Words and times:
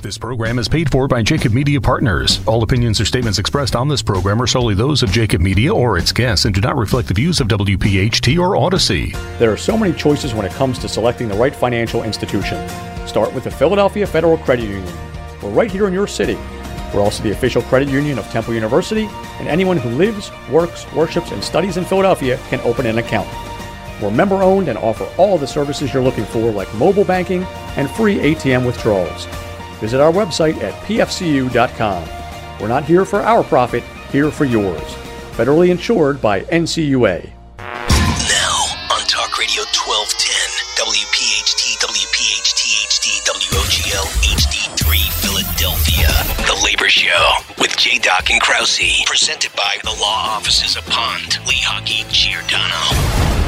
This 0.00 0.16
program 0.16 0.60
is 0.60 0.68
paid 0.68 0.92
for 0.92 1.08
by 1.08 1.22
Jacob 1.22 1.52
Media 1.52 1.80
Partners. 1.80 2.38
All 2.46 2.62
opinions 2.62 3.00
or 3.00 3.04
statements 3.04 3.40
expressed 3.40 3.74
on 3.74 3.88
this 3.88 4.00
program 4.00 4.40
are 4.40 4.46
solely 4.46 4.76
those 4.76 5.02
of 5.02 5.10
Jacob 5.10 5.40
Media 5.40 5.74
or 5.74 5.98
its 5.98 6.12
guests 6.12 6.44
and 6.44 6.54
do 6.54 6.60
not 6.60 6.76
reflect 6.76 7.08
the 7.08 7.14
views 7.14 7.40
of 7.40 7.48
WPHT 7.48 8.38
or 8.38 8.56
Odyssey. 8.56 9.10
There 9.40 9.50
are 9.50 9.56
so 9.56 9.76
many 9.76 9.92
choices 9.92 10.34
when 10.34 10.46
it 10.46 10.52
comes 10.52 10.78
to 10.78 10.88
selecting 10.88 11.26
the 11.26 11.34
right 11.34 11.52
financial 11.52 12.04
institution. 12.04 12.68
Start 13.08 13.34
with 13.34 13.42
the 13.42 13.50
Philadelphia 13.50 14.06
Federal 14.06 14.38
Credit 14.38 14.66
Union. 14.68 14.96
We're 15.42 15.50
right 15.50 15.70
here 15.70 15.88
in 15.88 15.92
your 15.92 16.06
city. 16.06 16.38
We're 16.94 17.02
also 17.02 17.24
the 17.24 17.32
official 17.32 17.62
credit 17.62 17.88
union 17.88 18.20
of 18.20 18.26
Temple 18.26 18.54
University, 18.54 19.08
and 19.40 19.48
anyone 19.48 19.78
who 19.78 19.90
lives, 19.90 20.30
works, 20.48 20.90
worships, 20.92 21.32
and 21.32 21.42
studies 21.42 21.76
in 21.76 21.84
Philadelphia 21.84 22.38
can 22.50 22.60
open 22.60 22.86
an 22.86 22.98
account. 22.98 23.28
We're 24.00 24.12
member 24.12 24.44
owned 24.44 24.68
and 24.68 24.78
offer 24.78 25.08
all 25.18 25.38
the 25.38 25.48
services 25.48 25.92
you're 25.92 26.04
looking 26.04 26.24
for, 26.26 26.52
like 26.52 26.72
mobile 26.76 27.04
banking 27.04 27.42
and 27.76 27.90
free 27.90 28.18
ATM 28.18 28.64
withdrawals. 28.64 29.26
Visit 29.80 30.00
our 30.00 30.12
website 30.12 30.60
at 30.62 30.74
pfcu.com. 30.84 32.08
We're 32.60 32.68
not 32.68 32.84
here 32.84 33.04
for 33.04 33.20
our 33.20 33.44
profit, 33.44 33.84
here 34.10 34.30
for 34.30 34.44
yours. 34.44 34.82
Federally 35.38 35.70
insured 35.70 36.20
by 36.20 36.40
NCUA. 36.40 37.30
Now 37.58 38.58
on 38.90 39.02
Talk 39.06 39.38
Radio 39.38 39.62
1210, 39.70 40.82
WPHT, 40.82 41.78
WPHT, 41.78 42.60
HD, 42.90 43.22
WOGL, 43.22 44.06
HD3, 44.26 44.98
Philadelphia. 45.22 46.10
The 46.46 46.60
Labor 46.64 46.88
Show 46.88 47.34
with 47.58 47.76
J. 47.76 47.98
Doc 47.98 48.30
and 48.30 48.40
Krause, 48.40 49.04
presented 49.06 49.54
by 49.54 49.76
the 49.84 49.96
law 50.00 50.36
offices 50.36 50.76
of 50.76 50.84
Pond, 50.86 51.38
Lehocky, 51.46 52.04
Giordano 52.10 53.47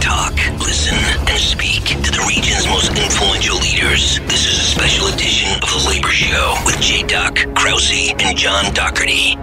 talk, 0.00 0.34
listen, 0.58 0.94
and 0.94 1.38
speak 1.38 1.84
to 1.84 2.10
the 2.10 2.24
region's 2.28 2.66
most 2.66 2.90
influential 2.90 3.58
leaders. 3.58 4.20
This 4.20 4.46
is 4.46 4.58
a 4.58 4.62
special 4.62 5.08
edition 5.08 5.52
of 5.62 5.68
The 5.68 5.88
Labor 5.88 6.08
Show 6.08 6.54
with 6.64 6.80
J. 6.80 7.02
Doc, 7.02 7.36
Krause, 7.54 8.12
and 8.18 8.36
John 8.36 8.72
Doherty. 8.74 9.36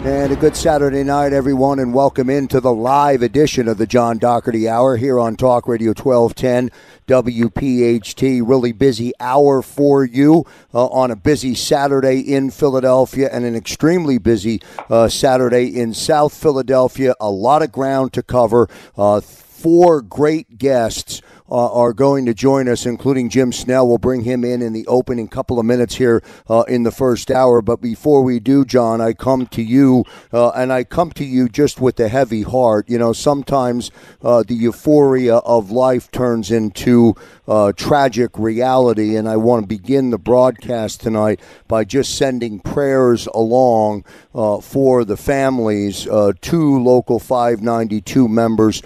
And 0.00 0.32
a 0.32 0.36
good 0.36 0.56
Saturday 0.56 1.02
night, 1.02 1.32
everyone, 1.32 1.80
and 1.80 1.92
welcome 1.92 2.30
into 2.30 2.60
the 2.60 2.72
live 2.72 3.20
edition 3.20 3.66
of 3.66 3.78
the 3.78 3.86
John 3.86 4.18
Doherty 4.18 4.68
Hour 4.68 4.96
here 4.96 5.18
on 5.18 5.36
Talk 5.36 5.66
Radio 5.66 5.88
1210 5.88 6.70
WPHT. 7.08 8.40
Really 8.46 8.72
busy 8.72 9.12
hour 9.18 9.60
for 9.60 10.04
you 10.04 10.44
uh, 10.72 10.86
on 10.86 11.10
a 11.10 11.16
busy 11.16 11.54
Saturday 11.54 12.20
in 12.20 12.50
Philadelphia 12.50 13.28
and 13.32 13.44
an 13.44 13.56
extremely 13.56 14.18
busy 14.18 14.62
uh, 14.88 15.08
Saturday 15.08 15.78
in 15.78 15.92
South 15.92 16.32
Philadelphia. 16.32 17.14
A 17.20 17.30
lot 17.30 17.62
of 17.62 17.72
ground 17.72 18.12
to 18.12 18.22
cover. 18.22 18.68
Uh, 18.96 19.20
four 19.58 20.00
great 20.00 20.56
guests 20.56 21.20
uh, 21.50 21.72
are 21.72 21.92
going 21.92 22.26
to 22.26 22.34
join 22.34 22.68
us, 22.68 22.86
including 22.86 23.28
Jim 23.28 23.52
Snell. 23.52 23.88
We'll 23.88 23.98
bring 23.98 24.22
him 24.22 24.44
in 24.44 24.62
in 24.62 24.72
the 24.72 24.86
opening 24.86 25.28
couple 25.28 25.58
of 25.58 25.66
minutes 25.66 25.96
here 25.96 26.22
uh, 26.48 26.64
in 26.68 26.82
the 26.82 26.90
first 26.90 27.30
hour. 27.30 27.62
But 27.62 27.80
before 27.80 28.22
we 28.22 28.38
do, 28.38 28.64
John, 28.64 29.00
I 29.00 29.14
come 29.14 29.46
to 29.48 29.62
you, 29.62 30.04
uh, 30.32 30.50
and 30.50 30.72
I 30.72 30.84
come 30.84 31.10
to 31.12 31.24
you 31.24 31.48
just 31.48 31.80
with 31.80 31.98
a 32.00 32.08
heavy 32.08 32.42
heart. 32.42 32.88
You 32.88 32.98
know, 32.98 33.12
sometimes 33.12 33.90
uh, 34.22 34.42
the 34.46 34.54
euphoria 34.54 35.36
of 35.36 35.70
life 35.70 36.10
turns 36.10 36.50
into 36.50 37.14
uh, 37.46 37.72
tragic 37.72 38.38
reality, 38.38 39.16
and 39.16 39.28
I 39.28 39.36
want 39.36 39.62
to 39.62 39.66
begin 39.66 40.10
the 40.10 40.18
broadcast 40.18 41.00
tonight 41.00 41.40
by 41.66 41.84
just 41.84 42.16
sending 42.16 42.60
prayers 42.60 43.26
along 43.28 44.04
uh, 44.38 44.60
for 44.60 45.04
the 45.04 45.16
families. 45.16 46.06
two 46.40 46.82
local 46.82 47.18
592 47.18 48.28
members 48.28 48.82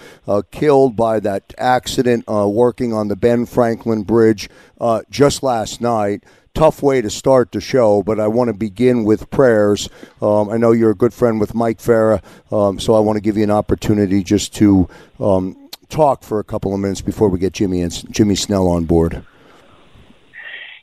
killed 0.50 0.96
by 0.96 1.20
that 1.20 1.52
accident 1.58 2.24
working 2.26 2.92
on 2.92 3.08
the 3.08 3.16
Ben 3.16 3.44
Franklin 3.46 4.02
Bridge 4.02 4.48
uh, 4.80 5.02
just 5.10 5.42
last 5.42 5.80
night. 5.80 6.24
Tough 6.54 6.82
way 6.82 7.00
to 7.00 7.08
start 7.08 7.52
the 7.52 7.62
show, 7.62 8.02
but 8.02 8.20
I 8.20 8.28
want 8.28 8.48
to 8.48 8.54
begin 8.54 9.04
with 9.04 9.30
prayers. 9.30 9.88
Um, 10.20 10.50
I 10.50 10.58
know 10.58 10.72
you're 10.72 10.90
a 10.90 10.94
good 10.94 11.14
friend 11.14 11.40
with 11.40 11.54
Mike 11.54 11.78
Farah, 11.78 12.22
um, 12.52 12.78
so 12.78 12.94
I 12.94 13.00
want 13.00 13.16
to 13.16 13.22
give 13.22 13.38
you 13.38 13.42
an 13.42 13.50
opportunity 13.50 14.22
just 14.22 14.54
to 14.56 14.86
um, 15.18 15.70
talk 15.88 16.22
for 16.22 16.40
a 16.40 16.44
couple 16.44 16.74
of 16.74 16.80
minutes 16.80 17.00
before 17.00 17.30
we 17.30 17.38
get 17.38 17.54
Jimmy 17.54 17.80
and 17.80 18.12
Jimmy 18.12 18.34
Snell 18.34 18.68
on 18.68 18.84
board. 18.84 19.24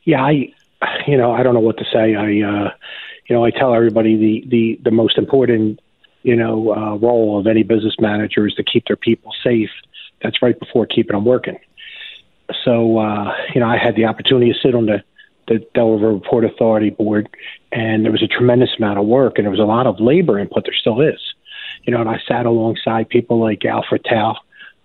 Yeah, 0.06 0.24
I, 0.24 0.52
you 1.06 1.18
know, 1.18 1.34
I 1.34 1.44
don't 1.44 1.54
know 1.54 1.60
what 1.60 1.78
to 1.78 1.86
say. 1.94 2.16
I, 2.16 2.42
uh, 2.42 2.72
you 3.30 3.36
know, 3.36 3.46
I 3.46 3.52
tell 3.52 3.74
everybody 3.74 4.18
the 4.18 4.44
the 4.50 4.80
the 4.84 4.92
most 4.92 5.18
important, 5.18 5.80
you 6.24 6.36
know, 6.36 6.74
uh, 6.74 6.96
role 6.96 7.40
of 7.40 7.48
any 7.48 7.64
business 7.64 7.96
manager 8.00 8.48
is 8.48 8.54
to 8.56 8.64
keep 8.64 8.86
their 8.88 8.98
people 8.98 9.32
safe. 9.44 9.70
That's 10.22 10.42
right 10.42 10.60
before 10.60 10.86
keeping 10.86 11.16
them 11.16 11.24
working 11.24 11.58
so 12.64 12.98
uh, 12.98 13.34
you 13.54 13.62
know, 13.62 13.68
I 13.68 13.78
had 13.78 13.96
the 13.96 14.06
opportunity 14.06 14.52
to 14.52 14.60
sit 14.60 14.76
on 14.76 14.86
the 14.86 15.04
the 15.48 15.66
Delaware 15.74 16.20
Port 16.20 16.46
Authority 16.46 16.92
board, 16.92 17.28
and 17.72 18.06
there 18.06 18.12
was 18.12 18.22
a 18.22 18.28
tremendous 18.28 18.70
amount 18.78 19.00
of 19.00 19.06
work, 19.06 19.38
and 19.38 19.46
there 19.46 19.52
was 19.52 19.60
a 19.60 19.64
lot 19.64 19.88
of 19.88 20.00
labor 20.00 20.38
input. 20.38 20.66
There 20.66 20.74
still 20.74 21.02
is, 21.02 21.20
you 21.84 21.94
know. 21.94 22.02
And 22.02 22.10
I 22.10 22.20
sat 22.28 22.46
alongside 22.46 23.10
people 23.10 23.40
like 23.40 23.66
Alfred 23.66 24.06
Tao, 24.08 24.38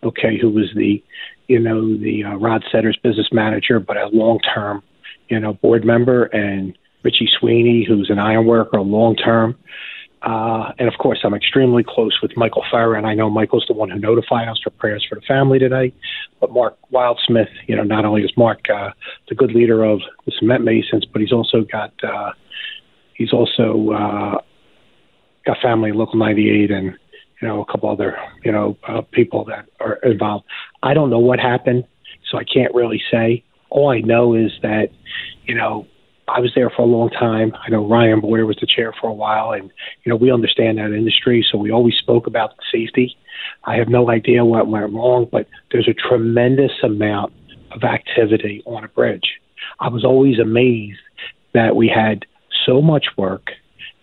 okay, 0.03 0.39
who 0.39 0.51
was 0.51 0.71
the, 0.75 1.03
you 1.49 1.61
know, 1.61 1.97
the 1.99 2.25
uh, 2.25 2.35
Rod 2.37 2.65
Setter's 2.73 2.97
business 2.97 3.29
manager, 3.31 3.79
but 3.79 3.99
a 3.99 4.09
long 4.09 4.39
term, 4.41 4.83
you 5.29 5.39
know, 5.39 5.53
board 5.53 5.85
member, 5.85 6.25
and 6.25 6.77
Richie 7.05 7.29
Sweeney, 7.39 7.85
who's 7.87 8.11
an 8.11 8.19
iron 8.19 8.47
worker, 8.47 8.81
long 8.81 9.15
term. 9.15 9.57
Uh, 10.23 10.73
and 10.79 10.89
of 10.89 10.95
course, 10.99 11.19
I'm 11.23 11.35
extremely 11.35 11.85
close 11.87 12.19
with 12.23 12.35
Michael 12.35 12.65
Farah, 12.73 12.97
and 12.97 13.07
I 13.07 13.13
know 13.13 13.29
Michael's 13.29 13.67
the 13.69 13.75
one 13.75 13.91
who 13.91 13.99
notified 13.99 14.49
us 14.49 14.59
for 14.65 14.71
prayers 14.71 15.05
for 15.07 15.17
the 15.17 15.21
family 15.21 15.59
today. 15.59 15.93
But 16.41 16.51
Mark 16.51 16.79
Wildsmith, 16.91 17.51
you 17.67 17.77
know, 17.77 17.83
not 17.83 18.07
only 18.07 18.23
is 18.23 18.33
Mark 18.35 18.71
uh, 18.71 18.91
the 19.29 19.35
good 19.35 19.53
leader 19.53 19.85
of 19.85 20.01
the 20.25 20.33
Cement 20.39 20.65
Masons, 20.65 21.05
but 21.05 21.21
he's 21.21 21.33
also 21.33 21.65
got 21.71 21.93
uh, 22.03 22.33
he's 23.13 23.35
also 23.35 23.91
uh, 23.91 24.39
got 25.45 25.59
family 25.61 25.93
Local 25.93 26.19
98 26.19 26.71
and 26.71 26.95
you 27.43 27.49
know 27.49 27.61
a 27.61 27.67
couple 27.67 27.91
other 27.91 28.17
you 28.45 28.53
know 28.53 28.79
uh, 28.89 29.03
people 29.13 29.45
that 29.45 29.67
are 29.79 29.97
involved. 29.97 30.47
I 30.83 30.95
don't 30.95 31.11
know 31.11 31.19
what 31.19 31.39
happened, 31.39 31.85
so 32.31 32.39
I 32.39 32.45
can't 32.45 32.75
really 32.75 33.03
say. 33.11 33.45
All 33.69 33.91
I 33.91 34.01
know 34.01 34.35
is 34.35 34.53
that 34.63 34.89
you 35.45 35.55
know 35.55 35.87
I 36.29 36.41
was 36.41 36.53
there 36.55 36.71
for 36.71 36.83
a 36.83 36.87
long 36.87 37.11
time. 37.11 37.53
I 37.67 37.71
know 37.71 37.87
Ryan 37.87 38.21
Boyer 38.21 38.47
was 38.47 38.57
the 38.61 38.67
chair 38.67 38.95
for 38.99 39.09
a 39.09 39.13
while, 39.13 39.53
and 39.53 39.71
you 40.05 40.11
know 40.11 40.17
we 40.17 40.33
understand 40.33 40.79
that 40.79 40.93
industry, 40.93 41.47
so 41.51 41.59
we 41.59 41.71
always 41.71 41.95
spoke 41.97 42.27
about 42.27 42.55
safety. 42.73 43.17
I 43.65 43.77
have 43.77 43.89
no 43.89 44.11
idea 44.11 44.45
what 44.45 44.69
went 44.69 44.93
wrong, 44.93 45.29
but 45.31 45.47
there's 45.71 45.89
a 45.89 45.95
tremendous 45.95 46.73
amount 46.83 47.33
of 47.73 47.85
activity 47.85 48.63
on 48.67 48.85
a 48.85 48.89
bridge. 48.89 49.39
I 49.81 49.89
was 49.89 50.05
always 50.05 50.39
amazed 50.39 51.01
that 51.53 51.77
we 51.77 51.89
had 51.89 52.25
so 52.65 52.81
much 52.81 53.07
work 53.17 53.51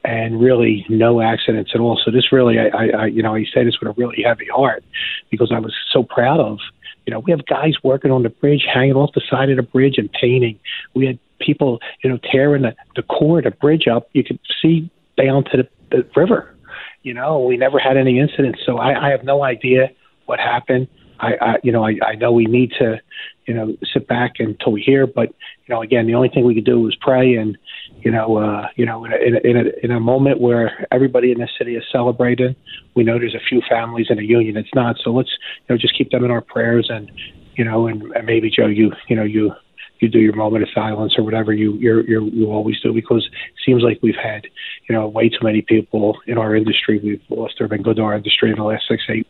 and 0.03 0.41
really 0.41 0.85
no 0.89 1.21
accidents 1.21 1.71
at 1.73 1.79
all. 1.79 1.99
So 2.03 2.11
this 2.11 2.31
really, 2.31 2.57
I, 2.59 2.87
I 2.89 3.05
you 3.05 3.21
know, 3.21 3.35
I 3.35 3.45
say 3.53 3.63
this 3.63 3.79
with 3.79 3.89
a 3.89 3.93
really 3.99 4.23
heavy 4.23 4.47
heart 4.53 4.83
because 5.29 5.51
I 5.53 5.59
was 5.59 5.73
so 5.91 6.03
proud 6.03 6.39
of. 6.39 6.59
You 7.05 7.13
know, 7.13 7.19
we 7.19 7.31
have 7.31 7.45
guys 7.45 7.73
working 7.83 8.11
on 8.11 8.23
the 8.23 8.29
bridge, 8.29 8.65
hanging 8.71 8.93
off 8.93 9.11
the 9.13 9.21
side 9.29 9.49
of 9.49 9.57
the 9.57 9.63
bridge 9.63 9.97
and 9.97 10.11
painting. 10.11 10.59
We 10.93 11.07
had 11.07 11.19
people, 11.45 11.79
you 12.03 12.09
know, 12.09 12.19
tearing 12.31 12.63
the, 12.63 12.75
the 12.95 13.03
core, 13.03 13.41
the 13.41 13.51
bridge 13.51 13.87
up. 13.87 14.09
You 14.13 14.23
could 14.23 14.39
see 14.61 14.89
down 15.17 15.43
to 15.45 15.57
the, 15.57 15.69
the 15.91 16.09
river. 16.15 16.55
You 17.03 17.13
know, 17.13 17.39
we 17.39 17.57
never 17.57 17.79
had 17.79 17.97
any 17.97 18.19
incidents, 18.19 18.59
so 18.65 18.77
I, 18.77 19.07
I 19.07 19.09
have 19.09 19.23
no 19.23 19.43
idea 19.43 19.89
what 20.25 20.39
happened. 20.39 20.87
I, 21.19 21.33
I 21.41 21.55
you 21.63 21.71
know, 21.71 21.85
I, 21.85 21.95
I 22.05 22.15
know 22.15 22.31
we 22.31 22.45
need 22.45 22.71
to, 22.79 23.01
you 23.47 23.53
know, 23.53 23.75
sit 23.93 24.07
back 24.07 24.33
until 24.39 24.71
we 24.71 24.81
hear. 24.81 25.07
But 25.07 25.29
you 25.65 25.73
know, 25.73 25.81
again, 25.81 26.05
the 26.05 26.13
only 26.13 26.29
thing 26.29 26.45
we 26.45 26.53
could 26.53 26.65
do 26.65 26.87
is 26.87 26.95
pray, 27.01 27.35
and 27.35 27.57
you 28.01 28.11
know, 28.11 28.37
uh, 28.37 28.67
you 28.75 28.85
know, 28.85 29.05
in 29.05 29.13
a, 29.13 29.17
in 29.17 29.35
a, 29.35 29.39
in 29.39 29.57
a, 29.57 29.85
in 29.85 29.91
a 29.91 29.99
moment 29.99 30.39
where 30.39 30.87
everybody 30.91 31.31
in 31.31 31.39
the 31.39 31.49
city 31.57 31.75
is 31.75 31.83
celebrating, 31.91 32.55
we 32.95 33.03
know 33.03 33.17
there's 33.17 33.35
a 33.35 33.47
few 33.49 33.61
families 33.67 34.07
in 34.09 34.19
a 34.19 34.23
union 34.23 34.57
it's 34.57 34.73
not. 34.75 34.97
So 35.03 35.11
let's, 35.11 35.31
you 35.67 35.73
know, 35.73 35.77
just 35.77 35.97
keep 35.97 36.11
them 36.11 36.23
in 36.23 36.31
our 36.31 36.41
prayers, 36.41 36.87
and 36.89 37.11
you 37.55 37.65
know, 37.65 37.87
and, 37.87 38.03
and 38.15 38.25
maybe 38.25 38.49
Joe, 38.49 38.67
you, 38.67 38.91
you 39.07 39.15
know, 39.15 39.23
you 39.23 39.51
you 40.01 40.09
do 40.09 40.19
your 40.19 40.35
moment 40.35 40.63
of 40.63 40.69
silence 40.73 41.13
or 41.17 41.23
whatever 41.23 41.53
you 41.53 41.73
you 41.75 42.01
you 42.33 42.51
always 42.51 42.79
do 42.81 42.91
because 42.91 43.25
it 43.25 43.61
seems 43.65 43.83
like 43.83 43.99
we've 44.01 44.15
had 44.15 44.45
you 44.89 44.95
know 44.95 45.07
way 45.07 45.29
too 45.29 45.43
many 45.43 45.61
people 45.61 46.17
in 46.27 46.37
our 46.37 46.55
industry 46.55 46.99
we've 47.03 47.21
lost 47.29 47.61
or 47.61 47.67
been 47.67 47.83
good 47.83 47.95
to 47.95 48.01
our 48.01 48.15
industry 48.15 48.49
in 48.49 48.57
the 48.57 48.63
last 48.63 48.83
six 48.89 49.03
eight 49.09 49.27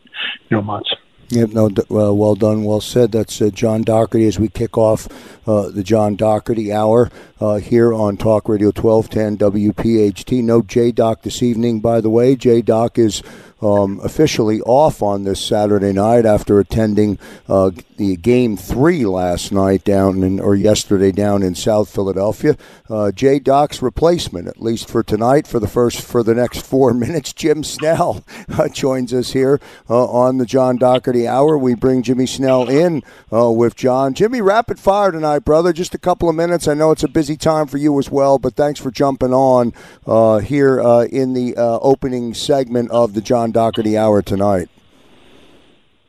you 0.48 0.56
know 0.56 0.62
months. 0.62 0.90
Yep, 1.28 1.50
no, 1.50 1.66
uh, 1.68 2.12
well 2.12 2.34
done, 2.34 2.62
well 2.62 2.82
said. 2.82 3.12
That's 3.12 3.40
uh, 3.40 3.48
John 3.48 3.84
Doherty 3.84 4.26
as 4.26 4.38
we 4.38 4.50
kick 4.50 4.76
off 4.76 5.08
uh, 5.48 5.70
the 5.70 5.82
John 5.82 6.14
Doherty 6.14 6.70
Hour 6.70 7.10
uh, 7.40 7.54
here 7.54 7.94
on 7.94 8.18
Talk 8.18 8.50
Radio 8.50 8.66
1210 8.66 9.38
WPHT. 9.38 10.42
No 10.42 10.60
J 10.60 10.92
Doc 10.92 11.22
this 11.22 11.42
evening, 11.42 11.80
by 11.80 12.02
the 12.02 12.10
way. 12.10 12.36
J 12.36 12.60
Doc 12.60 12.98
is 12.98 13.22
um, 13.62 14.00
officially 14.02 14.60
off 14.62 15.02
on 15.02 15.24
this 15.24 15.40
Saturday 15.40 15.92
night 15.92 16.26
after 16.26 16.58
attending 16.58 17.18
uh, 17.48 17.70
the 17.96 18.16
game 18.16 18.56
three 18.56 19.06
last 19.06 19.52
night 19.52 19.84
down 19.84 20.24
in, 20.24 20.40
or 20.40 20.56
yesterday 20.56 21.12
down 21.12 21.42
in 21.42 21.54
South 21.54 21.88
Philadelphia. 21.88 22.56
Uh, 22.90 23.12
J 23.12 23.38
Doc's 23.38 23.80
replacement, 23.80 24.48
at 24.48 24.60
least 24.60 24.88
for 24.88 25.04
tonight, 25.04 25.46
for 25.46 25.60
the 25.60 25.68
first 25.68 26.02
for 26.02 26.24
the 26.24 26.34
next 26.34 26.66
four 26.66 26.92
minutes, 27.02 27.32
Jim 27.32 27.62
Snell 27.62 28.24
uh, 28.48 28.68
joins 28.68 29.14
us 29.14 29.32
here 29.32 29.60
uh, 29.88 30.06
on 30.06 30.38
the 30.38 30.46
John 30.46 30.76
Doherty 30.76 31.28
Hour. 31.28 31.56
We 31.56 31.74
bring 31.74 32.02
Jimmy 32.02 32.26
Snell 32.26 32.68
in 32.68 33.02
uh, 33.32 33.50
with 33.52 33.76
John. 33.76 34.14
Jimmy, 34.14 34.40
rapid 34.40 34.80
fire 34.80 35.12
tonight, 35.12 35.40
brother. 35.40 35.72
Just 35.72 35.94
a 35.94 35.98
couple 35.98 36.28
of 36.28 36.34
minutes. 36.34 36.66
I 36.66 36.74
know 36.74 36.90
it's 36.90 37.04
a 37.04 37.08
busy 37.08 37.36
time 37.36 37.68
for 37.68 37.78
you 37.78 37.96
as 38.00 38.10
well, 38.10 38.38
but 38.38 38.56
thanks 38.56 38.80
for 38.80 38.90
jumping 38.90 39.32
on 39.32 39.72
uh, 40.06 40.38
here 40.38 40.80
in 41.12 41.34
the 41.34 41.54
opening 41.56 42.34
segment 42.34 42.90
of 42.90 43.14
the 43.14 43.20
John 43.20 43.51
Doherty 43.52 43.96
Hour 43.96 44.22
tonight. 44.22 44.68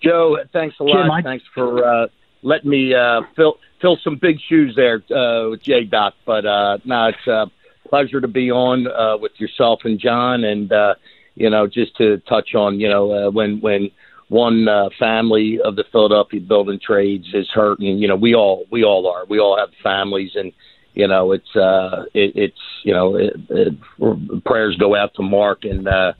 Joe, 0.01 0.37
thanks 0.51 0.75
a 0.79 0.83
lot. 0.83 1.05
Jim, 1.05 1.23
thanks 1.23 1.45
for 1.53 1.85
uh, 1.85 2.07
letting 2.41 2.69
me 2.69 2.93
uh, 2.93 3.21
fill 3.35 3.57
fill 3.81 3.97
some 4.03 4.17
big 4.17 4.39
shoes 4.41 4.75
there 4.75 5.03
uh, 5.15 5.49
with 5.49 5.63
J 5.63 5.85
Doc. 5.85 6.13
But 6.25 6.45
uh, 6.45 6.77
no, 6.83 7.07
it's 7.07 7.27
a 7.27 7.49
pleasure 7.87 8.19
to 8.19 8.27
be 8.27 8.51
on 8.51 8.87
uh, 8.87 9.17
with 9.17 9.33
yourself 9.37 9.81
and 9.85 9.99
John, 9.99 10.43
and 10.43 10.71
uh, 10.71 10.95
you 11.35 11.49
know, 11.49 11.67
just 11.67 11.95
to 11.97 12.17
touch 12.19 12.55
on, 12.55 12.79
you 12.79 12.89
know, 12.89 13.11
uh, 13.11 13.31
when 13.31 13.59
when 13.61 13.91
one 14.29 14.67
uh, 14.67 14.89
family 14.97 15.59
of 15.63 15.75
the 15.75 15.83
Philadelphia 15.91 16.41
building 16.41 16.79
trades 16.79 17.27
is 17.33 17.49
hurting, 17.49 17.97
you 17.97 18.07
know, 18.07 18.15
we 18.15 18.35
all 18.35 18.65
we 18.71 18.83
all 18.83 19.07
are. 19.07 19.25
We 19.25 19.39
all 19.39 19.57
have 19.57 19.69
families, 19.81 20.31
and 20.35 20.51
you 20.93 21.07
know, 21.07 21.31
it's 21.31 21.55
uh, 21.55 22.05
it, 22.13 22.33
it's 22.35 22.61
you 22.83 22.93
know, 22.93 23.15
it, 23.15 23.35
it, 23.49 24.43
prayers 24.43 24.75
go 24.77 24.95
out 24.95 25.13
to 25.15 25.23
Mark 25.23 25.65
and 25.65 25.87
uh, 25.87 26.13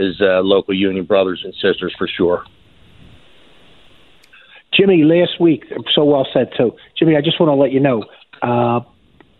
his 0.00 0.20
uh, 0.20 0.40
local 0.40 0.74
union 0.74 1.04
brothers 1.04 1.42
and 1.44 1.52
sisters 1.54 1.94
for 1.98 2.08
sure. 2.08 2.44
Jimmy, 4.72 5.04
last 5.04 5.40
week, 5.40 5.64
so 5.94 6.04
well 6.04 6.26
said 6.32 6.50
too. 6.56 6.72
Jimmy, 6.98 7.16
I 7.16 7.20
just 7.20 7.38
want 7.40 7.50
to 7.50 7.54
let 7.54 7.72
you 7.72 7.80
know, 7.80 8.04
uh, 8.42 8.80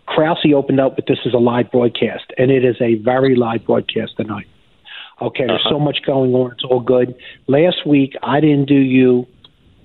Krause 0.07 0.45
opened 0.55 0.81
up 0.81 0.97
with 0.97 1.07
this 1.07 1.19
is 1.25 1.35
a 1.35 1.39
live 1.39 1.71
broadcast, 1.71 2.25
and 2.37 2.51
it 2.51 2.65
is 2.65 2.77
a 2.81 2.97
very 2.97 3.37
live 3.37 3.65
broadcast 3.65 4.17
tonight. 4.17 4.47
Okay, 5.23 5.47
there's 5.47 5.61
uh-huh. 5.61 5.77
so 5.77 5.79
much 5.79 5.99
going 6.05 6.35
on. 6.35 6.53
It's 6.53 6.65
all 6.65 6.81
good. 6.81 7.15
Last 7.47 7.87
week, 7.87 8.15
I 8.23 8.41
didn't 8.41 8.67
do 8.67 8.75
you, 8.75 9.27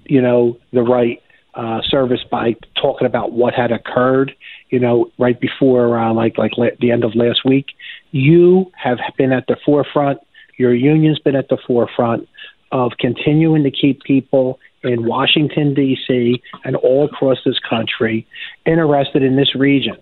you 0.05 0.21
know, 0.21 0.57
the 0.73 0.81
right 0.81 1.21
uh, 1.53 1.81
service 1.87 2.21
by 2.29 2.55
talking 2.81 3.05
about 3.05 3.31
what 3.31 3.53
had 3.53 3.71
occurred, 3.71 4.33
you 4.69 4.79
know, 4.79 5.11
right 5.17 5.39
before 5.39 5.97
uh, 5.97 6.13
like 6.13 6.37
like 6.37 6.51
la- 6.57 6.75
the 6.79 6.91
end 6.91 7.03
of 7.03 7.15
last 7.15 7.45
week. 7.45 7.67
You 8.11 8.71
have 8.81 8.97
been 9.17 9.31
at 9.31 9.47
the 9.47 9.57
forefront. 9.65 10.19
Your 10.57 10.73
union's 10.73 11.19
been 11.19 11.35
at 11.35 11.49
the 11.49 11.57
forefront 11.67 12.27
of 12.71 12.93
continuing 12.99 13.63
to 13.63 13.71
keep 13.71 14.03
people 14.03 14.59
in 14.83 15.05
Washington, 15.05 15.73
D.C., 15.73 16.41
and 16.63 16.75
all 16.75 17.05
across 17.05 17.37
this 17.45 17.59
country 17.67 18.27
interested 18.65 19.23
in 19.23 19.35
this 19.35 19.55
region. 19.55 19.97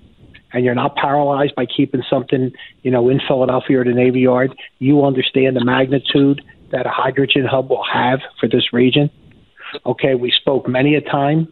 And 0.51 0.63
you're 0.63 0.75
not 0.75 0.95
paralyzed 0.95 1.55
by 1.55 1.65
keeping 1.65 2.03
something, 2.09 2.51
you 2.83 2.91
know, 2.91 3.09
in 3.09 3.19
Philadelphia 3.27 3.79
or 3.79 3.83
the 3.85 3.93
Navy 3.93 4.21
Yard. 4.21 4.55
You 4.79 5.03
understand 5.03 5.55
the 5.55 5.65
magnitude 5.65 6.41
that 6.71 6.85
a 6.85 6.89
hydrogen 6.89 7.45
hub 7.45 7.69
will 7.69 7.85
have 7.91 8.19
for 8.39 8.47
this 8.47 8.71
region. 8.71 9.09
Okay, 9.85 10.13
we 10.15 10.31
spoke 10.31 10.67
many 10.67 10.95
a 10.95 11.01
time 11.01 11.51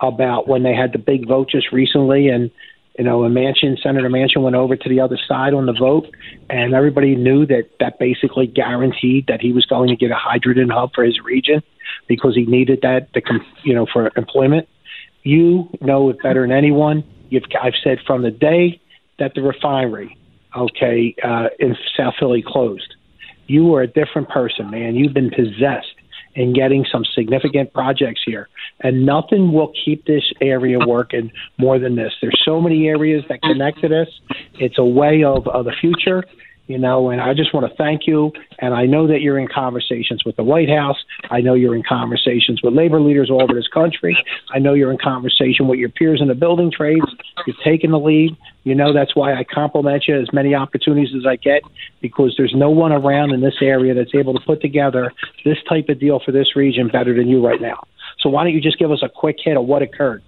about 0.00 0.46
when 0.46 0.62
they 0.62 0.74
had 0.74 0.92
the 0.92 0.98
big 0.98 1.26
vote 1.26 1.48
just 1.48 1.72
recently, 1.72 2.28
and 2.28 2.50
you 2.98 3.04
know, 3.04 3.24
a 3.24 3.28
Manchin, 3.28 3.80
Senator 3.82 4.08
Manchin 4.08 4.42
went 4.42 4.54
over 4.54 4.76
to 4.76 4.88
the 4.88 5.00
other 5.00 5.18
side 5.26 5.52
on 5.52 5.66
the 5.66 5.72
vote, 5.72 6.08
and 6.48 6.74
everybody 6.74 7.16
knew 7.16 7.44
that 7.46 7.68
that 7.80 7.98
basically 7.98 8.46
guaranteed 8.46 9.26
that 9.26 9.40
he 9.40 9.52
was 9.52 9.66
going 9.66 9.88
to 9.88 9.96
get 9.96 10.12
a 10.12 10.16
hydrogen 10.16 10.70
hub 10.70 10.92
for 10.94 11.02
his 11.02 11.20
region 11.20 11.62
because 12.06 12.36
he 12.36 12.44
needed 12.46 12.80
that 12.82 13.12
to, 13.14 13.20
you 13.64 13.74
know, 13.74 13.86
for 13.92 14.12
employment. 14.16 14.68
You 15.24 15.68
know 15.80 16.10
it 16.10 16.22
better 16.22 16.42
than 16.42 16.52
anyone. 16.52 17.02
You've, 17.30 17.44
I've 17.60 17.74
said 17.82 17.98
from 18.06 18.22
the 18.22 18.30
day 18.30 18.80
that 19.18 19.34
the 19.34 19.42
refinery, 19.42 20.16
okay, 20.56 21.16
uh, 21.22 21.48
in 21.58 21.76
South 21.96 22.14
Philly 22.20 22.44
closed, 22.46 22.94
you 23.46 23.74
are 23.74 23.82
a 23.82 23.88
different 23.88 24.28
person, 24.28 24.70
man. 24.70 24.94
You've 24.94 25.14
been 25.14 25.30
possessed 25.30 25.93
in 26.34 26.52
getting 26.52 26.84
some 26.90 27.04
significant 27.14 27.72
projects 27.72 28.20
here. 28.24 28.48
And 28.80 29.06
nothing 29.06 29.52
will 29.52 29.72
keep 29.84 30.04
this 30.06 30.24
area 30.40 30.78
working 30.86 31.30
more 31.58 31.78
than 31.78 31.96
this. 31.96 32.12
There's 32.20 32.40
so 32.44 32.60
many 32.60 32.88
areas 32.88 33.24
that 33.28 33.42
connect 33.42 33.80
to 33.82 33.88
this. 33.88 34.08
It's 34.54 34.78
a 34.78 34.84
way 34.84 35.22
of, 35.24 35.46
of 35.48 35.64
the 35.64 35.74
future 35.80 36.24
you 36.66 36.78
know, 36.78 37.10
and 37.10 37.20
I 37.20 37.34
just 37.34 37.52
want 37.52 37.70
to 37.70 37.76
thank 37.76 38.06
you. 38.06 38.32
And 38.58 38.72
I 38.72 38.86
know 38.86 39.06
that 39.06 39.20
you're 39.20 39.38
in 39.38 39.48
conversations 39.48 40.24
with 40.24 40.36
the 40.36 40.44
White 40.44 40.68
House. 40.68 40.96
I 41.30 41.40
know 41.40 41.54
you're 41.54 41.74
in 41.74 41.82
conversations 41.86 42.60
with 42.62 42.74
labor 42.74 43.00
leaders 43.00 43.30
all 43.30 43.42
over 43.42 43.52
this 43.52 43.68
country. 43.68 44.16
I 44.52 44.58
know 44.58 44.72
you're 44.72 44.90
in 44.90 44.98
conversation 44.98 45.68
with 45.68 45.78
your 45.78 45.90
peers 45.90 46.20
in 46.22 46.28
the 46.28 46.34
building 46.34 46.70
trades. 46.70 47.06
You're 47.46 47.56
taking 47.62 47.90
the 47.90 47.98
lead. 47.98 48.36
You 48.64 48.74
know, 48.74 48.94
that's 48.94 49.14
why 49.14 49.34
I 49.34 49.44
compliment 49.44 50.04
you 50.08 50.18
as 50.18 50.32
many 50.32 50.54
opportunities 50.54 51.14
as 51.14 51.26
I 51.26 51.36
get 51.36 51.62
because 52.00 52.34
there's 52.38 52.54
no 52.56 52.70
one 52.70 52.92
around 52.92 53.32
in 53.32 53.42
this 53.42 53.56
area 53.60 53.92
that's 53.92 54.14
able 54.14 54.32
to 54.32 54.40
put 54.40 54.62
together 54.62 55.12
this 55.44 55.58
type 55.68 55.90
of 55.90 56.00
deal 56.00 56.20
for 56.24 56.32
this 56.32 56.56
region 56.56 56.88
better 56.88 57.14
than 57.14 57.28
you 57.28 57.46
right 57.46 57.60
now. 57.60 57.84
So 58.20 58.30
why 58.30 58.44
don't 58.44 58.54
you 58.54 58.60
just 58.62 58.78
give 58.78 58.90
us 58.90 59.02
a 59.02 59.08
quick 59.08 59.36
hit 59.44 59.58
of 59.58 59.66
what 59.66 59.82
occurred? 59.82 60.22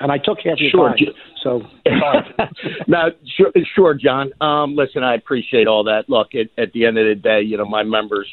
And 0.00 0.10
I 0.10 0.18
took 0.18 0.38
half 0.40 0.58
your 0.58 0.70
sure. 0.70 0.88
time. 0.88 0.98
So 1.42 1.62
no, 2.86 3.10
sure, 3.36 3.52
sure, 3.74 3.94
John. 3.94 4.32
Um, 4.40 4.74
listen, 4.74 5.04
I 5.04 5.14
appreciate 5.14 5.66
all 5.66 5.84
that. 5.84 6.08
Look, 6.08 6.34
at, 6.34 6.48
at 6.58 6.72
the 6.72 6.86
end 6.86 6.98
of 6.98 7.06
the 7.06 7.14
day, 7.14 7.42
you 7.42 7.56
know, 7.56 7.64
my 7.64 7.82
members 7.82 8.26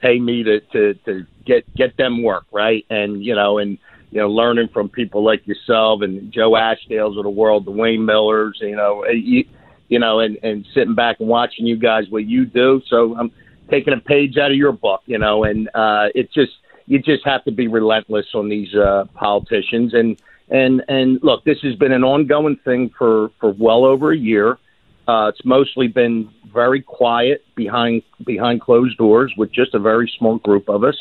pay 0.00 0.18
me 0.18 0.44
to, 0.44 0.60
to 0.60 0.94
to 0.94 1.26
get 1.44 1.72
get 1.74 1.96
them 1.96 2.22
work 2.22 2.44
right, 2.52 2.86
and 2.88 3.24
you 3.24 3.34
know, 3.34 3.58
and 3.58 3.78
you 4.10 4.20
know, 4.20 4.28
learning 4.28 4.68
from 4.72 4.88
people 4.88 5.24
like 5.24 5.46
yourself 5.46 6.02
and 6.02 6.32
Joe 6.32 6.52
Ashdales 6.52 7.18
of 7.18 7.24
the 7.24 7.30
world, 7.30 7.66
the 7.66 7.70
Wayne 7.70 8.04
Millers, 8.04 8.58
you 8.60 8.74
know, 8.74 9.02
eh, 9.02 9.12
you, 9.12 9.44
you 9.88 9.98
know, 9.98 10.20
and 10.20 10.38
and 10.42 10.66
sitting 10.74 10.94
back 10.94 11.20
and 11.20 11.28
watching 11.28 11.66
you 11.66 11.76
guys 11.76 12.04
what 12.08 12.24
you 12.24 12.46
do. 12.46 12.80
So 12.88 13.16
I'm 13.16 13.30
taking 13.70 13.92
a 13.92 14.00
page 14.00 14.36
out 14.38 14.50
of 14.50 14.56
your 14.56 14.72
book, 14.72 15.02
you 15.06 15.18
know, 15.18 15.44
and 15.44 15.68
uh, 15.74 16.08
it's 16.14 16.32
just 16.32 16.52
you 16.86 16.98
just 16.98 17.24
have 17.26 17.44
to 17.44 17.52
be 17.52 17.68
relentless 17.68 18.26
on 18.34 18.48
these 18.48 18.74
uh, 18.74 19.04
politicians 19.14 19.92
and 19.92 20.20
and 20.50 20.82
and 20.88 21.20
look, 21.22 21.44
this 21.44 21.60
has 21.62 21.74
been 21.74 21.92
an 21.92 22.04
ongoing 22.04 22.56
thing 22.64 22.90
for 22.96 23.30
for 23.40 23.52
well 23.52 23.84
over 23.84 24.12
a 24.12 24.16
year. 24.16 24.58
Uh, 25.06 25.28
it's 25.28 25.44
mostly 25.44 25.88
been 25.88 26.28
very 26.52 26.82
quiet 26.82 27.44
behind 27.54 28.02
behind 28.24 28.60
closed 28.60 28.96
doors 28.98 29.32
with 29.36 29.52
just 29.52 29.74
a 29.74 29.78
very 29.78 30.10
small 30.18 30.38
group 30.38 30.68
of 30.68 30.84
us. 30.84 30.96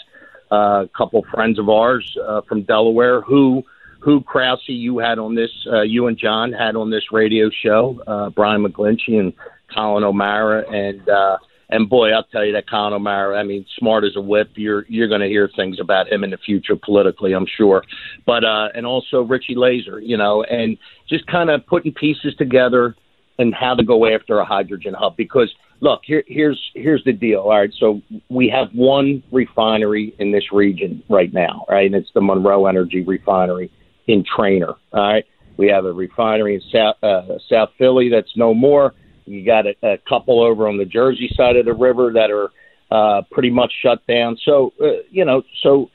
Uh, 0.51 0.85
a 0.85 0.89
couple 0.95 1.25
friends 1.33 1.59
of 1.59 1.69
ours 1.69 2.17
uh, 2.25 2.41
from 2.41 2.61
Delaware 2.63 3.21
who 3.21 3.63
who 3.99 4.21
Krause 4.21 4.61
you 4.67 4.99
had 4.99 5.19
on 5.19 5.35
this 5.35 5.51
uh, 5.71 5.81
you 5.81 6.07
and 6.07 6.17
John 6.17 6.53
had 6.53 6.75
on 6.75 6.89
this 6.89 7.11
radio 7.11 7.49
show 7.49 8.01
uh, 8.07 8.29
Brian 8.29 8.63
McGlinchey 8.63 9.19
and 9.19 9.33
Colin 9.73 10.03
O'Mara 10.03 10.69
and 10.69 11.07
uh, 11.09 11.37
and 11.69 11.89
boy, 11.89 12.11
I'll 12.11 12.23
tell 12.23 12.45
you 12.45 12.53
that 12.53 12.69
Colin 12.69 12.93
O'Mara, 12.93 13.37
I 13.37 13.43
mean, 13.43 13.65
smart 13.77 14.05
as 14.05 14.15
a 14.15 14.21
whip. 14.21 14.51
You're 14.55 14.85
you're 14.87 15.09
going 15.09 15.21
to 15.21 15.27
hear 15.27 15.49
things 15.55 15.79
about 15.79 16.11
him 16.11 16.23
in 16.23 16.29
the 16.29 16.37
future 16.37 16.75
politically, 16.75 17.33
I'm 17.33 17.47
sure. 17.57 17.83
But 18.25 18.43
uh, 18.43 18.69
and 18.73 18.85
also 18.85 19.21
Richie 19.21 19.55
Laser, 19.55 19.99
you 19.99 20.17
know, 20.17 20.43
and 20.43 20.77
just 21.09 21.27
kind 21.27 21.49
of 21.49 21.65
putting 21.65 21.93
pieces 21.93 22.35
together 22.37 22.95
and 23.39 23.53
how 23.53 23.75
to 23.75 23.83
go 23.83 24.05
after 24.07 24.39
a 24.39 24.45
hydrogen 24.45 24.93
hub. 24.97 25.17
Because 25.17 25.53
look, 25.81 26.01
here, 26.05 26.23
here's 26.27 26.59
here's 26.73 27.03
the 27.03 27.13
deal. 27.13 27.41
All 27.41 27.49
right, 27.49 27.73
so 27.77 28.01
we 28.29 28.47
have 28.49 28.69
one 28.73 29.21
refinery 29.31 30.15
in 30.19 30.31
this 30.31 30.51
region 30.53 31.03
right 31.09 31.33
now, 31.33 31.65
right, 31.69 31.85
and 31.85 31.95
it's 31.95 32.11
the 32.13 32.21
Monroe 32.21 32.65
Energy 32.65 33.03
Refinery 33.03 33.69
in 34.07 34.23
Trainer. 34.23 34.75
All 34.93 35.01
right, 35.01 35.25
we 35.57 35.67
have 35.67 35.83
a 35.83 35.91
refinery 35.91 36.55
in 36.55 36.61
South 36.71 36.95
uh, 37.03 37.37
South 37.49 37.69
Philly 37.77 38.09
that's 38.09 38.37
no 38.37 38.53
more 38.53 38.93
you 39.27 39.45
got 39.45 39.65
a, 39.67 39.75
a 39.83 39.97
couple 40.09 40.41
over 40.41 40.67
on 40.67 40.77
the 40.77 40.85
Jersey 40.85 41.29
side 41.35 41.55
of 41.55 41.65
the 41.65 41.73
river 41.73 42.11
that 42.13 42.31
are 42.31 42.49
uh, 42.89 43.21
pretty 43.31 43.49
much 43.49 43.71
shut 43.81 44.05
down. 44.07 44.37
So 44.43 44.73
uh, 44.81 45.03
you 45.11 45.25
know, 45.25 45.43
so 45.61 45.89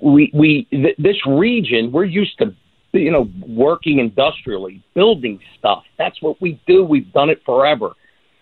we 0.00 0.30
we 0.32 0.66
th- 0.70 0.96
this 0.98 1.16
region 1.26 1.92
we're 1.92 2.04
used 2.04 2.38
to 2.38 2.54
you 2.92 3.10
know 3.10 3.28
working 3.46 3.98
industrially, 3.98 4.82
building 4.94 5.40
stuff. 5.58 5.84
That's 5.98 6.20
what 6.22 6.40
we 6.40 6.60
do. 6.66 6.84
We've 6.84 7.10
done 7.12 7.30
it 7.30 7.42
forever, 7.44 7.90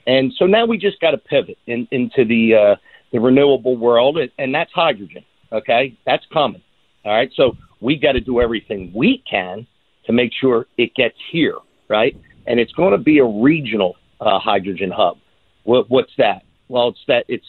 and 0.06 0.32
so 0.38 0.46
now 0.46 0.66
we 0.66 0.78
just 0.78 1.00
got 1.00 1.12
to 1.12 1.18
pivot 1.18 1.58
in, 1.66 1.88
into 1.90 2.24
the 2.24 2.54
uh, 2.54 2.76
the 3.12 3.18
renewable 3.18 3.76
world, 3.76 4.18
and, 4.18 4.30
and 4.38 4.54
that's 4.54 4.72
hydrogen. 4.72 5.24
Okay, 5.52 5.96
that's 6.06 6.24
coming. 6.32 6.62
All 7.04 7.12
right, 7.12 7.30
so 7.34 7.56
we 7.80 7.96
got 7.96 8.12
to 8.12 8.20
do 8.20 8.40
everything 8.40 8.92
we 8.94 9.22
can 9.28 9.66
to 10.06 10.12
make 10.12 10.32
sure 10.38 10.66
it 10.76 10.94
gets 10.94 11.16
here, 11.32 11.56
right? 11.88 12.16
And 12.46 12.60
it's 12.60 12.72
going 12.72 12.92
to 12.92 12.98
be 12.98 13.18
a 13.18 13.24
regional 13.24 13.96
uh, 14.20 14.38
hydrogen 14.38 14.90
hub. 14.90 15.18
What, 15.64 15.90
what's 15.90 16.12
that? 16.18 16.42
Well, 16.68 16.88
it's 16.88 17.04
that 17.08 17.24
it's 17.28 17.46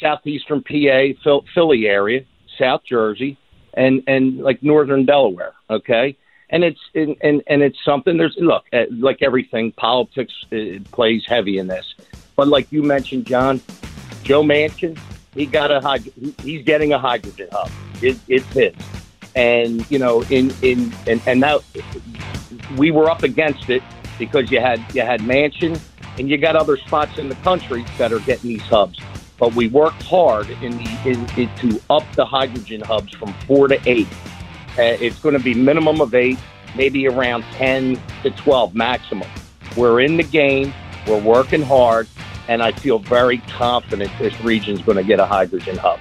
southeastern 0.00 0.62
PA, 0.62 1.40
Philly 1.54 1.86
area, 1.86 2.24
South 2.58 2.82
Jersey, 2.84 3.38
and 3.74 4.02
and 4.06 4.38
like 4.38 4.62
northern 4.62 5.04
Delaware. 5.04 5.54
Okay, 5.70 6.16
and 6.50 6.64
it's 6.64 6.80
and 6.94 7.16
and, 7.22 7.62
it's 7.62 7.78
something. 7.84 8.16
There's 8.16 8.36
look 8.38 8.64
uh, 8.72 8.84
like 8.90 9.22
everything, 9.22 9.72
politics 9.72 10.32
uh, 10.52 10.78
plays 10.92 11.24
heavy 11.26 11.58
in 11.58 11.66
this, 11.66 11.94
but 12.36 12.48
like 12.48 12.70
you 12.72 12.82
mentioned, 12.82 13.26
John, 13.26 13.60
Joe 14.22 14.42
Manchin, 14.42 14.98
he 15.34 15.46
got 15.46 15.70
a 15.70 15.98
he's 16.42 16.64
getting 16.64 16.92
a 16.92 16.98
hydrogen 16.98 17.48
hub. 17.52 17.70
It, 18.02 18.18
it's 18.28 18.46
his, 18.52 18.74
and 19.34 19.88
you 19.90 19.98
know, 19.98 20.22
in 20.22 20.52
in 20.62 20.92
and 21.06 21.20
and 21.26 21.40
now 21.40 21.60
we 22.76 22.90
were 22.90 23.08
up 23.10 23.22
against 23.22 23.70
it 23.70 23.82
because 24.18 24.50
you 24.50 24.60
had 24.60 24.84
you 24.94 25.02
had 25.02 25.20
Manchin 25.20 25.80
and 26.18 26.28
you 26.28 26.38
got 26.38 26.56
other 26.56 26.76
spots 26.76 27.18
in 27.18 27.28
the 27.28 27.34
country 27.36 27.84
that 27.98 28.12
are 28.12 28.20
getting 28.20 28.50
these 28.50 28.62
hubs. 28.62 29.00
But 29.38 29.54
we 29.54 29.68
worked 29.68 30.02
hard 30.02 30.48
in 30.50 30.76
the 30.76 30.98
in, 31.04 31.28
in 31.38 31.54
to 31.56 31.80
up 31.90 32.04
the 32.14 32.24
hydrogen 32.24 32.80
hubs 32.80 33.12
from 33.14 33.32
four 33.46 33.68
to 33.68 33.80
eight. 33.86 34.08
Uh, 34.78 34.96
it's 35.00 35.18
going 35.18 35.36
to 35.36 35.42
be 35.42 35.54
minimum 35.54 36.00
of 36.00 36.14
eight, 36.14 36.38
maybe 36.76 37.06
around 37.08 37.42
ten 37.52 38.00
to 38.22 38.30
twelve 38.30 38.74
maximum. 38.74 39.28
We're 39.76 40.00
in 40.00 40.16
the 40.16 40.22
game. 40.22 40.72
We're 41.06 41.20
working 41.20 41.62
hard, 41.62 42.08
and 42.48 42.62
I 42.62 42.72
feel 42.72 42.98
very 42.98 43.38
confident 43.38 44.10
this 44.18 44.40
region's 44.40 44.82
going 44.82 44.96
to 44.96 45.04
get 45.04 45.20
a 45.20 45.26
hydrogen 45.26 45.76
hub. 45.76 46.00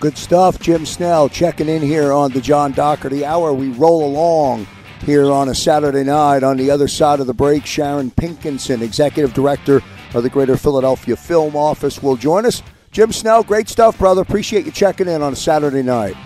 Good 0.00 0.18
stuff. 0.18 0.58
Jim 0.58 0.84
Snell 0.84 1.28
checking 1.28 1.68
in 1.68 1.80
here 1.80 2.12
on 2.12 2.32
the 2.32 2.40
John 2.40 2.72
Doherty 2.72 3.24
Hour. 3.24 3.52
We 3.54 3.68
roll 3.70 4.04
along 4.04 4.66
here 5.04 5.30
on 5.30 5.48
a 5.48 5.54
Saturday 5.54 6.02
night. 6.02 6.42
On 6.42 6.56
the 6.56 6.70
other 6.70 6.88
side 6.88 7.20
of 7.20 7.26
the 7.26 7.34
break, 7.34 7.66
Sharon 7.66 8.10
Pinkenson, 8.10 8.82
Executive 8.82 9.34
Director 9.34 9.82
of 10.14 10.22
the 10.22 10.30
Greater 10.30 10.56
Philadelphia 10.56 11.16
Film 11.16 11.54
Office, 11.56 12.02
will 12.02 12.16
join 12.16 12.46
us. 12.46 12.62
Jim 12.90 13.12
Snell, 13.12 13.42
great 13.42 13.68
stuff, 13.68 13.98
brother. 13.98 14.22
Appreciate 14.22 14.64
you 14.64 14.72
checking 14.72 15.08
in 15.08 15.22
on 15.22 15.32
a 15.32 15.36
Saturday 15.36 15.82
night. 15.82 16.16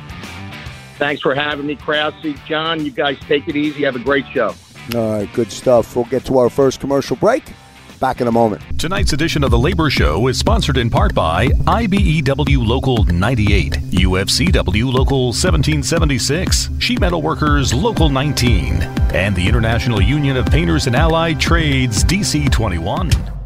Thanks 0.96 1.22
for 1.22 1.34
having 1.34 1.66
me, 1.66 1.76
Krause. 1.76 2.14
John, 2.46 2.84
you 2.84 2.90
guys 2.90 3.18
take 3.20 3.48
it 3.48 3.56
easy. 3.56 3.84
Have 3.84 3.96
a 3.96 4.00
great 4.00 4.26
show. 4.32 4.54
All 4.94 5.12
right, 5.12 5.32
good 5.32 5.52
stuff. 5.52 5.94
We'll 5.94 6.06
get 6.06 6.24
to 6.26 6.38
our 6.38 6.50
first 6.50 6.80
commercial 6.80 7.16
break. 7.16 7.44
Back 8.00 8.20
in 8.20 8.28
a 8.28 8.32
moment. 8.32 8.62
Tonight's 8.78 9.12
edition 9.12 9.42
of 9.42 9.50
The 9.50 9.58
Labor 9.58 9.90
Show 9.90 10.28
is 10.28 10.38
sponsored 10.38 10.76
in 10.76 10.88
part 10.88 11.14
by 11.14 11.48
IBEW 11.48 12.64
Local 12.64 13.02
98, 13.04 13.72
UFCW 13.72 14.92
Local 14.92 15.26
1776, 15.26 16.70
Sheet 16.78 17.00
Metal 17.00 17.20
Workers 17.20 17.74
Local 17.74 18.08
19, 18.08 18.82
and 19.14 19.34
the 19.34 19.48
International 19.48 20.00
Union 20.00 20.36
of 20.36 20.46
Painters 20.46 20.86
and 20.86 20.94
Allied 20.94 21.40
Trades 21.40 22.04
DC 22.04 22.50
21. 22.52 23.37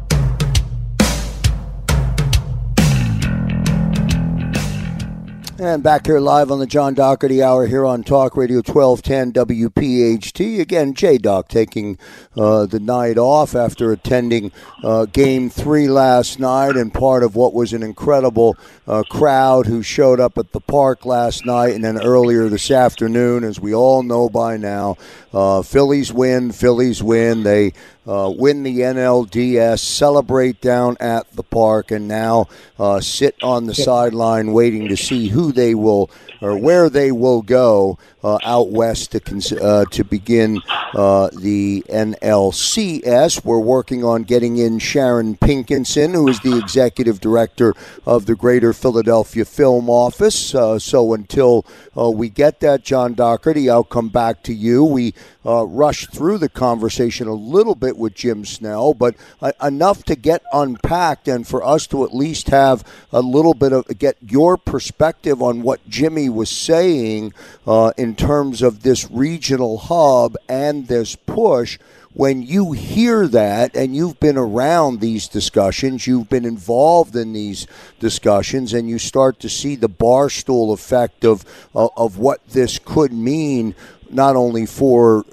And 5.59 5.83
back 5.83 6.07
here 6.07 6.19
live 6.19 6.49
on 6.49 6.57
the 6.57 6.65
John 6.65 6.95
Doherty 6.95 7.43
Hour 7.43 7.67
here 7.67 7.85
on 7.85 8.03
Talk 8.03 8.35
Radio 8.35 8.63
1210 8.65 9.33
WPHT. 9.33 10.59
Again, 10.59 10.95
J 10.95 11.19
Doc 11.19 11.47
taking 11.47 11.99
uh, 12.35 12.65
the 12.65 12.79
night 12.79 13.19
off 13.19 13.53
after 13.53 13.91
attending 13.91 14.51
uh, 14.83 15.05
Game 15.05 15.51
3 15.51 15.89
last 15.89 16.39
night 16.39 16.75
and 16.75 16.91
part 16.91 17.21
of 17.21 17.35
what 17.35 17.53
was 17.53 17.71
an 17.71 17.83
incredible 17.83 18.57
uh, 18.87 19.03
crowd 19.03 19.67
who 19.67 19.83
showed 19.83 20.19
up 20.19 20.39
at 20.39 20.53
the 20.53 20.59
park 20.59 21.05
last 21.05 21.45
night 21.45 21.75
and 21.75 21.83
then 21.83 22.01
earlier 22.01 22.49
this 22.49 22.71
afternoon. 22.71 23.43
As 23.43 23.59
we 23.59 23.75
all 23.75 24.01
know 24.01 24.29
by 24.29 24.57
now, 24.57 24.97
uh, 25.33 25.61
Phillies 25.61 26.11
win, 26.11 26.51
Phillies 26.51 27.03
win. 27.03 27.43
They 27.43 27.73
uh, 28.07 28.31
win 28.35 28.63
the 28.63 28.79
NLDS, 28.79 29.79
celebrate 29.79 30.61
down 30.61 30.97
at 30.99 31.29
the 31.31 31.43
park, 31.43 31.91
and 31.91 32.07
now 32.07 32.47
uh, 32.77 32.99
sit 32.99 33.35
on 33.41 33.65
the 33.65 33.75
sideline 33.75 34.51
waiting 34.51 34.89
to 34.89 34.97
see 34.97 35.29
who 35.29 35.51
they 35.51 35.73
will 35.75 36.09
or 36.43 36.57
where 36.57 36.89
they 36.89 37.11
will 37.11 37.41
go 37.41 37.97
uh, 38.23 38.37
out 38.43 38.69
west 38.69 39.11
to 39.11 39.19
cons- 39.19 39.51
uh, 39.51 39.85
to 39.91 40.03
begin 40.03 40.61
uh, 40.93 41.29
the 41.33 41.83
NLCS. 41.89 43.43
We're 43.43 43.59
working 43.59 44.03
on 44.03 44.23
getting 44.23 44.57
in 44.57 44.79
Sharon 44.79 45.35
Pinkenson, 45.35 46.13
who 46.13 46.27
is 46.27 46.39
the 46.41 46.57
executive 46.57 47.19
director 47.19 47.73
of 48.05 48.25
the 48.25 48.35
Greater 48.35 48.73
Philadelphia 48.73 49.45
Film 49.45 49.89
Office. 49.89 50.53
Uh, 50.53 50.79
so 50.79 51.13
until 51.13 51.65
uh, 51.97 52.09
we 52.09 52.29
get 52.29 52.59
that, 52.59 52.83
John 52.83 53.13
Doherty, 53.13 53.69
I'll 53.69 53.83
come 53.83 54.09
back 54.09 54.43
to 54.43 54.53
you. 54.53 54.83
We 54.83 55.13
uh, 55.45 55.65
rushed 55.65 56.13
through 56.13 56.37
the 56.37 56.49
conversation 56.49 57.27
a 57.27 57.33
little 57.33 57.75
bit 57.75 57.97
with 57.97 58.13
Jim 58.13 58.45
Snell, 58.45 58.93
but 58.93 59.15
enough 59.61 60.03
to 60.03 60.15
get 60.15 60.41
unpacked 60.53 61.27
and 61.27 61.47
for 61.47 61.63
us 61.63 61.87
to 61.87 62.03
at 62.03 62.13
least 62.13 62.49
have 62.49 62.83
a 63.11 63.21
little 63.21 63.53
bit 63.53 63.73
of 63.73 63.85
get 63.97 64.17
your 64.21 64.57
perspective 64.57 65.41
on 65.41 65.61
what 65.61 65.87
Jimmy 65.89 66.29
was 66.33 66.49
saying 66.49 67.33
uh, 67.65 67.91
in 67.97 68.15
terms 68.15 68.61
of 68.61 68.83
this 68.83 69.09
regional 69.11 69.77
hub 69.77 70.35
and 70.49 70.87
this 70.87 71.15
push. 71.15 71.79
When 72.15 72.43
you 72.43 72.73
hear 72.73 73.27
that 73.29 73.75
and 73.75 73.95
you've 73.95 74.19
been 74.19 74.37
around 74.37 74.99
these 74.99 75.27
discussions, 75.27 76.05
you've 76.05 76.29
been 76.29 76.45
involved 76.45 77.15
in 77.15 77.33
these 77.33 77.65
discussions, 77.99 78.71
and 78.73 78.87
you 78.87 78.99
start 78.99 79.39
to 79.39 79.49
see 79.49 79.75
the 79.75 79.89
barstool 79.89 80.73
effect 80.73 81.25
of, 81.25 81.43
of, 81.73 81.89
of 81.97 82.19
what 82.19 82.47
this 82.49 82.77
could 82.77 83.11
mean, 83.11 83.73
not 84.11 84.35
only 84.35 84.67
for 84.67 85.25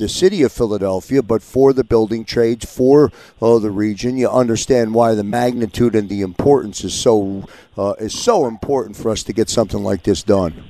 the 0.00 0.08
city 0.08 0.42
of 0.42 0.50
Philadelphia, 0.50 1.22
but 1.22 1.42
for 1.42 1.72
the 1.72 1.84
building 1.84 2.24
trades, 2.24 2.64
for 2.64 3.12
uh, 3.40 3.58
the 3.58 3.70
region. 3.70 4.16
You 4.16 4.28
understand 4.28 4.94
why 4.94 5.14
the 5.14 5.22
magnitude 5.22 5.94
and 5.94 6.08
the 6.08 6.22
importance 6.22 6.82
is 6.82 6.94
so 6.94 7.44
uh, 7.76 7.94
is 8.00 8.18
so 8.18 8.46
important 8.46 8.96
for 8.96 9.10
us 9.10 9.22
to 9.24 9.32
get 9.32 9.48
something 9.48 9.84
like 9.84 10.02
this 10.02 10.22
done. 10.22 10.64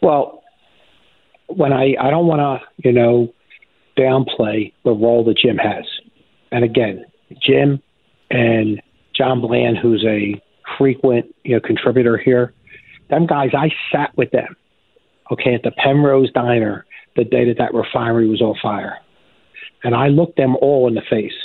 Well, 0.00 0.42
when 1.48 1.72
I 1.72 1.94
I 2.00 2.10
don't 2.10 2.26
want 2.26 2.40
to 2.40 2.88
you 2.88 2.92
know 2.92 3.34
downplay 3.98 4.72
the 4.84 4.92
role 4.92 5.24
that 5.24 5.36
Jim 5.36 5.58
has, 5.58 5.84
and 6.52 6.64
again, 6.64 7.04
Jim 7.42 7.82
and 8.30 8.80
John 9.14 9.40
Bland, 9.40 9.76
who's 9.76 10.04
a 10.06 10.40
frequent 10.78 11.34
you 11.44 11.56
know 11.56 11.60
contributor 11.60 12.16
here, 12.16 12.54
them 13.10 13.26
guys 13.26 13.50
I 13.54 13.70
sat 13.90 14.16
with 14.16 14.30
them, 14.30 14.56
okay, 15.32 15.54
at 15.54 15.64
the 15.64 15.72
Penrose 15.72 16.30
Diner 16.30 16.86
the 17.18 17.24
day 17.24 17.44
that 17.48 17.58
that 17.58 17.74
refinery 17.74 18.28
was 18.28 18.40
on 18.40 18.54
fire, 18.62 18.98
and 19.84 19.94
I 19.94 20.08
looked 20.08 20.36
them 20.38 20.56
all 20.56 20.88
in 20.88 20.94
the 20.94 21.02
face, 21.10 21.36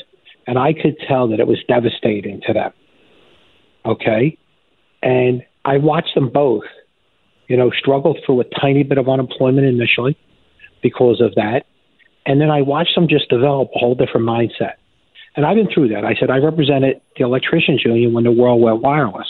and 0.47 0.57
I 0.57 0.71
could 0.73 0.95
tell 1.07 1.27
that 1.29 1.39
it 1.41 1.47
was 1.47 1.59
devastating 1.67 2.41
to 2.47 2.53
them. 2.53 2.71
Okay, 3.85 4.37
and 5.01 5.43
I 5.65 5.77
watched 5.77 6.15
them 6.15 6.29
both 6.29 6.63
you 7.47 7.57
know, 7.57 7.71
struggle 7.77 8.15
through 8.25 8.41
a 8.41 8.45
tiny 8.59 8.83
bit 8.83 8.97
of 8.97 9.09
unemployment 9.09 9.67
initially 9.67 10.17
because 10.81 11.21
of 11.21 11.35
that. 11.35 11.65
And 12.25 12.39
then 12.39 12.49
I 12.49 12.61
watched 12.61 12.95
them 12.95 13.07
just 13.07 13.29
develop 13.29 13.69
a 13.75 13.79
whole 13.79 13.95
different 13.95 14.27
mindset. 14.27 14.73
And 15.35 15.45
I've 15.45 15.55
been 15.55 15.69
through 15.73 15.89
that. 15.89 16.05
I 16.05 16.15
said 16.19 16.29
I 16.29 16.37
represented 16.37 17.01
the 17.17 17.25
electricians 17.25 17.83
union 17.83 18.13
when 18.13 18.23
the 18.23 18.31
world 18.31 18.61
went 18.61 18.81
wireless. 18.81 19.27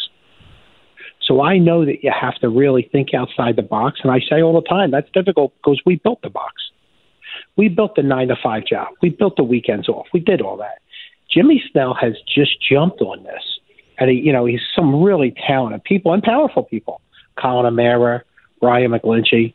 So 1.26 1.42
I 1.42 1.58
know 1.58 1.86
that 1.86 2.04
you 2.04 2.12
have 2.12 2.36
to 2.40 2.50
really 2.50 2.90
think 2.92 3.14
outside 3.14 3.56
the 3.56 3.62
box. 3.64 4.00
And 4.04 4.12
I 4.12 4.20
say 4.30 4.42
all 4.42 4.60
the 4.60 4.68
time, 4.68 4.92
that's 4.92 5.10
difficult 5.14 5.54
because 5.58 5.82
we 5.86 5.96
built 5.96 6.22
the 6.22 6.30
box. 6.30 6.54
We 7.56 7.70
built 7.70 7.96
the 7.96 8.04
nine 8.04 8.28
to 8.28 8.36
five 8.42 8.66
job. 8.66 8.90
We 9.02 9.10
built 9.10 9.38
the 9.38 9.44
weekends 9.44 9.88
off. 9.88 10.08
We 10.14 10.20
did 10.20 10.42
all 10.42 10.58
that. 10.58 10.80
Jimmy 11.32 11.64
Snell 11.72 11.94
has 12.00 12.14
just 12.34 12.62
jumped 12.62 13.02
on 13.02 13.24
this. 13.24 13.44
And 14.00 14.10
he, 14.10 14.18
you 14.18 14.34
know, 14.34 14.46
he's 14.46 14.62
some 14.76 15.04
really 15.04 15.34
talented 15.48 15.84
people 15.84 16.14
and 16.14 16.22
powerful 16.22 16.64
people. 16.64 17.02
Colin 17.40 17.66
O'Mara, 17.66 18.24
Brian 18.60 18.92
McGlinchey. 18.92 19.54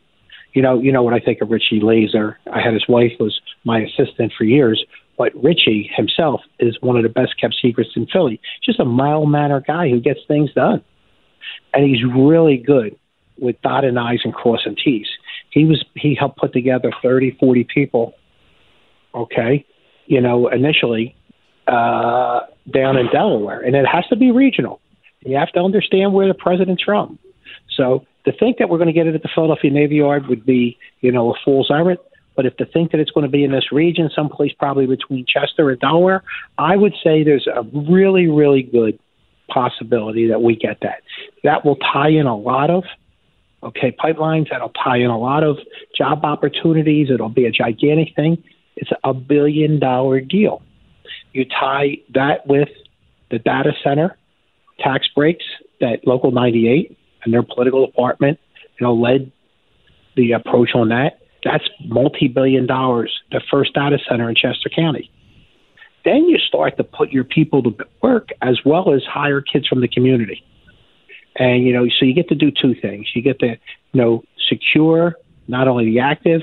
You 0.53 0.61
know, 0.61 0.79
you 0.81 0.91
know 0.91 1.03
what 1.03 1.13
I 1.13 1.19
think 1.19 1.41
of 1.41 1.51
Richie 1.51 1.79
Laser. 1.81 2.39
I 2.51 2.61
had 2.61 2.73
his 2.73 2.87
wife 2.87 3.11
was 3.19 3.39
my 3.63 3.79
assistant 3.81 4.33
for 4.37 4.45
years, 4.45 4.83
but 5.17 5.31
Richie 5.35 5.91
himself 5.95 6.41
is 6.59 6.77
one 6.81 6.97
of 6.97 7.03
the 7.03 7.09
best 7.09 7.39
kept 7.39 7.55
secrets 7.61 7.91
in 7.95 8.07
Philly. 8.07 8.41
Just 8.63 8.79
a 8.79 8.85
mild 8.85 9.29
mannered 9.29 9.65
guy 9.67 9.89
who 9.89 9.99
gets 9.99 10.21
things 10.27 10.51
done, 10.53 10.83
and 11.73 11.83
he's 11.83 12.03
really 12.03 12.57
good 12.57 12.97
with 13.37 13.61
dotting 13.61 13.97
i's 13.97 14.19
and 14.23 14.33
crossing 14.33 14.75
t's. 14.75 15.07
He 15.51 15.65
was 15.65 15.83
he 15.95 16.15
helped 16.15 16.37
put 16.37 16.53
together 16.53 16.91
thirty, 17.01 17.35
forty 17.39 17.63
people. 17.63 18.13
Okay, 19.13 19.65
you 20.05 20.21
know, 20.21 20.47
initially 20.49 21.15
uh, 21.67 22.41
down 22.71 22.97
in 22.97 23.07
Delaware, 23.11 23.61
and 23.61 23.75
it 23.75 23.85
has 23.85 24.05
to 24.07 24.15
be 24.15 24.31
regional. 24.31 24.79
You 25.21 25.37
have 25.37 25.51
to 25.53 25.59
understand 25.59 26.13
where 26.13 26.27
the 26.27 26.33
president's 26.33 26.83
from. 26.83 27.19
So 27.75 28.05
to 28.25 28.31
think 28.31 28.57
that 28.57 28.69
we're 28.69 28.77
going 28.77 28.87
to 28.87 28.93
get 28.93 29.07
it 29.07 29.15
at 29.15 29.21
the 29.21 29.29
Philadelphia 29.33 29.71
Navy 29.71 29.95
Yard 29.95 30.27
would 30.27 30.45
be, 30.45 30.77
you 31.01 31.11
know, 31.11 31.33
a 31.33 31.37
fool's 31.43 31.69
errand. 31.71 31.99
But 32.35 32.45
if 32.45 32.55
to 32.57 32.65
think 32.65 32.91
that 32.91 32.99
it's 32.99 33.11
going 33.11 33.25
to 33.25 33.31
be 33.31 33.43
in 33.43 33.51
this 33.51 33.71
region, 33.71 34.09
someplace 34.15 34.53
probably 34.57 34.85
between 34.85 35.25
Chester 35.25 35.69
and 35.69 35.79
Delaware, 35.79 36.23
I 36.57 36.75
would 36.75 36.93
say 37.03 37.23
there's 37.23 37.47
a 37.47 37.63
really, 37.63 38.27
really 38.27 38.63
good 38.63 38.97
possibility 39.49 40.27
that 40.27 40.41
we 40.41 40.55
get 40.55 40.77
that. 40.81 41.01
That 41.43 41.65
will 41.65 41.77
tie 41.77 42.09
in 42.09 42.25
a 42.25 42.37
lot 42.37 42.69
of 42.69 42.83
okay 43.63 43.95
pipelines. 44.03 44.49
That'll 44.49 44.69
tie 44.69 44.97
in 44.97 45.09
a 45.09 45.17
lot 45.17 45.43
of 45.43 45.57
job 45.97 46.23
opportunities. 46.23 47.09
It'll 47.11 47.29
be 47.29 47.45
a 47.45 47.51
gigantic 47.51 48.15
thing. 48.15 48.43
It's 48.75 48.91
a 49.03 49.13
billion 49.13 49.79
dollar 49.79 50.21
deal. 50.21 50.61
You 51.33 51.45
tie 51.45 51.97
that 52.13 52.47
with 52.47 52.69
the 53.29 53.39
data 53.39 53.71
center 53.83 54.17
tax 54.79 55.07
breaks 55.15 55.45
that 55.81 56.05
Local 56.05 56.31
98 56.31 56.97
and 57.23 57.33
their 57.33 57.43
political 57.43 57.85
department, 57.85 58.39
you 58.79 58.85
know, 58.85 58.93
led 58.93 59.31
the 60.15 60.31
approach 60.31 60.71
on 60.73 60.89
that. 60.89 61.19
That's 61.43 61.63
multi-billion 61.85 62.65
dollars. 62.65 63.13
The 63.31 63.41
first 63.51 63.73
data 63.73 63.97
center 64.09 64.29
in 64.29 64.35
Chester 64.35 64.69
County. 64.73 65.11
Then 66.05 66.25
you 66.25 66.37
start 66.37 66.77
to 66.77 66.83
put 66.83 67.11
your 67.11 67.23
people 67.23 67.63
to 67.63 67.75
work 68.01 68.29
as 68.41 68.59
well 68.65 68.93
as 68.93 69.03
hire 69.03 69.41
kids 69.41 69.67
from 69.67 69.81
the 69.81 69.87
community. 69.87 70.43
And, 71.35 71.65
you 71.65 71.73
know, 71.73 71.87
so 71.99 72.05
you 72.05 72.13
get 72.13 72.29
to 72.29 72.35
do 72.35 72.51
two 72.51 72.75
things. 72.81 73.07
You 73.13 73.21
get 73.21 73.39
to, 73.39 73.47
you 73.47 74.01
know, 74.01 74.23
secure 74.49 75.15
not 75.47 75.67
only 75.67 75.85
the 75.85 75.99
active, 75.99 76.41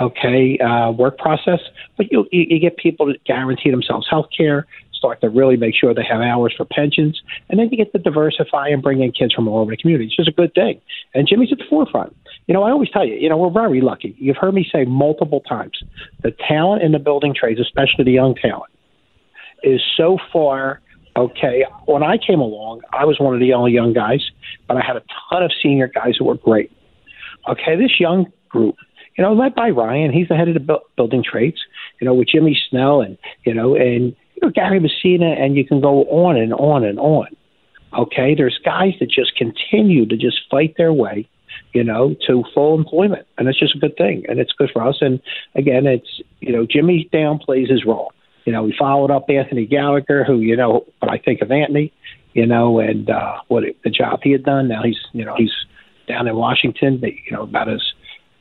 okay, 0.00 0.58
uh, 0.58 0.90
work 0.90 1.18
process, 1.18 1.60
but 1.96 2.10
you, 2.12 2.26
you, 2.30 2.58
get 2.58 2.76
people 2.76 3.12
to 3.12 3.18
guarantee 3.24 3.70
themselves 3.70 4.06
health 4.08 4.26
care, 4.36 4.66
start 5.06 5.20
to 5.20 5.28
really 5.28 5.56
make 5.56 5.74
sure 5.74 5.94
they 5.94 6.04
have 6.08 6.20
hours 6.20 6.52
for 6.56 6.64
pensions, 6.64 7.20
and 7.48 7.58
then 7.58 7.68
you 7.70 7.76
get 7.76 7.92
to 7.92 7.98
diversify 7.98 8.68
and 8.68 8.82
bring 8.82 9.00
in 9.00 9.12
kids 9.12 9.32
from 9.32 9.46
all 9.46 9.60
over 9.60 9.70
the 9.70 9.76
community. 9.76 10.06
It's 10.06 10.16
just 10.16 10.28
a 10.28 10.32
good 10.32 10.52
thing. 10.54 10.80
And 11.14 11.28
Jimmy's 11.28 11.52
at 11.52 11.58
the 11.58 11.64
forefront. 11.70 12.16
You 12.46 12.54
know, 12.54 12.64
I 12.64 12.70
always 12.70 12.90
tell 12.90 13.06
you, 13.06 13.14
you 13.14 13.28
know, 13.28 13.36
we're 13.36 13.50
very 13.50 13.80
lucky. 13.80 14.16
You've 14.18 14.36
heard 14.36 14.54
me 14.54 14.66
say 14.70 14.84
multiple 14.84 15.40
times 15.40 15.78
the 16.22 16.32
talent 16.48 16.82
in 16.82 16.92
the 16.92 16.98
building 16.98 17.34
trades, 17.38 17.60
especially 17.60 18.04
the 18.04 18.12
young 18.12 18.34
talent, 18.34 18.72
is 19.62 19.80
so 19.96 20.18
far 20.32 20.80
okay. 21.16 21.64
When 21.86 22.02
I 22.02 22.18
came 22.18 22.40
along, 22.40 22.82
I 22.92 23.04
was 23.04 23.18
one 23.18 23.34
of 23.34 23.40
the 23.40 23.52
only 23.52 23.72
young 23.72 23.92
guys, 23.92 24.20
but 24.68 24.76
I 24.76 24.84
had 24.84 24.96
a 24.96 25.02
ton 25.30 25.42
of 25.42 25.52
senior 25.62 25.88
guys 25.88 26.14
who 26.18 26.24
were 26.24 26.36
great. 26.36 26.70
Okay, 27.48 27.76
this 27.76 28.00
young 28.00 28.26
group, 28.48 28.74
you 29.16 29.24
know, 29.24 29.32
led 29.32 29.54
by 29.54 29.70
Ryan, 29.70 30.12
he's 30.12 30.28
the 30.28 30.34
head 30.34 30.48
of 30.48 30.54
the 30.54 30.60
bu- 30.60 30.84
building 30.96 31.22
trades, 31.22 31.58
you 32.00 32.04
know, 32.04 32.12
with 32.12 32.28
Jimmy 32.28 32.58
Snell 32.68 33.00
and, 33.00 33.16
you 33.44 33.54
know, 33.54 33.76
and, 33.76 34.14
you 34.36 34.46
know, 34.46 34.50
Gary 34.50 34.80
Masino, 34.80 35.38
and 35.38 35.56
you 35.56 35.64
can 35.64 35.80
go 35.80 36.04
on 36.04 36.36
and 36.36 36.52
on 36.52 36.84
and 36.84 36.98
on. 36.98 37.28
Okay, 37.96 38.34
there's 38.34 38.58
guys 38.64 38.92
that 39.00 39.10
just 39.10 39.36
continue 39.36 40.06
to 40.06 40.16
just 40.16 40.40
fight 40.50 40.74
their 40.76 40.92
way, 40.92 41.28
you 41.72 41.82
know, 41.82 42.14
to 42.26 42.44
full 42.54 42.78
employment, 42.78 43.26
and 43.38 43.48
it's 43.48 43.58
just 43.58 43.74
a 43.74 43.78
good 43.78 43.96
thing, 43.96 44.24
and 44.28 44.38
it's 44.38 44.52
good 44.52 44.70
for 44.72 44.86
us. 44.86 44.96
And 45.00 45.20
again, 45.54 45.86
it's 45.86 46.20
you 46.40 46.52
know, 46.52 46.66
Jimmy 46.66 47.08
downplays 47.12 47.70
his 47.70 47.84
role. 47.86 48.12
You 48.44 48.52
know, 48.52 48.62
we 48.62 48.74
followed 48.78 49.10
up 49.10 49.28
Anthony 49.28 49.66
Gallagher, 49.66 50.24
who 50.24 50.40
you 50.40 50.56
know, 50.56 50.84
what 51.00 51.10
I 51.10 51.18
think 51.18 51.40
of 51.40 51.50
Anthony, 51.50 51.92
you 52.34 52.46
know, 52.46 52.78
and 52.78 53.08
uh, 53.08 53.38
what 53.48 53.64
the 53.82 53.90
job 53.90 54.20
he 54.22 54.32
had 54.32 54.44
done. 54.44 54.68
Now 54.68 54.82
he's 54.82 54.98
you 55.12 55.24
know 55.24 55.34
he's 55.36 55.52
down 56.06 56.28
in 56.28 56.36
Washington, 56.36 56.98
but, 56.98 57.10
you 57.10 57.32
know, 57.32 57.42
about 57.42 57.68
as 57.68 57.82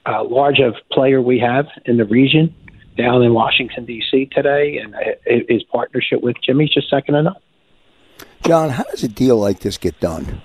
uh, 0.05 0.23
large 0.23 0.59
a 0.59 0.71
player 0.93 1.21
we 1.21 1.39
have 1.39 1.65
in 1.85 1.97
the 1.97 2.05
region 2.05 2.53
down 2.97 3.21
in 3.23 3.33
Washington 3.33 3.85
D.C. 3.85 4.29
today, 4.31 4.77
and 4.77 4.95
his 5.49 5.63
partnership 5.63 6.21
with 6.21 6.35
Jimmy's 6.45 6.73
just 6.73 6.89
second 6.89 7.15
to 7.15 7.23
none. 7.23 7.35
John, 8.45 8.69
how 8.69 8.83
does 8.83 9.03
a 9.03 9.07
deal 9.07 9.37
like 9.37 9.59
this 9.59 9.77
get 9.77 9.99
done? 9.99 10.41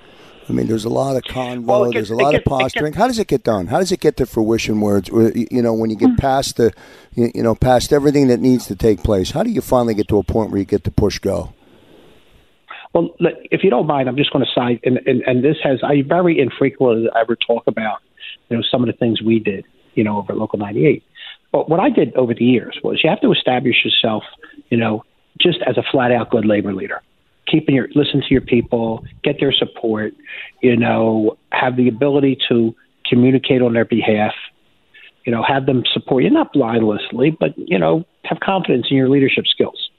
I 0.49 0.53
mean, 0.53 0.67
there's 0.67 0.85
a 0.85 0.91
lot 0.91 1.15
of 1.17 1.23
convo, 1.23 1.65
Well, 1.65 1.85
it 1.85 1.95
there's 1.95 2.11
a 2.11 2.17
lot 2.17 2.35
it 2.35 2.39
of 2.39 2.45
gets- 2.45 2.49
posturing. 2.49 2.93
How 2.93 3.07
does 3.07 3.21
it 3.21 3.29
get 3.29 3.45
done? 3.45 3.69
How 3.69 3.79
does 3.79 3.93
it 3.93 4.01
get 4.01 4.17
to 4.17 4.27
fruition? 4.27 4.81
Where 4.81 4.97
it's, 4.97 5.09
you 5.09 5.63
know, 5.63 5.73
when 5.73 5.91
you 5.91 5.97
get 5.97 6.11
hmm. 6.11 6.17
past 6.17 6.57
the, 6.57 6.73
you 7.15 7.43
know, 7.43 7.55
past 7.55 7.93
everything 7.93 8.27
that 8.29 8.41
needs 8.41 8.67
to 8.67 8.75
take 8.75 9.05
place, 9.05 9.31
how 9.31 9.45
do 9.45 9.51
you 9.51 9.61
finally 9.61 9.95
get 9.95 10.09
to 10.09 10.19
a 10.19 10.25
point 10.25 10.51
where 10.51 10.59
you 10.59 10.65
get 10.65 10.83
to 10.85 10.91
push 10.91 11.21
go? 11.21 11.53
Well, 12.93 13.15
look, 13.21 13.35
if 13.53 13.63
you 13.63 13.71
don't 13.71 13.87
mind, 13.87 14.09
I'm 14.09 14.17
just 14.17 14.33
going 14.33 14.45
to 14.45 14.51
side, 14.53 14.81
and, 14.83 14.99
and, 15.07 15.23
and 15.23 15.45
this 15.45 15.57
has, 15.63 15.79
I 15.85 16.03
very 16.03 16.41
infrequently 16.41 17.09
ever 17.17 17.37
talk 17.37 17.63
about, 17.69 17.99
you 18.49 18.57
know, 18.57 18.63
some 18.69 18.83
of 18.83 18.89
the 18.89 18.95
things 18.95 19.23
we 19.23 19.39
did, 19.39 19.65
you 19.95 20.03
know, 20.03 20.19
over 20.19 20.33
at 20.33 20.39
Local 20.39 20.59
98. 20.59 21.05
But 21.53 21.69
what 21.69 21.81
I 21.81 21.91
did 21.91 22.15
over 22.15 22.35
the 22.35 22.45
years 22.45 22.79
was 22.83 23.01
you 23.03 23.11
have 23.11 23.21
to 23.21 23.33
establish 23.33 23.85
yourself, 23.85 24.23
you 24.71 24.77
know, 24.77 25.05
just 25.41 25.59
as 25.67 25.77
a 25.77 25.83
flat 25.91 26.13
out 26.13 26.31
good 26.31 26.45
labor 26.45 26.73
leader. 26.73 27.03
Keeping 27.51 27.75
your, 27.75 27.89
listen 27.95 28.21
to 28.21 28.29
your 28.31 28.43
people, 28.43 29.05
get 29.25 29.41
their 29.41 29.53
support, 29.53 30.15
you 30.61 30.77
know, 30.77 31.37
have 31.51 31.77
the 31.77 31.89
ability 31.89 32.39
to 32.49 32.75
communicate 33.09 33.63
on 33.63 33.73
their 33.73 33.85
behalf, 33.85 34.33
you 35.25 35.33
know, 35.33 35.43
have 35.43 35.67
them 35.67 35.83
support 35.93 36.23
you, 36.23 36.31
not 36.31 36.53
blindlessly, 36.53 37.37
but, 37.41 37.51
you 37.57 37.79
know, 37.79 38.05
have 38.25 38.39
confidence 38.39 38.87
in 38.91 38.97
your 38.97 39.09
leadership 39.09 39.47
skills 39.47 39.91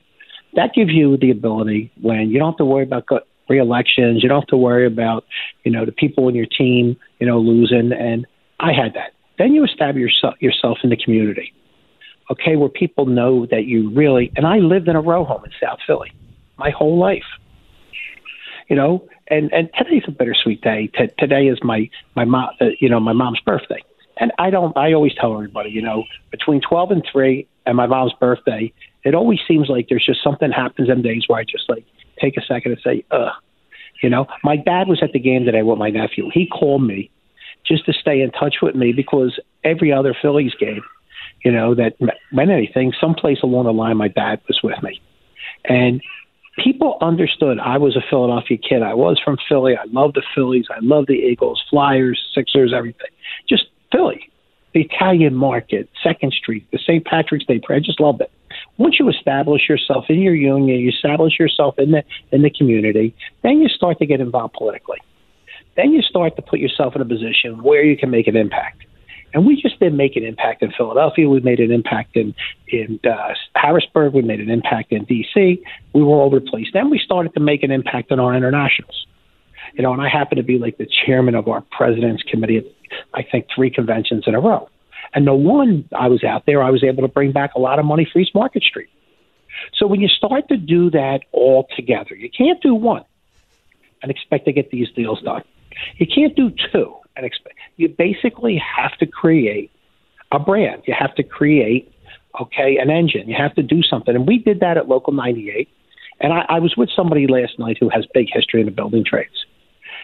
that 0.54 0.74
gives 0.74 0.92
you 0.92 1.18
the 1.18 1.32
ability 1.32 1.92
when 2.02 2.30
you 2.30 2.40
don't 2.40 2.52
have 2.52 2.58
to 2.58 2.66
worry 2.66 2.84
about 2.84 3.08
re-elections, 3.50 4.24
you 4.24 4.30
don't 4.30 4.42
have 4.42 4.48
to 4.48 4.58
worry 4.58 4.86
about 4.86 5.26
you 5.64 5.72
know 5.72 5.86
the 5.86 5.92
people 5.92 6.28
in 6.30 6.36
your 6.36 6.46
team 6.46 6.98
you 7.20 7.28
know 7.28 7.40
losing. 7.40 7.92
And 7.92 8.26
I 8.60 8.74
had 8.74 8.94
that. 8.94 9.14
Then 9.42 9.56
you 9.56 9.64
establish 9.64 10.12
yourself, 10.40 10.78
in 10.84 10.92
the 10.92 10.96
community, 10.96 11.52
okay, 12.30 12.58
where 12.58 12.70
people 12.70 13.08
know 13.08 13.48
that 13.48 13.66
you 13.66 13.90
really. 13.90 14.32
And 14.36 14.46
I 14.46 14.58
lived 14.58 14.88
in 14.88 14.96
a 14.96 15.02
row 15.02 15.26
home 15.26 15.44
in 15.44 15.52
South 15.60 15.80
Philly 15.88 16.14
my 16.60 16.70
whole 16.70 17.00
life. 17.00 17.26
You 18.70 18.76
know, 18.76 19.10
and 19.28 19.52
and 19.52 19.68
today's 19.76 20.04
a 20.08 20.12
bittersweet 20.12 20.62
day. 20.62 20.92
T- 20.96 21.10
today 21.18 21.48
is 21.48 21.58
my 21.64 21.90
my 22.16 22.24
mom, 22.24 22.52
uh, 22.62 22.66
you 22.80 22.88
know, 22.88 23.00
my 23.00 23.14
mom's 23.14 23.40
birthday. 23.40 23.82
And 24.18 24.32
I 24.38 24.52
don't. 24.52 24.78
I 24.78 24.94
always 24.94 25.16
tell 25.16 25.34
everybody, 25.34 25.72
you 25.72 25.82
know, 25.82 26.04
between 26.30 26.62
twelve 26.62 26.92
and 26.92 27.04
three 27.12 27.48
and 27.66 27.76
my 27.76 27.88
mom's 27.88 28.14
birthday, 28.20 28.72
it 29.04 29.16
always 29.16 29.40
seems 29.48 29.70
like 29.70 29.88
there's 29.90 30.06
just 30.06 30.24
something 30.24 30.52
happens 30.52 30.88
them 30.88 31.02
days 31.02 31.24
where 31.28 31.40
I 31.40 31.46
just 31.46 31.68
like 31.68 31.86
take 32.20 32.38
a 32.38 32.42
second 32.42 32.74
and 32.74 32.82
say, 32.84 33.06
ugh. 33.10 33.34
You 34.04 34.12
know, 34.12 34.28
my 34.44 34.56
dad 34.56 34.88
was 34.88 35.02
at 35.02 35.14
the 35.14 35.20
game 35.20 35.46
today 35.46 35.64
with 35.64 35.80
my 35.80 35.90
nephew. 35.90 36.30
He 36.32 36.46
called 36.46 36.84
me 36.84 37.10
just 37.66 37.86
to 37.86 37.94
stay 37.94 38.22
in 38.22 38.32
touch 38.32 38.58
with 38.62 38.76
me 38.76 38.92
because 38.92 39.40
every 39.64 39.92
other 39.92 40.16
Phillies 40.20 40.54
game, 40.60 40.84
you 41.44 41.52
know, 41.52 41.76
that 41.76 41.96
meant 42.32 42.52
anything, 42.52 42.94
someplace 43.00 43.40
along 43.44 43.66
the 43.66 43.74
line, 43.74 43.98
my 43.98 44.08
dad 44.08 44.42
was 44.48 44.60
with 44.64 44.82
me. 44.84 45.02
And 45.66 46.02
people 46.58 46.98
understood 47.02 47.60
I 47.60 47.78
was 47.78 47.96
a 47.96 48.02
Philadelphia 48.10 48.58
kid. 48.58 48.84
I 48.84 48.94
was 48.94 49.20
from 49.24 49.38
Philly. 49.48 49.76
I 49.76 49.86
love 49.86 50.14
the 50.14 50.24
Phillies. 50.36 50.66
I 50.70 50.80
love 50.82 51.06
the 51.08 51.14
Eagles, 51.14 51.64
Flyers, 51.70 52.22
Sixers, 52.34 52.74
everything. 52.74 53.10
Just 53.48 53.66
Philly, 53.92 54.30
the 54.74 54.82
Italian 54.82 55.36
market, 55.36 55.90
Second 56.04 56.34
Street, 56.34 56.66
the 56.72 56.80
St. 56.80 57.06
Patrick's 57.06 57.46
Day 57.46 57.60
Parade. 57.60 57.84
I 57.84 57.86
just 57.86 58.00
loved 58.00 58.22
it. 58.22 58.32
Once 58.78 59.00
you 59.00 59.10
establish 59.10 59.70
yourself 59.70 60.06
in 60.10 60.22
your 60.22 60.36
union, 60.36 60.80
you 60.80 60.90
establish 60.90 61.40
yourself 61.40 61.76
in 61.78 61.92
the 61.92 62.04
in 62.32 62.42
the 62.42 62.50
community, 62.50 63.16
then 63.44 63.60
you 63.60 63.70
start 63.70 63.98
to 64.00 64.06
get 64.06 64.20
involved 64.20 64.54
politically. 64.54 64.98
Then 65.76 65.94
you 65.94 66.02
start 66.02 66.36
to 66.36 66.42
put 66.42 66.60
yourself 66.60 66.96
in 66.96 67.02
a 67.02 67.06
position 67.06 67.64
where 67.64 67.84
you 67.84 67.98
can 67.98 68.10
make 68.10 68.28
an 68.28 68.36
impact. 68.36 68.84
And 69.34 69.46
we 69.46 69.62
just 69.62 69.80
didn't 69.80 69.96
make 69.96 70.18
an 70.18 70.26
impact 70.26 70.62
in 70.62 70.72
Philadelphia. 70.74 71.30
We 71.30 71.40
made 71.40 71.60
an 71.60 71.72
impact 71.72 72.18
in 72.18 72.36
in 72.68 73.00
uh, 73.10 73.34
Harrisburg. 73.56 74.14
We 74.14 74.22
made 74.22 74.42
an 74.42 74.50
impact 74.50 74.92
in 74.92 75.06
D.C. 75.06 75.64
We 75.94 76.04
were 76.04 76.10
all 76.10 76.26
over 76.26 76.40
the 76.40 76.46
place. 76.46 76.68
Then 76.74 76.90
we 76.90 77.00
started 77.00 77.34
to 77.36 77.40
make 77.40 77.64
an 77.64 77.72
impact 77.72 78.12
on 78.12 78.20
our 78.20 78.34
internationals. 78.36 79.08
You 79.74 79.84
know, 79.84 79.94
and 79.94 80.02
I 80.02 80.10
happen 80.10 80.36
to 80.38 80.44
be 80.44 80.58
like 80.58 80.78
the 80.78 80.88
chairman 81.06 81.36
of 81.36 81.48
our 81.48 81.62
president's 81.72 82.24
committee 82.24 82.58
at 82.58 82.66
I 83.14 83.24
think 83.24 83.48
three 83.56 83.70
conventions 83.70 84.26
in 84.28 84.36
a 84.36 84.40
row. 84.40 84.70
And 85.14 85.26
the 85.26 85.34
one 85.34 85.88
I 85.98 86.08
was 86.08 86.24
out 86.24 86.46
there, 86.46 86.62
I 86.62 86.70
was 86.70 86.84
able 86.84 87.04
to 87.04 87.08
bring 87.08 87.32
back 87.32 87.52
a 87.56 87.60
lot 87.60 87.80
of 87.80 87.86
money 87.86 88.08
for 88.12 88.20
East 88.20 88.36
Market 88.36 88.64
Street. 88.64 88.90
So 89.78 89.88
when 89.88 90.02
you 90.02 90.08
start 90.08 90.48
to 90.50 90.58
do 90.58 90.90
that 90.92 91.22
all 91.32 91.68
together, 91.76 92.16
you 92.16 92.30
can't 92.30 92.62
do 92.62 92.74
one 92.74 93.04
and 94.02 94.12
expect 94.12 94.46
to 94.46 94.54
get 94.54 94.72
these 94.72 94.90
deals 94.92 95.22
done. 95.22 95.44
You 95.98 96.08
can't 96.08 96.36
do 96.36 96.52
two 96.72 96.96
and 97.16 97.26
expect. 97.26 97.56
You 97.78 97.90
basically 97.90 98.62
have 98.78 98.98
to 99.00 99.06
create 99.06 99.72
a 100.32 100.40
brand. 100.40 100.84
You 100.86 100.96
have 100.98 101.16
to 101.16 101.24
create, 101.24 101.92
okay, 102.40 102.78
an 102.78 102.90
engine. 102.90 103.28
You 103.28 103.36
have 103.38 103.56
to 103.56 103.64
do 103.64 103.82
something. 103.84 104.16
And 104.16 104.28
we 104.28 104.40
did 104.40 104.62
that 104.62 104.78
at 104.78 104.88
Local 104.88 105.14
98. 105.14 105.70
And 106.20 106.34
I, 106.34 106.46
I 106.50 106.60
was 106.60 106.76
with 106.78 106.90
somebody 106.96 107.28
last 107.28 107.58
night 107.60 107.78
who 107.80 107.90
has 107.90 108.06
big 108.14 108.28
history 108.32 108.62
in 108.62 108.68
the 108.68 108.72
building 108.72 109.04
trades. 109.06 109.46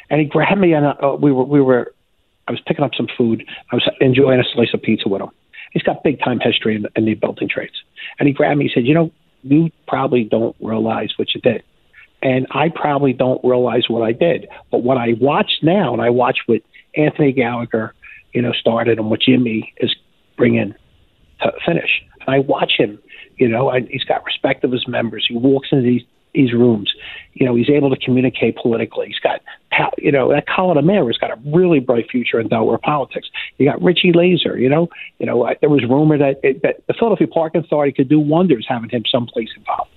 And 0.10 0.20
he 0.20 0.26
grabbed 0.26 0.60
me 0.60 0.74
and 0.74 0.86
uh, 0.86 1.18
we 1.20 1.32
were 1.32 1.44
we 1.44 1.62
were 1.62 1.94
I 2.48 2.52
was 2.52 2.62
picking 2.66 2.84
up 2.84 2.92
some 2.96 3.08
food. 3.18 3.44
I 3.72 3.76
was 3.76 3.90
enjoying 4.00 4.40
a 4.40 4.44
slice 4.54 4.74
of 4.74 4.82
pizza 4.82 5.10
with 5.10 5.22
him. 5.22 5.30
He's 5.74 5.84
got 5.84 6.04
big 6.04 6.20
time 6.20 6.40
history 6.40 6.76
in, 6.76 6.86
in 6.96 7.06
the 7.06 7.14
building 7.14 7.50
trades. 7.50 7.74
And 8.20 8.28
he 8.28 8.34
grabbed 8.34 8.58
me. 8.58 8.66
He 8.66 8.72
said, 8.74 8.88
"You 8.88 8.94
know, 8.94 9.12
you 9.44 9.70
probably 9.88 10.24
don't 10.24 10.56
realize 10.62 11.14
what 11.18 11.36
you 11.36 11.42
did, 11.42 11.64
and 12.22 12.48
I 12.52 12.70
probably 12.70 13.14
don't 13.14 13.44
realize 13.44 13.84
what 13.88 14.02
I 14.02 14.12
did. 14.12 14.48
But 14.72 14.84
what 14.84 14.98
I 14.98 15.14
watch 15.20 15.52
now, 15.62 15.94
and 15.94 16.02
I 16.02 16.10
watch 16.10 16.40
what 16.46 16.62
Anthony 16.96 17.32
Gallagher, 17.32 17.94
you 18.34 18.42
know, 18.42 18.54
started 18.54 18.98
and 18.98 19.10
what 19.10 19.22
Jimmy 19.22 19.74
is 19.78 19.96
bringing 20.36 20.74
to 21.42 21.52
finish. 21.66 22.04
And 22.22 22.36
I 22.36 22.40
watch 22.40 22.74
him. 22.78 23.00
You 23.38 23.48
know, 23.48 23.70
I, 23.70 23.82
he's 23.82 24.04
got 24.04 24.26
respect 24.26 24.64
of 24.64 24.72
his 24.72 24.88
members. 24.88 25.26
He 25.28 25.36
walks 25.36 25.70
into 25.72 25.84
these 25.84 26.02
these 26.34 26.54
rooms. 26.54 26.94
You 27.34 27.46
know, 27.46 27.56
he's 27.56 27.70
able 27.70 27.90
to 27.90 27.98
communicate 27.98 28.58
politically. 28.58 29.08
He's 29.08 29.20
got, 29.20 29.42
you 29.98 30.12
know, 30.12 30.30
that 30.32 30.46
Colin 30.48 30.78
O'Mara 30.78 31.06
has 31.08 31.18
got 31.18 31.32
a 31.32 31.40
really 31.46 31.80
bright 31.80 32.10
future 32.12 32.40
in 32.40 32.48
Delaware 32.48 32.78
politics. 32.78 33.28
You 33.58 33.70
got 33.70 33.82
Richie 33.82 34.12
Laser. 34.14 34.58
You 34.58 34.70
know, 34.70 34.88
you 35.18 35.26
know, 35.26 35.50
there 35.62 35.70
was 35.70 35.84
rumor 35.90 36.18
that 36.18 36.40
it, 36.44 36.62
that 36.62 36.86
the 36.88 36.94
Philadelphia 36.94 37.28
Park 37.28 37.56
Authority 37.56 37.92
could 37.92 38.10
do 38.10 38.20
wonders 38.20 38.66
having 38.68 38.90
him 38.90 39.04
someplace 39.12 39.50
involved. 39.56 39.90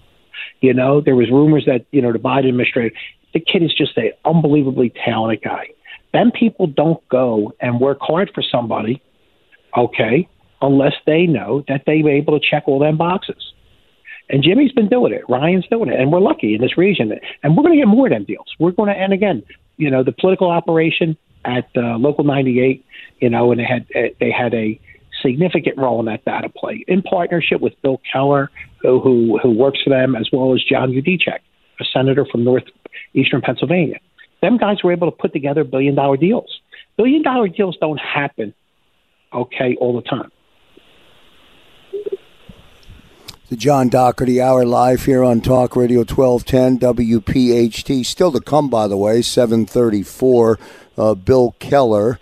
You 0.61 0.74
know, 0.74 1.00
there 1.00 1.16
was 1.16 1.31
rumors 1.31 1.64
that 1.66 1.87
you 1.90 2.03
know 2.03 2.12
the 2.12 2.18
Biden 2.18 2.48
administration. 2.48 2.96
The 3.33 3.40
kid 3.40 3.62
is 3.62 3.72
just 3.76 3.96
an 3.96 4.11
unbelievably 4.24 4.94
talented 5.05 5.42
guy. 5.42 5.68
Then 6.12 6.33
people 6.33 6.66
don't 6.66 7.07
go 7.09 7.53
and 7.61 7.81
work 7.81 7.98
hard 8.00 8.33
for 8.35 8.42
somebody, 8.42 9.00
okay, 9.76 10.29
unless 10.61 10.94
they 11.07 11.26
know 11.26 11.64
that 11.68 11.85
they 11.87 12.03
were 12.03 12.11
able 12.11 12.38
to 12.38 12.44
check 12.44 12.64
all 12.66 12.81
them 12.81 12.96
boxes. 12.96 13.53
And 14.29 14.42
Jimmy's 14.42 14.72
been 14.72 14.88
doing 14.88 15.12
it. 15.12 15.22
Ryan's 15.29 15.66
doing 15.68 15.90
it, 15.90 15.98
and 15.98 16.12
we're 16.12 16.20
lucky 16.20 16.55
in 16.55 16.61
this 16.61 16.79
region. 16.79 17.12
And 17.42 17.57
we're 17.57 17.64
going 17.64 17.74
to 17.74 17.81
get 17.81 17.88
more 17.88 18.07
of 18.07 18.12
them 18.12 18.24
deals. 18.24 18.46
We're 18.59 18.70
going 18.70 18.92
to, 18.92 18.98
and 18.98 19.12
again, 19.12 19.42
you 19.76 19.90
know, 19.90 20.05
the 20.05 20.12
political 20.12 20.50
operation 20.50 21.16
at 21.44 21.68
uh, 21.76 21.96
local 21.96 22.24
98, 22.24 22.85
you 23.20 23.31
know, 23.31 23.50
and 23.50 23.61
they 23.61 23.64
had 23.64 23.87
they 24.20 24.31
had 24.31 24.55
a 24.55 24.81
significant 25.22 25.78
role 25.78 26.00
in 26.00 26.06
that 26.06 26.24
data 26.24 26.48
play 26.48 26.85
in 26.88 27.02
partnership 27.02 27.61
with 27.61 27.80
Bill 27.83 28.00
Keller, 28.12 28.50
who, 28.83 29.00
who, 29.00 29.38
who 29.42 29.50
works 29.50 29.80
for 29.83 29.90
them, 29.90 30.16
as 30.16 30.28
well 30.33 30.54
as 30.54 30.62
John 30.62 30.90
Yudichak, 30.90 31.40
a 31.80 31.85
senator 31.92 32.26
from 32.30 32.44
northeastern 32.44 33.40
Pennsylvania. 33.42 33.98
Them 34.42 34.56
guys 34.56 34.83
were 34.83 34.92
able 34.92 35.11
to 35.11 35.16
put 35.16 35.33
together 35.33 35.64
billion 35.64 35.94
dollar 35.94 36.16
deals. 36.16 36.61
Billion 36.96 37.22
dollar 37.22 37.48
deals 37.48 37.76
don't 37.80 37.98
happen, 37.98 38.54
okay, 39.33 39.76
all 39.80 39.96
the 39.96 40.02
time. 40.02 40.30
The 43.50 43.56
John 43.56 43.88
Doherty 43.88 44.40
Hour 44.40 44.64
live 44.64 45.06
here 45.06 45.24
on 45.24 45.40
Talk 45.40 45.74
Radio 45.74 46.04
1210 46.04 46.78
WPHT. 46.78 48.06
Still 48.06 48.30
to 48.30 48.40
come, 48.40 48.70
by 48.70 48.87
the 48.87 48.96
way, 48.96 49.22
734. 49.22 50.59
Uh, 50.96 51.14
Bill 51.16 51.56
Keller 51.59 52.20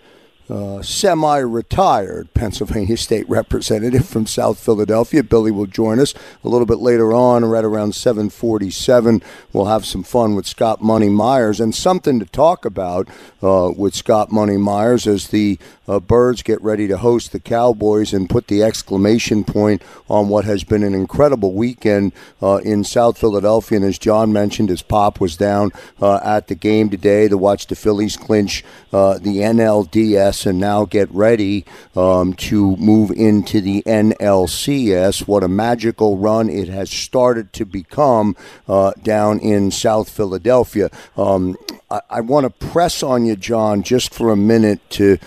uh, 0.49 0.81
semi 0.81 1.37
retired 1.37 2.33
Pennsylvania 2.33 2.97
state 2.97 3.29
representative 3.29 4.07
from 4.07 4.25
South 4.25 4.59
Philadelphia. 4.59 5.23
Billy 5.23 5.51
will 5.51 5.65
join 5.65 5.99
us 5.99 6.13
a 6.43 6.49
little 6.49 6.65
bit 6.65 6.79
later 6.79 7.13
on, 7.13 7.45
right 7.45 7.63
around 7.63 7.93
747. 7.93 9.21
We'll 9.53 9.65
have 9.65 9.85
some 9.85 10.03
fun 10.03 10.35
with 10.35 10.47
Scott 10.47 10.81
Money 10.81 11.09
Myers 11.09 11.59
and 11.59 11.73
something 11.75 12.19
to 12.19 12.25
talk 12.25 12.65
about 12.65 13.07
uh, 13.43 13.71
with 13.75 13.93
Scott 13.93 14.31
Money 14.31 14.57
Myers 14.57 15.05
as 15.05 15.27
the 15.27 15.59
uh, 15.89 15.99
Birds 15.99 16.43
get 16.43 16.61
ready 16.61 16.87
to 16.87 16.97
host 16.97 17.31
the 17.31 17.39
Cowboys 17.39 18.13
and 18.13 18.29
put 18.29 18.47
the 18.47 18.61
exclamation 18.61 19.43
point 19.43 19.81
on 20.07 20.29
what 20.29 20.45
has 20.45 20.63
been 20.63 20.83
an 20.83 20.93
incredible 20.93 21.53
weekend 21.53 22.13
uh, 22.41 22.57
in 22.57 22.83
South 22.83 23.17
Philadelphia. 23.17 23.77
And 23.77 23.85
as 23.85 23.97
John 23.97 24.31
mentioned, 24.31 24.69
his 24.69 24.83
pop 24.83 25.19
was 25.19 25.35
down 25.35 25.71
uh, 25.99 26.19
at 26.23 26.47
the 26.47 26.55
game 26.55 26.89
today 26.89 27.27
to 27.27 27.37
watch 27.37 27.67
the 27.67 27.75
Phillies 27.75 28.15
clinch 28.15 28.63
uh, 28.93 29.17
the 29.17 29.37
NLDS 29.37 30.45
and 30.45 30.59
now 30.59 30.85
get 30.85 31.09
ready 31.11 31.65
um, 31.95 32.33
to 32.35 32.75
move 32.77 33.09
into 33.11 33.59
the 33.59 33.81
NLCS. 33.83 35.27
What 35.27 35.43
a 35.43 35.47
magical 35.47 36.17
run 36.17 36.49
it 36.49 36.67
has 36.67 36.91
started 36.91 37.51
to 37.53 37.65
become 37.65 38.35
uh, 38.67 38.93
down 39.01 39.39
in 39.39 39.71
South 39.71 40.09
Philadelphia. 40.09 40.91
Um, 41.17 41.57
I, 41.89 42.01
I 42.09 42.21
want 42.21 42.45
to 42.45 42.67
press 42.67 43.01
on 43.01 43.25
you, 43.25 43.35
John, 43.35 43.81
just 43.81 44.13
for 44.13 44.31
a 44.31 44.37
minute 44.37 44.87
to 44.91 45.17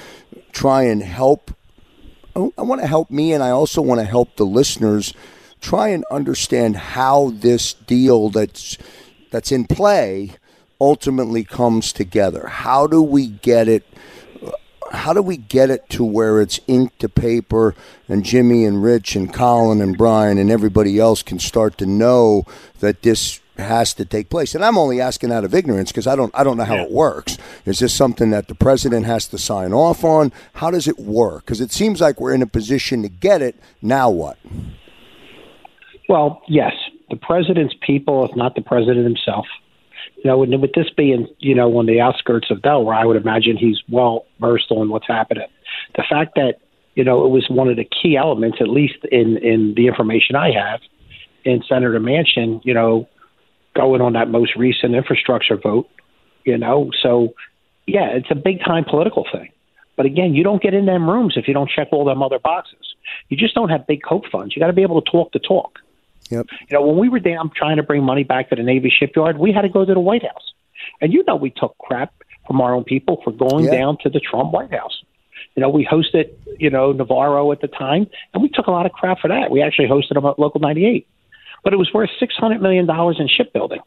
try 0.53 0.85
and 0.85 1.03
help. 1.03 1.55
Oh, 2.35 2.53
I 2.57 2.63
want 2.63 2.81
to 2.81 2.87
help 2.87 3.11
me, 3.11 3.33
and 3.33 3.43
I 3.43 3.51
also 3.51 3.83
want 3.83 4.01
to 4.01 4.07
help 4.07 4.37
the 4.37 4.47
listeners 4.47 5.13
try 5.61 5.89
and 5.89 6.05
understand 6.11 6.77
how 6.77 7.31
this 7.35 7.73
deal 7.73 8.29
that's 8.31 8.79
that's 9.31 9.53
in 9.53 9.67
play 9.67 10.33
ultimately 10.81 11.45
comes 11.45 11.93
together. 11.93 12.47
How 12.49 12.87
do 12.87 13.03
we 13.03 13.27
get 13.29 13.69
it? 13.69 13.85
How 14.91 15.13
do 15.15 15.23
we 15.23 15.37
get 15.37 15.71
it 15.71 15.89
to 15.91 16.05
where 16.05 16.41
it's 16.41 16.61
ink 16.67 16.99
to 16.99 17.09
paper, 17.09 17.75
and 18.09 18.25
Jimmy 18.25 18.65
and 18.65 18.83
Rich 18.83 19.17
and 19.17 19.33
Colin 19.33 19.81
and 19.81 19.97
Brian 19.97 20.39
and 20.39 20.51
everybody 20.51 20.99
else 20.99 21.23
can 21.23 21.39
start 21.39 21.79
to 21.79 21.87
know 21.87 22.45
that 22.81 23.03
this 23.03 23.41
has 23.63 23.95
to 23.95 24.05
take 24.05 24.29
place. 24.29 24.55
And 24.55 24.65
I'm 24.65 24.79
only 24.79 25.01
asking 25.01 25.33
out 25.33 25.45
of 25.45 25.55
ignorance 25.55 25.91
because 25.91 26.07
I 26.07 26.17
don't 26.17 26.33
I 26.35 26.45
don't 26.45 26.57
know 26.57 26.65
how 26.65 26.77
yeah. 26.77 26.85
it 26.85 26.91
works. 26.91 27.39
Is 27.65 27.79
this 27.79 27.95
something 27.95 28.31
that 28.31 28.49
the 28.49 28.55
president 28.55 29.07
has 29.07 29.27
to 29.29 29.39
sign 29.39 29.73
off 29.73 30.05
on? 30.05 30.33
How 30.55 30.71
does 30.71 30.89
it 30.89 30.99
work? 30.99 31.45
Because 31.45 31.61
it 31.61 31.73
seems 31.73 32.01
like 32.01 32.21
we're 32.21 32.35
in 32.35 32.43
a 32.43 32.47
position 32.47 33.03
to 33.03 33.09
get 33.09 33.43
it. 33.43 33.57
Now 33.81 34.11
what? 34.11 34.39
Well, 36.09 36.43
yes, 36.49 36.73
the 37.11 37.17
president's 37.17 37.75
people, 37.87 38.25
if 38.25 38.37
not 38.37 38.55
the 38.55 38.63
president 38.63 39.05
himself. 39.05 39.47
You 40.17 40.31
know, 40.31 40.39
with 40.39 40.73
this 40.75 40.91
being, 40.97 41.27
you 41.39 41.55
know, 41.55 41.77
on 41.79 41.87
the 41.87 42.01
outskirts 42.01 42.51
of 42.51 42.63
Delaware, 42.63 42.95
I 42.95 43.05
would 43.05 43.17
imagine 43.17 43.57
he's 43.57 43.81
well 43.89 44.27
versed 44.41 44.71
on 44.71 44.89
what's 44.89 45.07
happening. 45.09 45.49
The 45.97 46.05
fact 46.09 46.37
that, 46.37 46.57
you 46.95 47.03
know, 47.03 47.25
it 47.25 47.29
was 47.29 47.47
one 47.51 47.69
of 47.69 47.77
the 47.77 47.85
key 47.85 48.17
elements, 48.17 48.59
at 48.61 48.69
least 48.69 49.05
in, 49.11 49.37
in 49.39 49.75
the 49.75 49.89
information 49.89 50.37
I 50.37 50.51
have, 50.53 50.81
in 51.45 51.63
Senator 51.69 51.99
Manchin, 51.99 52.61
you 52.65 52.75
know, 52.75 53.09
going 53.75 54.01
on 54.01 54.15
that 54.15 54.29
most 54.29 54.57
recent 54.57 54.95
infrastructure 54.95 55.57
vote, 55.57 55.89
you 56.45 56.59
know. 56.59 56.91
So, 57.03 57.35
yeah, 57.87 58.09
it's 58.11 58.31
a 58.31 58.35
big 58.35 58.61
time 58.61 58.85
political 58.85 59.27
thing. 59.31 59.51
But 59.97 60.07
again, 60.07 60.35
you 60.35 60.43
don't 60.43 60.63
get 60.63 60.75
in 60.75 60.87
them 60.87 61.09
rooms 61.09 61.35
if 61.37 61.47
you 61.49 61.55
don't 61.55 61.71
check 61.71 61.89
all 61.93 62.05
them 62.05 62.23
other 62.23 62.39
boxes. 62.39 62.95
You 63.29 63.37
just 63.37 63.55
don't 63.55 63.69
have 63.69 63.87
big 63.87 64.03
COPE 64.03 64.27
funds. 64.31 64.57
You 64.57 64.61
got 64.61 64.69
to 64.69 64.73
be 64.73 64.83
able 64.83 65.01
to 65.03 65.11
talk 65.11 65.33
the 65.33 65.39
talk. 65.39 65.79
Yep. 66.31 66.47
You 66.69 66.79
know, 66.79 66.87
when 66.87 66.97
we 66.97 67.09
were 67.09 67.19
down 67.19 67.51
trying 67.55 67.77
to 67.77 67.83
bring 67.83 68.03
money 68.03 68.25
back 68.25 68.49
to 68.51 68.57
the 68.57 68.63
Navy 68.63 68.91
shipyard, 68.91 69.39
we 69.39 69.53
had 69.53 69.63
to 69.63 69.69
go 69.69 69.85
to 69.85 69.93
the 69.93 70.01
White 70.01 70.23
House. 70.23 70.53
And 71.01 71.13
you 71.13 71.25
know, 71.27 71.37
we 71.37 71.51
took 71.51 71.77
crap 71.79 72.15
from 72.47 72.61
our 72.61 72.75
own 72.75 72.85
people 72.85 73.21
for 73.23 73.33
going 73.33 73.67
yeah. 73.67 73.73
down 73.73 73.99
to 74.03 74.09
the 74.09 74.21
Trump 74.21 74.53
White 74.53 74.73
House. 74.73 75.03
You 75.55 75.61
know, 75.61 75.69
we 75.69 75.85
hosted, 75.85 76.31
you 76.59 76.71
know, 76.71 76.93
Navarro 76.93 77.53
at 77.53 77.61
the 77.61 77.69
time, 77.69 78.07
and 78.33 78.43
we 78.43 78.49
took 78.49 78.67
a 78.67 78.71
lot 78.71 78.87
of 78.87 78.93
crap 78.93 79.19
for 79.21 79.29
that. 79.29 79.51
We 79.51 79.61
actually 79.61 79.89
hosted 79.89 80.17
him 80.17 80.25
at 80.25 80.39
Local 80.39 80.61
98 80.61 81.07
but 81.65 81.73
it 81.73 81.77
was 81.77 81.91
worth 81.93 82.11
$600 82.21 82.61
million 82.61 82.89
in 82.91 83.29
shipbuilding. 83.29 83.81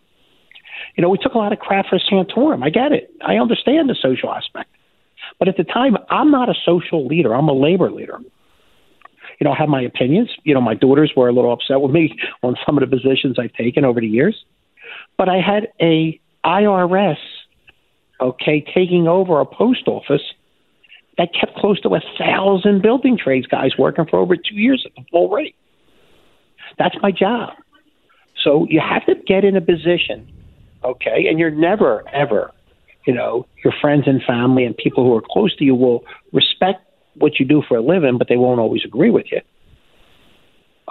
You 0.96 1.02
know, 1.02 1.10
we 1.10 1.18
took 1.18 1.34
a 1.34 1.38
lot 1.38 1.52
of 1.52 1.60
crap 1.60 1.88
for 1.88 2.00
Santorum. 2.00 2.64
I 2.64 2.70
get 2.70 2.92
it. 2.92 3.12
I 3.26 3.36
understand 3.36 3.90
the 3.90 3.96
social 4.02 4.32
aspect. 4.32 4.70
But 5.40 5.48
at 5.48 5.58
the 5.58 5.64
time, 5.64 5.98
I'm 6.10 6.32
not 6.32 6.50
a 6.50 6.54
social 6.66 7.06
leader. 7.06 7.34
I'm 7.34 7.50
a 7.50 7.54
labor 7.54 7.92
leader. 7.92 8.20
You 9.40 9.46
know, 9.46 9.52
I 9.52 9.58
have 9.58 9.68
my 9.68 9.82
opinions. 9.82 10.30
You 10.44 10.54
know, 10.54 10.62
my 10.62 10.76
daughters 10.76 11.12
were 11.16 11.28
a 11.28 11.34
little 11.34 11.52
upset 11.52 11.82
with 11.82 11.92
me 11.92 12.18
on 12.44 12.56
some 12.66 12.78
of 12.78 12.90
the 12.90 12.96
positions 12.96 13.38
I've 13.38 13.54
taken 13.54 13.84
over 13.84 14.00
the 14.00 14.08
years. 14.08 14.46
But 15.18 15.28
I 15.30 15.42
had 15.42 15.68
a 15.82 16.20
IRS, 16.46 17.18
okay, 18.22 18.62
taking 18.74 19.08
over 19.08 19.40
a 19.42 19.46
post 19.46 19.88
office 19.88 20.22
that 21.18 21.30
kept 21.34 21.56
close 21.56 21.80
to 21.82 21.90
a 21.96 22.02
thousand 22.20 22.82
building 22.82 23.18
trades 23.18 23.48
guys 23.48 23.72
working 23.78 24.06
for 24.06 24.20
over 24.20 24.36
two 24.36 24.56
years 24.56 24.86
at 24.86 24.94
the 24.96 25.04
full 25.12 25.30
rate. 25.30 25.56
That's 26.78 26.96
my 27.02 27.12
job. 27.12 27.54
So 28.46 28.68
you 28.70 28.80
have 28.80 29.04
to 29.08 29.16
get 29.16 29.44
in 29.44 29.58
a 29.58 29.62
position, 29.62 30.32
okay? 30.84 31.28
And 31.28 31.40
you're 31.40 31.50
never, 31.50 32.08
ever, 32.14 32.52
you 33.08 33.14
know, 33.14 33.48
your 33.64 33.74
friends 33.82 34.04
and 34.06 34.22
family 34.22 34.66
and 34.66 34.78
people 34.78 35.04
who 35.04 35.16
are 35.16 35.24
close 35.28 35.56
to 35.58 35.64
you 35.64 35.74
will 35.74 36.06
respect 36.32 36.82
what 37.16 37.40
you 37.40 37.46
do 37.46 37.64
for 37.68 37.78
a 37.78 37.82
living, 37.82 38.20
but 38.20 38.30
they 38.30 38.38
won't 38.38 38.60
always 38.60 38.86
agree 38.86 39.10
with 39.10 39.32
you. 39.32 39.42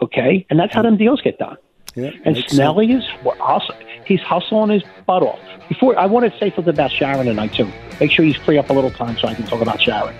Okay? 0.02 0.44
And 0.50 0.58
that's 0.58 0.74
how 0.74 0.82
them 0.82 0.96
deals 0.96 1.20
get 1.22 1.38
done. 1.38 1.56
Yeah, 1.94 2.10
and 2.24 2.34
Snelly 2.34 2.88
sense. 2.88 3.04
is 3.04 3.38
hustle, 3.38 3.76
he's 4.04 4.20
hustling 4.20 4.70
his 4.70 4.82
butt 5.06 5.22
off. 5.22 5.38
Before 5.68 5.96
I 5.96 6.06
want 6.06 6.30
to 6.30 6.36
say 6.40 6.52
something 6.52 6.74
about 6.74 6.90
Sharon 6.90 7.24
tonight 7.24 7.52
too. 7.52 7.70
Make 8.00 8.10
sure 8.10 8.24
he's 8.24 8.34
free 8.34 8.58
up 8.58 8.68
a 8.68 8.72
little 8.72 8.90
time 8.90 9.16
so 9.16 9.28
I 9.28 9.34
can 9.34 9.46
talk 9.46 9.60
about 9.60 9.80
Sharon. 9.80 10.12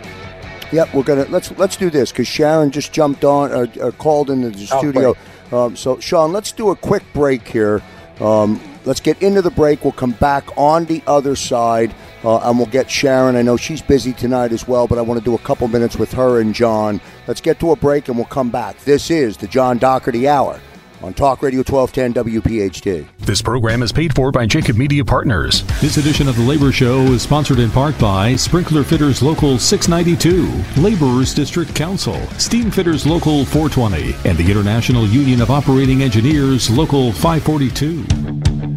Yep, 0.71 0.95
we're 0.95 1.03
gonna 1.03 1.25
let's 1.31 1.51
let's 1.59 1.77
do 1.77 1.91
this 1.91 2.13
because 2.13 2.29
Sharon 2.29 2.71
just 2.71 2.93
jumped 2.93 3.25
on 3.25 3.51
or, 3.51 3.65
uh, 3.65 3.89
uh, 3.89 3.91
called 3.91 4.31
into 4.31 4.51
the 4.51 4.69
oh, 4.73 4.79
studio. 4.79 5.17
Um, 5.55 5.77
so, 5.77 6.01
Sean, 6.01 6.33
let's 6.33 6.51
do 6.51 6.71
a 6.71 6.77
quick 6.77 7.05
break 7.13 7.47
here. 7.47 7.81
Um, 8.21 8.61
let's 8.85 9.01
get 9.01 9.23
into 9.23 9.41
the 9.41 9.51
break. 9.51 9.85
We'll 9.85 9.93
come 9.93 10.13
back 10.13 10.45
on 10.57 10.85
the 10.87 11.01
other 11.07 11.37
side, 11.37 11.95
uh, 12.25 12.39
and 12.39 12.59
we'll 12.59 12.67
get 12.67 12.91
Sharon. 12.91 13.37
I 13.37 13.43
know 13.43 13.57
she's 13.57 13.81
busy 13.81 14.13
tonight 14.13 14.51
as 14.51 14.67
well, 14.67 14.89
but 14.89 14.99
I 14.99 15.03
want 15.03 15.21
to 15.21 15.25
do 15.25 15.35
a 15.35 15.39
couple 15.39 15.69
minutes 15.69 15.97
with 15.97 16.13
her 16.13 16.41
and 16.41 16.55
John. 16.55 17.01
Let's 17.29 17.41
get 17.41 17.61
to 17.61 17.71
a 17.71 17.77
break, 17.77 18.09
and 18.09 18.17
we'll 18.17 18.27
come 18.27 18.51
back. 18.51 18.79
This 18.81 19.11
is 19.11 19.37
the 19.37 19.47
John 19.47 19.79
Doherty 19.79 20.27
Hour 20.27 20.61
on 21.03 21.15
Talk 21.15 21.43
Radio 21.43 21.59
1210 21.59 22.25
WPHT. 22.25 23.07
This 23.19 23.43
program 23.43 23.83
is 23.83 23.93
paid 23.93 24.15
for 24.15 24.31
by 24.31 24.47
Jacob 24.47 24.77
Media 24.77 25.05
Partners. 25.05 25.63
This 25.81 25.97
edition 25.97 26.29
of 26.29 26.37
The 26.37 26.43
Labor 26.43 26.73
Show 26.73 27.03
is 27.07 27.23
sponsored 27.23 27.59
in 27.59 27.71
part 27.71 27.99
by 27.99 28.37
Sprinkler 28.37 28.85
Fitters 28.85 29.23
Local 29.23 29.59
692, 29.59 30.81
Laborers 30.81 31.35
District 31.35 31.75
Council, 31.75 32.21
Steam 32.39 32.71
Fitters 32.71 33.07
Local 33.07 33.45
420, 33.45 34.15
and 34.29 34.39
the 34.39 34.51
International 34.51 35.07
Union 35.07 35.41
of 35.41 35.51
Operating 35.51 36.03
Engineers 36.03 36.71
Local 36.71 37.13
542. 37.13 38.74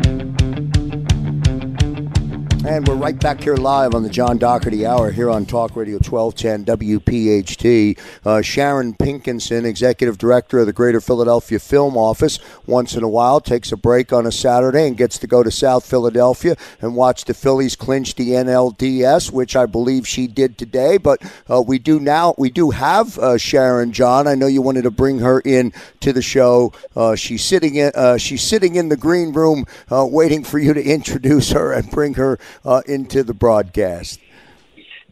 And 2.67 2.85
we're 2.85 2.95
right 2.95 3.17
back 3.17 3.41
here 3.41 3.55
live 3.55 3.95
on 3.95 4.03
the 4.03 4.09
John 4.09 4.37
Doherty 4.37 4.85
Hour 4.85 5.11
here 5.11 5.29
on 5.29 5.45
Talk 5.45 5.77
Radio 5.77 5.99
1210 5.99 6.65
WPHT. 6.65 7.97
Uh, 8.25 8.41
Sharon 8.41 8.93
Pinkenson, 8.93 9.63
Executive 9.63 10.17
Director 10.17 10.59
of 10.59 10.65
the 10.65 10.73
Greater 10.73 10.99
Philadelphia 10.99 11.59
Film 11.59 11.95
Office, 11.95 12.39
once 12.65 12.93
in 12.93 13.03
a 13.03 13.07
while 13.07 13.39
takes 13.39 13.71
a 13.71 13.77
break 13.77 14.11
on 14.11 14.25
a 14.25 14.33
Saturday 14.33 14.85
and 14.85 14.97
gets 14.97 15.17
to 15.19 15.27
go 15.27 15.43
to 15.43 15.49
South 15.49 15.85
Philadelphia 15.85 16.57
and 16.81 16.93
watch 16.93 17.23
the 17.23 17.33
Phillies 17.33 17.77
clinch 17.77 18.15
the 18.15 18.31
NLDS, 18.31 19.31
which 19.31 19.55
I 19.55 19.65
believe 19.65 20.05
she 20.05 20.27
did 20.27 20.57
today. 20.57 20.97
But 20.97 21.21
uh, 21.49 21.61
we 21.61 21.79
do 21.79 22.01
now, 22.01 22.35
we 22.37 22.49
do 22.49 22.71
have 22.71 23.17
uh, 23.17 23.37
Sharon 23.37 23.93
John. 23.93 24.27
I 24.27 24.35
know 24.35 24.47
you 24.47 24.61
wanted 24.61 24.81
to 24.81 24.91
bring 24.91 25.19
her 25.19 25.39
in 25.39 25.71
to 26.01 26.11
the 26.11 26.21
show. 26.21 26.73
Uh, 26.97 27.15
she's 27.15 27.45
sitting 27.45 27.75
in, 27.75 27.93
uh, 27.95 28.17
she's 28.17 28.43
sitting 28.43 28.75
in 28.75 28.89
the 28.89 28.97
green 28.97 29.31
room 29.31 29.65
uh, 29.89 30.05
waiting 30.05 30.43
for 30.43 30.59
you 30.59 30.73
to 30.73 30.83
introduce 30.97 31.51
her 31.51 31.71
and 31.71 31.89
bring 31.89 32.15
her 32.15 32.37
uh, 32.65 32.81
into 32.85 33.23
the 33.23 33.33
broadcast. 33.33 34.19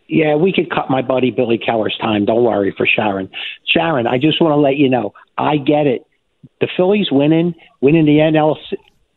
Yeah, 0.07 0.35
we 0.35 0.53
could 0.53 0.69
cut 0.69 0.89
my 0.89 1.01
buddy 1.01 1.31
Billy 1.31 1.57
Keller's 1.57 1.97
time. 1.99 2.25
Don't 2.25 2.43
worry 2.43 2.73
for 2.77 2.85
Sharon. 2.85 3.29
Sharon, 3.67 4.05
I 4.05 4.17
just 4.17 4.39
want 4.39 4.51
to 4.51 4.57
let 4.57 4.77
you 4.77 4.89
know, 4.89 5.13
I 5.37 5.57
get 5.57 5.87
it. 5.87 6.05
The 6.61 6.67
Phillies 6.77 7.07
winning, 7.11 7.55
winning 7.81 8.05
the 8.05 8.19
NL 8.19 8.55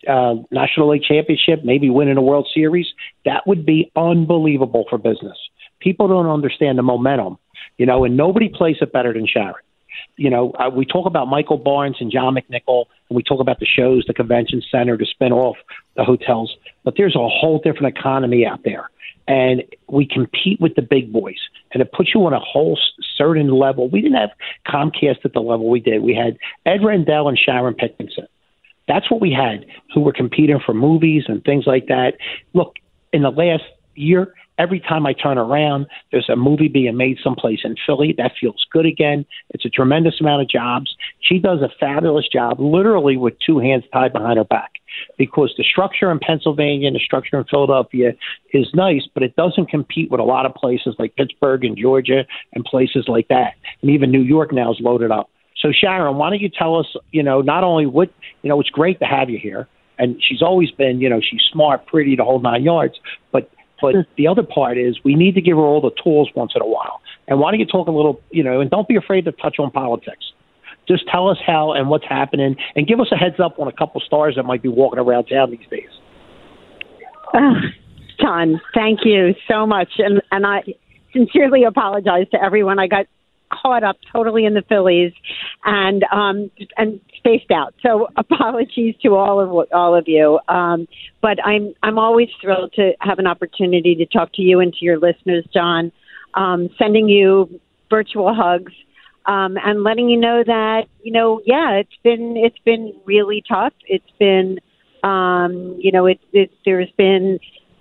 uh, 0.08 0.42
National 0.50 0.90
League 0.90 1.02
Championship, 1.02 1.60
maybe 1.62 1.90
winning 1.90 2.16
a 2.16 2.22
World 2.22 2.48
Series, 2.54 2.86
that 3.26 3.46
would 3.46 3.66
be 3.66 3.92
unbelievable 3.96 4.86
for 4.88 4.96
business. 4.96 5.36
People 5.80 6.08
don't 6.08 6.26
understand 6.26 6.78
the 6.78 6.82
momentum 6.82 7.38
you 7.78 7.86
know, 7.86 8.04
and 8.04 8.16
nobody 8.16 8.48
plays 8.48 8.76
it 8.80 8.92
better 8.92 9.12
than 9.14 9.26
Sharon. 9.26 9.54
You 10.16 10.30
know, 10.30 10.52
uh, 10.52 10.68
we 10.68 10.84
talk 10.84 11.06
about 11.06 11.26
Michael 11.26 11.56
Barnes 11.56 11.96
and 12.00 12.12
John 12.12 12.34
McNichol, 12.34 12.84
and 13.08 13.16
we 13.16 13.22
talk 13.22 13.40
about 13.40 13.60
the 13.60 13.66
shows, 13.66 14.04
the 14.06 14.14
convention 14.14 14.62
center, 14.70 14.96
to 14.96 15.06
spin 15.06 15.32
off 15.32 15.56
the 15.98 16.04
hotels, 16.04 16.56
but 16.84 16.94
there's 16.96 17.14
a 17.14 17.28
whole 17.28 17.58
different 17.58 17.94
economy 17.98 18.46
out 18.46 18.60
there. 18.64 18.88
And 19.26 19.62
we 19.88 20.06
compete 20.06 20.58
with 20.58 20.74
the 20.74 20.80
big 20.80 21.12
boys, 21.12 21.36
and 21.72 21.82
it 21.82 21.92
puts 21.92 22.14
you 22.14 22.24
on 22.24 22.32
a 22.32 22.40
whole 22.40 22.78
certain 23.16 23.50
level. 23.50 23.90
We 23.90 24.00
didn't 24.00 24.16
have 24.16 24.30
Comcast 24.66 25.18
at 25.24 25.34
the 25.34 25.40
level 25.40 25.68
we 25.68 25.80
did. 25.80 26.02
We 26.02 26.14
had 26.14 26.38
Ed 26.64 26.82
Rendell 26.82 27.28
and 27.28 27.38
Sharon 27.38 27.74
Pinkenson. 27.74 28.26
That's 28.86 29.10
what 29.10 29.20
we 29.20 29.30
had, 29.30 29.66
who 29.92 30.00
were 30.00 30.14
competing 30.14 30.60
for 30.64 30.72
movies 30.72 31.24
and 31.28 31.44
things 31.44 31.66
like 31.66 31.88
that. 31.88 32.14
Look, 32.54 32.76
in 33.12 33.20
the 33.20 33.30
last 33.30 33.64
year, 33.94 34.32
every 34.58 34.80
time 34.80 35.06
I 35.06 35.12
turn 35.12 35.38
around, 35.38 35.86
there's 36.10 36.28
a 36.28 36.36
movie 36.36 36.68
being 36.68 36.96
made 36.96 37.18
someplace 37.22 37.60
in 37.64 37.76
Philly. 37.86 38.14
That 38.18 38.32
feels 38.40 38.66
good 38.72 38.86
again. 38.86 39.24
It's 39.50 39.64
a 39.64 39.70
tremendous 39.70 40.20
amount 40.20 40.42
of 40.42 40.50
jobs. 40.50 40.94
She 41.20 41.38
does 41.38 41.60
a 41.62 41.70
fabulous 41.80 42.28
job, 42.28 42.60
literally 42.60 43.16
with 43.16 43.34
two 43.44 43.58
hands 43.58 43.84
tied 43.92 44.12
behind 44.12 44.38
her 44.38 44.44
back, 44.44 44.72
because 45.16 45.54
the 45.56 45.64
structure 45.64 46.10
in 46.10 46.18
Pennsylvania 46.18 46.88
and 46.88 46.96
the 46.96 47.00
structure 47.00 47.38
in 47.38 47.44
Philadelphia 47.44 48.12
is 48.52 48.66
nice, 48.74 49.02
but 49.14 49.22
it 49.22 49.36
doesn't 49.36 49.70
compete 49.70 50.10
with 50.10 50.20
a 50.20 50.24
lot 50.24 50.46
of 50.46 50.54
places 50.54 50.94
like 50.98 51.16
Pittsburgh 51.16 51.64
and 51.64 51.76
Georgia 51.76 52.24
and 52.52 52.64
places 52.64 53.04
like 53.08 53.28
that. 53.28 53.54
And 53.82 53.90
even 53.90 54.10
New 54.10 54.22
York 54.22 54.52
now 54.52 54.72
is 54.72 54.78
loaded 54.80 55.10
up. 55.10 55.30
So 55.60 55.72
Sharon, 55.72 56.16
why 56.16 56.30
don't 56.30 56.40
you 56.40 56.48
tell 56.48 56.76
us, 56.76 56.86
you 57.10 57.22
know, 57.22 57.40
not 57.40 57.64
only 57.64 57.86
what, 57.86 58.10
you 58.42 58.48
know, 58.48 58.60
it's 58.60 58.70
great 58.70 59.00
to 59.00 59.06
have 59.06 59.28
you 59.28 59.38
here, 59.38 59.66
and 59.98 60.22
she's 60.22 60.40
always 60.40 60.70
been, 60.70 61.00
you 61.00 61.08
know, 61.08 61.20
she's 61.20 61.40
smart, 61.52 61.86
pretty, 61.86 62.14
the 62.14 62.22
whole 62.22 62.40
nine 62.40 62.62
yards, 62.62 62.94
but 63.32 63.50
but 63.80 63.94
the 64.16 64.26
other 64.26 64.42
part 64.42 64.78
is 64.78 64.98
we 65.04 65.14
need 65.14 65.34
to 65.34 65.40
give 65.40 65.56
her 65.56 65.62
all 65.62 65.80
the 65.80 65.90
tools 66.02 66.28
once 66.34 66.52
in 66.54 66.62
a 66.62 66.66
while. 66.66 67.00
And 67.26 67.38
why 67.38 67.50
don't 67.50 67.60
you 67.60 67.66
talk 67.66 67.88
a 67.88 67.92
little, 67.92 68.20
you 68.30 68.42
know, 68.42 68.60
and 68.60 68.70
don't 68.70 68.88
be 68.88 68.96
afraid 68.96 69.24
to 69.26 69.32
touch 69.32 69.56
on 69.58 69.70
politics. 69.70 70.32
Just 70.88 71.06
tell 71.08 71.28
us 71.28 71.36
how 71.46 71.72
and 71.72 71.90
what's 71.90 72.06
happening, 72.08 72.56
and 72.74 72.86
give 72.86 72.98
us 72.98 73.08
a 73.12 73.16
heads 73.16 73.38
up 73.38 73.58
on 73.58 73.68
a 73.68 73.72
couple 73.72 74.00
stars 74.00 74.36
that 74.36 74.44
might 74.44 74.62
be 74.62 74.70
walking 74.70 74.98
around 74.98 75.26
town 75.26 75.50
these 75.50 75.68
days. 75.70 75.90
Uh, 77.34 77.60
John, 78.18 78.60
thank 78.74 79.00
you 79.04 79.34
so 79.46 79.66
much, 79.66 79.90
and 79.98 80.22
and 80.32 80.46
I 80.46 80.62
sincerely 81.12 81.64
apologize 81.64 82.26
to 82.30 82.42
everyone. 82.42 82.78
I 82.78 82.86
got 82.86 83.06
caught 83.50 83.84
up 83.84 83.96
totally 84.12 84.44
in 84.44 84.54
the 84.54 84.62
Phillies 84.62 85.12
and 85.64 86.04
um 86.12 86.50
and 86.76 87.00
spaced 87.16 87.50
out. 87.50 87.74
So 87.82 88.08
apologies 88.16 88.94
to 89.02 89.14
all 89.14 89.40
of 89.40 89.68
all 89.72 89.94
of 89.94 90.04
you. 90.06 90.38
Um, 90.48 90.88
but 91.20 91.44
I'm 91.44 91.74
I'm 91.82 91.98
always 91.98 92.28
thrilled 92.40 92.72
to 92.74 92.92
have 93.00 93.18
an 93.18 93.26
opportunity 93.26 93.94
to 93.96 94.06
talk 94.06 94.32
to 94.34 94.42
you 94.42 94.60
and 94.60 94.72
to 94.74 94.84
your 94.84 94.98
listeners, 94.98 95.44
John. 95.52 95.92
Um, 96.34 96.68
sending 96.78 97.08
you 97.08 97.60
virtual 97.90 98.34
hugs 98.34 98.72
um, 99.28 99.56
and 99.62 99.82
letting 99.82 100.08
you 100.08 100.18
know 100.18 100.42
that 100.44 100.86
you 101.02 101.12
know 101.12 101.40
yeah 101.44 101.72
it's 101.74 101.96
been 102.02 102.36
it's 102.36 102.58
been 102.64 102.94
really 103.04 103.44
tough. 103.48 103.74
It's 103.86 104.10
been 104.18 104.58
um, 105.04 105.76
you 105.78 105.92
know 105.92 106.06
it, 106.06 106.18
it 106.32 106.50
there's 106.64 106.90
been 106.96 107.38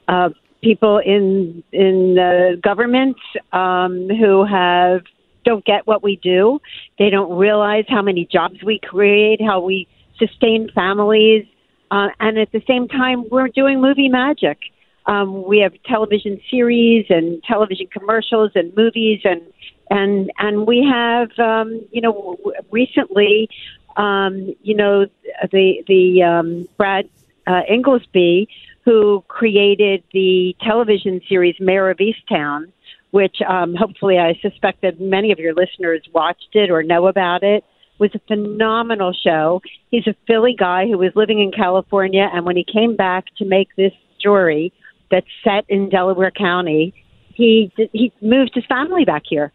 uh, 0.07 0.29
people 0.61 0.99
in 0.99 1.63
in 1.71 2.15
the 2.15 2.59
government 2.61 3.17
um, 3.53 4.09
who 4.09 4.45
have 4.45 5.03
don't 5.47 5.65
get 5.65 5.87
what 5.87 6.03
we 6.03 6.17
do. 6.17 6.59
They 6.99 7.09
don't 7.09 7.37
realize 7.37 7.85
how 7.87 8.01
many 8.01 8.25
jobs 8.25 8.61
we 8.63 8.79
create, 8.79 9.41
how 9.41 9.61
we 9.61 9.87
sustain 10.19 10.69
families, 10.75 11.45
uh, 11.89 12.09
and 12.19 12.37
at 12.37 12.51
the 12.51 12.61
same 12.67 12.87
time, 12.87 13.25
we're 13.29 13.47
doing 13.47 13.81
movie 13.81 14.09
magic. 14.09 14.57
Um, 15.05 15.47
we 15.47 15.59
have 15.59 15.71
television 15.85 16.41
series 16.51 17.05
and 17.09 17.41
television 17.43 17.87
commercials 17.87 18.51
and 18.55 18.75
movies 18.75 19.21
and 19.23 19.41
and 19.89 20.29
and 20.37 20.67
we 20.67 20.85
have 20.85 21.29
um, 21.39 21.81
you 21.91 22.01
know 22.01 22.35
recently 22.71 23.49
um, 23.95 24.53
you 24.61 24.75
know 24.75 25.05
the 25.53 25.81
the 25.87 26.23
um, 26.23 26.67
Brad 26.75 27.09
uh, 27.47 27.61
Ingelsby 27.71 28.47
who 28.83 29.23
created 29.29 30.03
the 30.11 30.55
television 30.61 31.21
series 31.29 31.55
Mare 31.59 31.89
of 31.89 31.99
Easttown 31.99 32.71
which 33.17 33.37
um, 33.49 33.73
hopefully 33.73 34.19
I 34.19 34.37
suspect 34.43 34.83
that 34.83 35.01
many 35.01 35.31
of 35.31 35.39
your 35.39 35.55
listeners 35.55 36.03
watched 36.13 36.49
it 36.53 36.69
or 36.69 36.83
know 36.83 37.07
about 37.07 37.41
it. 37.41 37.63
Was 37.97 38.11
a 38.13 38.19
phenomenal 38.27 39.11
show. 39.11 39.59
He's 39.89 40.05
a 40.05 40.13
Philly 40.27 40.55
guy 40.55 40.85
who 40.85 40.99
was 40.99 41.13
living 41.15 41.39
in 41.39 41.51
California, 41.51 42.29
and 42.31 42.45
when 42.45 42.55
he 42.55 42.63
came 42.63 42.95
back 42.95 43.25
to 43.39 43.45
make 43.45 43.69
this 43.75 43.91
story 44.19 44.71
that's 45.09 45.25
set 45.43 45.65
in 45.67 45.89
Delaware 45.89 46.29
County, 46.29 46.93
he 47.33 47.71
he 47.91 48.13
moved 48.21 48.51
his 48.53 48.65
family 48.67 49.03
back 49.03 49.23
here, 49.27 49.51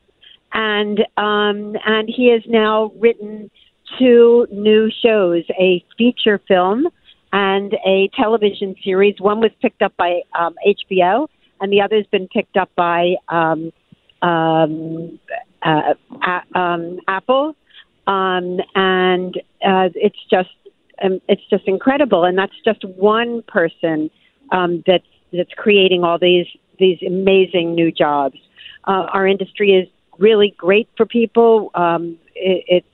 and 0.52 0.98
um, 1.16 1.76
and 1.86 2.08
he 2.08 2.32
has 2.32 2.42
now 2.48 2.90
written 2.98 3.48
two 3.96 4.48
new 4.50 4.90
shows: 5.04 5.44
a 5.56 5.84
feature 5.96 6.40
film 6.48 6.88
and 7.32 7.74
a 7.86 8.10
television 8.16 8.74
series. 8.82 9.14
One 9.20 9.38
was 9.38 9.52
picked 9.60 9.82
up 9.82 9.96
by 9.96 10.22
um, 10.36 10.56
HBO, 10.66 11.28
and 11.62 11.72
the 11.72 11.80
other's 11.80 12.06
been 12.08 12.28
picked 12.28 12.56
up 12.56 12.70
by 12.74 13.14
um, 13.28 13.72
um, 14.20 15.18
uh, 15.62 15.94
um, 16.54 16.98
Apple, 17.06 17.56
um, 18.08 18.60
and 18.74 19.36
uh, 19.64 19.88
it's 19.94 20.18
just 20.28 20.50
um, 21.02 21.20
it's 21.28 21.42
just 21.48 21.66
incredible. 21.66 22.24
And 22.24 22.36
that's 22.36 22.52
just 22.64 22.84
one 22.84 23.42
person 23.42 24.10
um, 24.50 24.82
that's 24.86 25.06
that's 25.32 25.52
creating 25.56 26.02
all 26.02 26.18
these 26.18 26.48
these 26.80 26.98
amazing 27.06 27.76
new 27.76 27.92
jobs. 27.92 28.38
Uh, 28.84 29.06
our 29.12 29.26
industry 29.26 29.70
is 29.70 29.88
really 30.18 30.54
great 30.58 30.88
for 30.96 31.06
people. 31.06 31.70
Um, 31.76 32.18
it, 32.34 32.64
it 32.66 32.84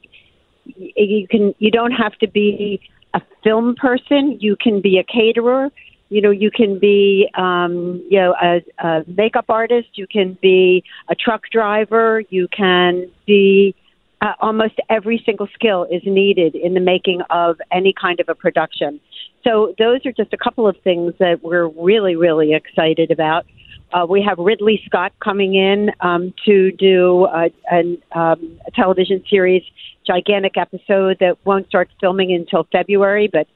you 1.07 1.27
can 1.27 1.55
you 1.59 1.71
don't 1.71 1.93
have 1.93 2.13
to 2.19 2.29
be 2.29 2.83
a 3.15 3.23
film 3.43 3.77
person. 3.77 4.37
You 4.41 4.57
can 4.57 4.83
be 4.83 4.99
a 4.99 5.05
caterer 5.05 5.71
you 6.09 6.21
know 6.21 6.31
you 6.31 6.51
can 6.51 6.79
be 6.79 7.29
um, 7.35 8.03
you 8.09 8.19
know 8.19 8.35
a, 8.43 8.63
a 8.79 9.05
makeup 9.07 9.47
artist 9.49 9.89
you 9.95 10.07
can 10.07 10.37
be 10.41 10.83
a 11.09 11.15
truck 11.15 11.43
driver 11.51 12.23
you 12.31 12.49
can 12.49 13.11
be 13.27 13.75
uh, 14.21 14.33
almost 14.41 14.75
every 14.89 15.23
single 15.25 15.49
skill 15.55 15.87
is 15.91 16.03
needed 16.05 16.55
in 16.55 16.75
the 16.75 16.81
making 16.81 17.21
of 17.31 17.57
any 17.71 17.93
kind 17.93 18.19
of 18.19 18.29
a 18.29 18.35
production. 18.35 19.01
So 19.45 19.75
those 19.79 20.05
are 20.05 20.13
just 20.13 20.33
a 20.33 20.37
couple 20.37 20.67
of 20.67 20.77
things 20.83 21.15
that 21.21 21.43
we're 21.43 21.69
really 21.69 22.17
really 22.17 22.55
excited 22.55 23.11
about. 23.11 23.47
Uh, 23.93 24.05
we 24.09 24.23
have 24.23 24.39
Ridley 24.39 24.83
Scott 24.85 25.13
coming 25.23 25.55
in 25.55 25.91
um, 26.01 26.35
to 26.45 26.73
do 26.73 27.25
a, 27.27 27.51
a, 27.73 28.19
um, 28.19 28.59
a 28.67 28.71
television 28.75 29.25
series, 29.31 29.63
gigantic 30.07 30.59
episode 30.59 31.17
that 31.21 31.39
won't 31.47 31.67
start 31.69 31.89
filming 31.99 32.33
until 32.33 32.67
February, 32.71 33.31
but 33.33 33.47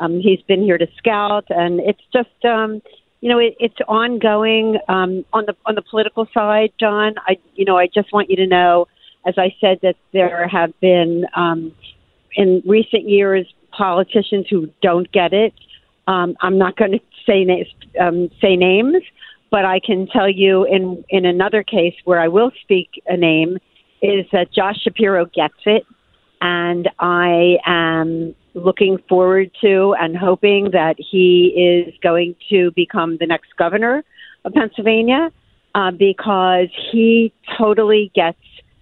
um, 0.00 0.18
he's 0.18 0.40
been 0.42 0.62
here 0.62 0.78
to 0.78 0.88
scout, 0.96 1.44
and 1.50 1.80
it's 1.80 2.00
just 2.12 2.44
um, 2.44 2.82
you 3.20 3.28
know 3.28 3.38
it, 3.38 3.54
it's 3.60 3.76
ongoing 3.86 4.78
um, 4.88 5.24
on 5.32 5.44
the 5.46 5.54
on 5.66 5.74
the 5.74 5.82
political 5.82 6.26
side, 6.32 6.72
John. 6.80 7.14
I 7.28 7.36
you 7.54 7.64
know 7.64 7.76
I 7.76 7.86
just 7.86 8.12
want 8.12 8.30
you 8.30 8.36
to 8.36 8.46
know, 8.46 8.88
as 9.26 9.34
I 9.36 9.54
said, 9.60 9.78
that 9.82 9.96
there 10.12 10.48
have 10.48 10.78
been 10.80 11.26
um, 11.36 11.72
in 12.34 12.62
recent 12.66 13.08
years 13.08 13.46
politicians 13.76 14.46
who 14.50 14.70
don't 14.82 15.10
get 15.12 15.32
it. 15.32 15.52
Um, 16.08 16.36
I'm 16.40 16.58
not 16.58 16.76
going 16.76 16.92
to 16.92 17.00
say 17.26 17.44
names, 17.44 17.68
um, 18.00 18.30
say 18.40 18.56
names, 18.56 19.02
but 19.50 19.64
I 19.66 19.80
can 19.80 20.06
tell 20.06 20.30
you 20.30 20.64
in 20.64 21.04
in 21.10 21.26
another 21.26 21.62
case 21.62 21.94
where 22.04 22.20
I 22.20 22.28
will 22.28 22.50
speak 22.62 23.02
a 23.06 23.18
name 23.18 23.58
is 24.00 24.24
that 24.32 24.50
Josh 24.50 24.80
Shapiro 24.82 25.26
gets 25.26 25.60
it, 25.66 25.84
and 26.40 26.88
I 26.98 27.58
am 27.66 28.34
looking 28.54 28.98
forward 29.08 29.50
to 29.60 29.94
and 29.98 30.16
hoping 30.16 30.70
that 30.72 30.96
he 30.98 31.86
is 31.88 31.94
going 32.02 32.34
to 32.50 32.70
become 32.72 33.16
the 33.18 33.26
next 33.26 33.56
governor 33.56 34.04
of 34.44 34.52
Pennsylvania 34.52 35.30
uh, 35.74 35.90
because 35.90 36.68
he 36.90 37.32
totally 37.58 38.10
gets 38.14 38.38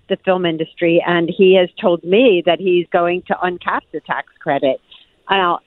the 0.08 0.16
film 0.24 0.46
industry 0.46 1.02
and 1.06 1.28
he 1.28 1.54
has 1.54 1.68
told 1.80 2.02
me 2.02 2.42
that 2.46 2.58
he's 2.58 2.86
going 2.92 3.22
to 3.26 3.34
uncap 3.34 3.80
the 3.92 4.00
tax 4.00 4.28
credit. 4.40 4.80
Now, 5.30 5.60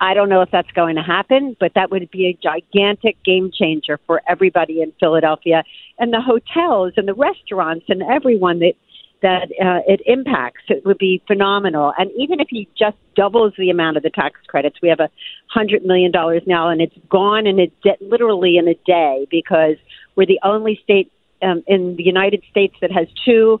I 0.00 0.14
don't 0.14 0.28
know 0.28 0.42
if 0.42 0.50
that's 0.50 0.70
going 0.72 0.96
to 0.96 1.02
happen, 1.02 1.56
but 1.58 1.72
that 1.74 1.90
would 1.90 2.10
be 2.10 2.28
a 2.28 2.38
gigantic 2.40 3.22
game 3.24 3.50
changer 3.52 3.98
for 4.06 4.22
everybody 4.28 4.80
in 4.80 4.92
Philadelphia 5.00 5.64
and 5.98 6.12
the 6.12 6.20
hotels 6.20 6.94
and 6.96 7.08
the 7.08 7.14
restaurants 7.14 7.86
and 7.88 8.02
everyone 8.02 8.60
that 8.60 8.74
that 9.20 9.48
uh, 9.60 9.80
it 9.86 10.00
impacts, 10.06 10.62
it 10.68 10.84
would 10.84 10.98
be 10.98 11.22
phenomenal. 11.26 11.92
And 11.98 12.10
even 12.16 12.40
if 12.40 12.48
he 12.50 12.68
just 12.78 12.96
doubles 13.16 13.52
the 13.58 13.70
amount 13.70 13.96
of 13.96 14.02
the 14.02 14.10
tax 14.10 14.38
credits, 14.46 14.76
we 14.80 14.88
have 14.88 15.00
a 15.00 15.10
hundred 15.48 15.84
million 15.84 16.12
dollars 16.12 16.42
now, 16.46 16.68
and 16.68 16.80
it's 16.80 16.96
gone 17.08 17.46
in 17.46 17.58
a 17.58 17.66
de- 17.82 17.96
literally 18.00 18.56
in 18.56 18.68
a 18.68 18.74
day 18.86 19.26
because 19.30 19.76
we're 20.14 20.26
the 20.26 20.40
only 20.44 20.80
state 20.82 21.10
um, 21.42 21.62
in 21.66 21.96
the 21.96 22.04
United 22.04 22.42
States 22.50 22.74
that 22.80 22.92
has 22.92 23.08
two 23.24 23.60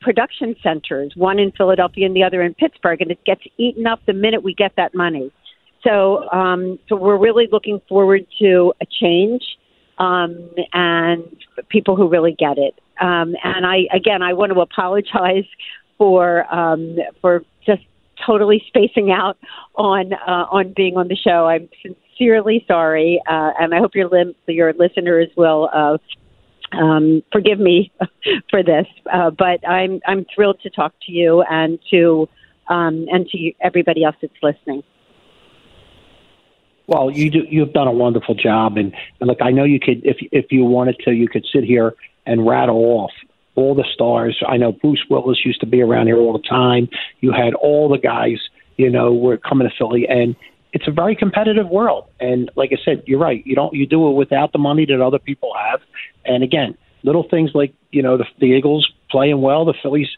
production 0.00 0.56
centers, 0.62 1.12
one 1.14 1.38
in 1.38 1.52
Philadelphia 1.52 2.06
and 2.06 2.16
the 2.16 2.22
other 2.22 2.42
in 2.42 2.54
Pittsburgh, 2.54 3.00
and 3.02 3.10
it 3.10 3.22
gets 3.24 3.42
eaten 3.58 3.86
up 3.86 4.00
the 4.06 4.12
minute 4.12 4.42
we 4.42 4.54
get 4.54 4.72
that 4.76 4.94
money. 4.94 5.30
So, 5.82 6.28
um, 6.30 6.78
so 6.88 6.96
we're 6.96 7.18
really 7.18 7.48
looking 7.50 7.80
forward 7.88 8.26
to 8.38 8.72
a 8.80 8.86
change 8.86 9.42
um, 9.98 10.50
and 10.72 11.24
people 11.68 11.96
who 11.96 12.08
really 12.08 12.32
get 12.32 12.58
it. 12.58 12.78
Um, 13.00 13.34
and 13.42 13.66
I 13.66 13.86
again, 13.92 14.22
I 14.22 14.34
want 14.34 14.52
to 14.52 14.60
apologize 14.60 15.46
for 15.98 16.52
um, 16.54 16.96
for 17.20 17.44
just 17.66 17.82
totally 18.26 18.62
spacing 18.68 19.10
out 19.10 19.38
on 19.74 20.12
uh, 20.12 20.46
on 20.50 20.72
being 20.74 20.96
on 20.96 21.08
the 21.08 21.16
show. 21.16 21.46
I'm 21.46 21.68
sincerely 21.82 22.64
sorry, 22.68 23.20
uh, 23.26 23.52
and 23.58 23.74
I 23.74 23.78
hope 23.78 23.94
your 23.94 24.08
lim- 24.08 24.34
your 24.46 24.72
listeners 24.72 25.28
will 25.36 25.70
uh, 25.72 25.98
um, 26.76 27.22
forgive 27.32 27.58
me 27.58 27.92
for 28.50 28.62
this. 28.62 28.86
Uh, 29.12 29.30
but 29.30 29.66
I'm 29.66 30.00
I'm 30.06 30.26
thrilled 30.34 30.60
to 30.62 30.70
talk 30.70 30.94
to 31.06 31.12
you 31.12 31.42
and 31.42 31.78
to 31.90 32.28
um, 32.68 33.06
and 33.10 33.28
to 33.28 33.52
everybody 33.60 34.04
else 34.04 34.16
that's 34.20 34.32
listening. 34.42 34.82
Well, 36.86 37.10
you 37.10 37.30
do. 37.30 37.46
You've 37.48 37.72
done 37.72 37.86
a 37.86 37.92
wonderful 37.92 38.34
job, 38.34 38.76
and, 38.76 38.92
and 39.20 39.28
look, 39.28 39.38
I 39.40 39.52
know 39.52 39.64
you 39.64 39.78
could, 39.78 40.04
if 40.04 40.16
if 40.32 40.50
you 40.50 40.64
wanted 40.64 40.98
to, 41.04 41.12
you 41.12 41.28
could 41.28 41.46
sit 41.52 41.62
here 41.62 41.94
and 42.30 42.46
rattle 42.46 42.76
off 42.76 43.10
all 43.56 43.74
the 43.74 43.84
stars. 43.92 44.40
I 44.46 44.56
know 44.56 44.70
Bruce 44.70 45.04
Willis 45.10 45.44
used 45.44 45.60
to 45.60 45.66
be 45.66 45.82
around 45.82 46.06
here 46.06 46.16
all 46.16 46.32
the 46.32 46.48
time. 46.48 46.88
You 47.20 47.32
had 47.32 47.54
all 47.54 47.88
the 47.88 47.98
guys, 47.98 48.38
you 48.76 48.88
know, 48.88 49.12
were 49.12 49.36
coming 49.36 49.68
to 49.68 49.74
Philly, 49.76 50.06
and 50.08 50.36
it's 50.72 50.86
a 50.86 50.92
very 50.92 51.16
competitive 51.16 51.68
world. 51.68 52.04
And 52.20 52.48
like 52.54 52.70
I 52.72 52.78
said, 52.84 53.02
you're 53.06 53.18
right. 53.18 53.44
You 53.44 53.56
don't 53.56 53.74
you 53.74 53.84
do 53.84 54.08
it 54.08 54.12
without 54.12 54.52
the 54.52 54.60
money 54.60 54.86
that 54.86 55.04
other 55.04 55.18
people 55.18 55.52
have. 55.60 55.80
And 56.24 56.44
again, 56.44 56.78
little 57.02 57.26
things 57.28 57.50
like 57.52 57.74
you 57.90 58.02
know 58.02 58.16
the, 58.16 58.26
the 58.38 58.46
Eagles 58.46 58.88
playing 59.10 59.42
well, 59.42 59.64
the 59.64 59.74
Phillies 59.82 60.08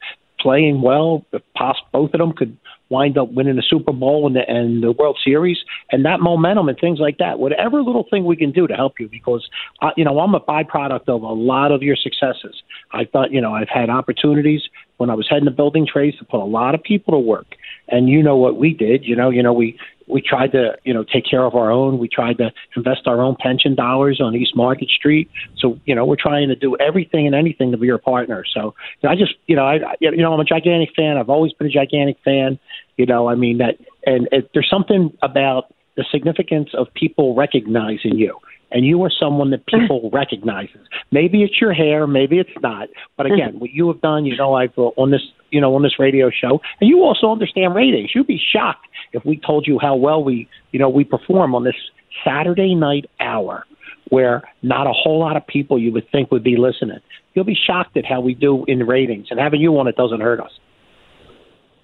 playing 0.42 0.82
well. 0.82 1.24
Poss- 1.56 1.80
both 1.92 2.12
of 2.14 2.18
them 2.18 2.32
could 2.32 2.56
wind 2.92 3.16
up 3.16 3.32
winning 3.32 3.56
the 3.56 3.62
Super 3.62 3.92
Bowl 3.92 4.26
and 4.26 4.36
the, 4.36 4.48
and 4.48 4.82
the 4.82 4.92
World 4.92 5.18
Series, 5.24 5.58
and 5.90 6.04
that 6.04 6.20
momentum 6.20 6.68
and 6.68 6.78
things 6.78 6.98
like 7.00 7.18
that. 7.18 7.38
Whatever 7.38 7.82
little 7.82 8.06
thing 8.10 8.24
we 8.24 8.36
can 8.36 8.52
do 8.52 8.66
to 8.66 8.74
help 8.74 9.00
you, 9.00 9.08
because 9.08 9.48
uh, 9.80 9.90
you 9.96 10.04
know 10.04 10.20
I'm 10.20 10.34
a 10.34 10.40
byproduct 10.40 11.08
of 11.08 11.22
a 11.22 11.32
lot 11.32 11.72
of 11.72 11.82
your 11.82 11.96
successes. 11.96 12.62
I 12.92 13.04
thought 13.06 13.32
you 13.32 13.40
know 13.40 13.54
I've 13.54 13.70
had 13.70 13.88
opportunities 13.88 14.62
when 14.98 15.08
I 15.08 15.14
was 15.14 15.26
heading 15.28 15.46
the 15.46 15.50
building 15.50 15.86
trades 15.90 16.18
to 16.18 16.24
put 16.24 16.40
a 16.40 16.44
lot 16.44 16.74
of 16.74 16.82
people 16.82 17.12
to 17.12 17.18
work, 17.18 17.46
and 17.88 18.08
you 18.08 18.22
know 18.22 18.36
what 18.36 18.56
we 18.56 18.74
did. 18.74 19.04
You 19.04 19.16
know, 19.16 19.30
you 19.30 19.42
know 19.42 19.54
we 19.54 19.78
we 20.06 20.20
tried 20.20 20.52
to 20.52 20.76
you 20.84 20.92
know 20.92 21.04
take 21.04 21.24
care 21.28 21.44
of 21.44 21.54
our 21.54 21.70
own. 21.70 21.98
We 21.98 22.08
tried 22.08 22.38
to 22.38 22.52
invest 22.76 23.06
our 23.06 23.20
own 23.20 23.36
pension 23.38 23.74
dollars 23.74 24.20
on 24.20 24.34
East 24.34 24.56
Market 24.56 24.88
Street. 24.88 25.30
So 25.58 25.78
you 25.84 25.94
know 25.94 26.04
we're 26.04 26.16
trying 26.16 26.48
to 26.48 26.56
do 26.56 26.76
everything 26.76 27.26
and 27.26 27.34
anything 27.34 27.72
to 27.72 27.78
be 27.78 27.86
your 27.86 27.98
partner. 27.98 28.44
So 28.52 28.74
I 29.04 29.14
just 29.14 29.34
you 29.46 29.56
know 29.56 29.64
I 29.64 29.78
you 30.00 30.16
know 30.16 30.32
I'm 30.32 30.40
a 30.40 30.44
gigantic 30.44 30.90
fan. 30.94 31.16
I've 31.16 31.30
always 31.30 31.52
been 31.52 31.66
a 31.66 31.70
gigantic 31.70 32.16
fan. 32.24 32.58
You 32.96 33.06
know 33.06 33.28
I 33.28 33.34
mean 33.34 33.58
that 33.58 33.78
and 34.06 34.28
it, 34.32 34.50
there's 34.54 34.70
something 34.70 35.16
about 35.22 35.72
the 35.96 36.04
significance 36.10 36.70
of 36.74 36.92
people 36.94 37.34
recognizing 37.34 38.16
you 38.16 38.38
and 38.72 38.86
you 38.86 39.02
are 39.02 39.10
someone 39.10 39.50
that 39.50 39.66
people 39.66 40.10
recognizes. 40.12 40.80
Maybe 41.10 41.42
it's 41.42 41.60
your 41.60 41.72
hair, 41.72 42.06
maybe 42.06 42.38
it's 42.38 42.50
not. 42.62 42.88
But 43.16 43.26
again, 43.26 43.58
what 43.58 43.70
you 43.70 43.88
have 43.88 44.00
done, 44.00 44.24
you 44.24 44.36
know, 44.36 44.54
I've 44.54 44.76
uh, 44.76 44.90
on 44.96 45.10
this, 45.10 45.22
you 45.50 45.60
know, 45.60 45.74
on 45.74 45.82
this 45.82 45.98
radio 45.98 46.30
show, 46.30 46.60
and 46.80 46.88
you 46.88 47.02
also 47.02 47.30
understand 47.30 47.74
ratings. 47.74 48.10
You'd 48.14 48.26
be 48.26 48.40
shocked 48.52 48.86
if 49.12 49.24
we 49.24 49.36
told 49.36 49.66
you 49.66 49.78
how 49.78 49.96
well 49.96 50.24
we, 50.24 50.48
you 50.72 50.78
know, 50.78 50.88
we 50.88 51.04
perform 51.04 51.54
on 51.54 51.64
this 51.64 51.76
Saturday 52.24 52.74
night 52.74 53.06
hour, 53.20 53.64
where 54.08 54.42
not 54.62 54.86
a 54.86 54.92
whole 54.92 55.18
lot 55.18 55.36
of 55.36 55.46
people 55.46 55.78
you 55.78 55.92
would 55.92 56.10
think 56.10 56.30
would 56.30 56.44
be 56.44 56.56
listening. 56.56 56.98
You'll 57.34 57.44
be 57.44 57.56
shocked 57.66 57.96
at 57.96 58.04
how 58.04 58.20
we 58.20 58.34
do 58.34 58.64
in 58.66 58.86
ratings, 58.86 59.28
and 59.30 59.38
having 59.38 59.60
you 59.60 59.78
on 59.78 59.86
it 59.86 59.96
doesn't 59.96 60.20
hurt 60.20 60.40
us. 60.40 60.50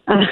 Uh, 0.06 0.24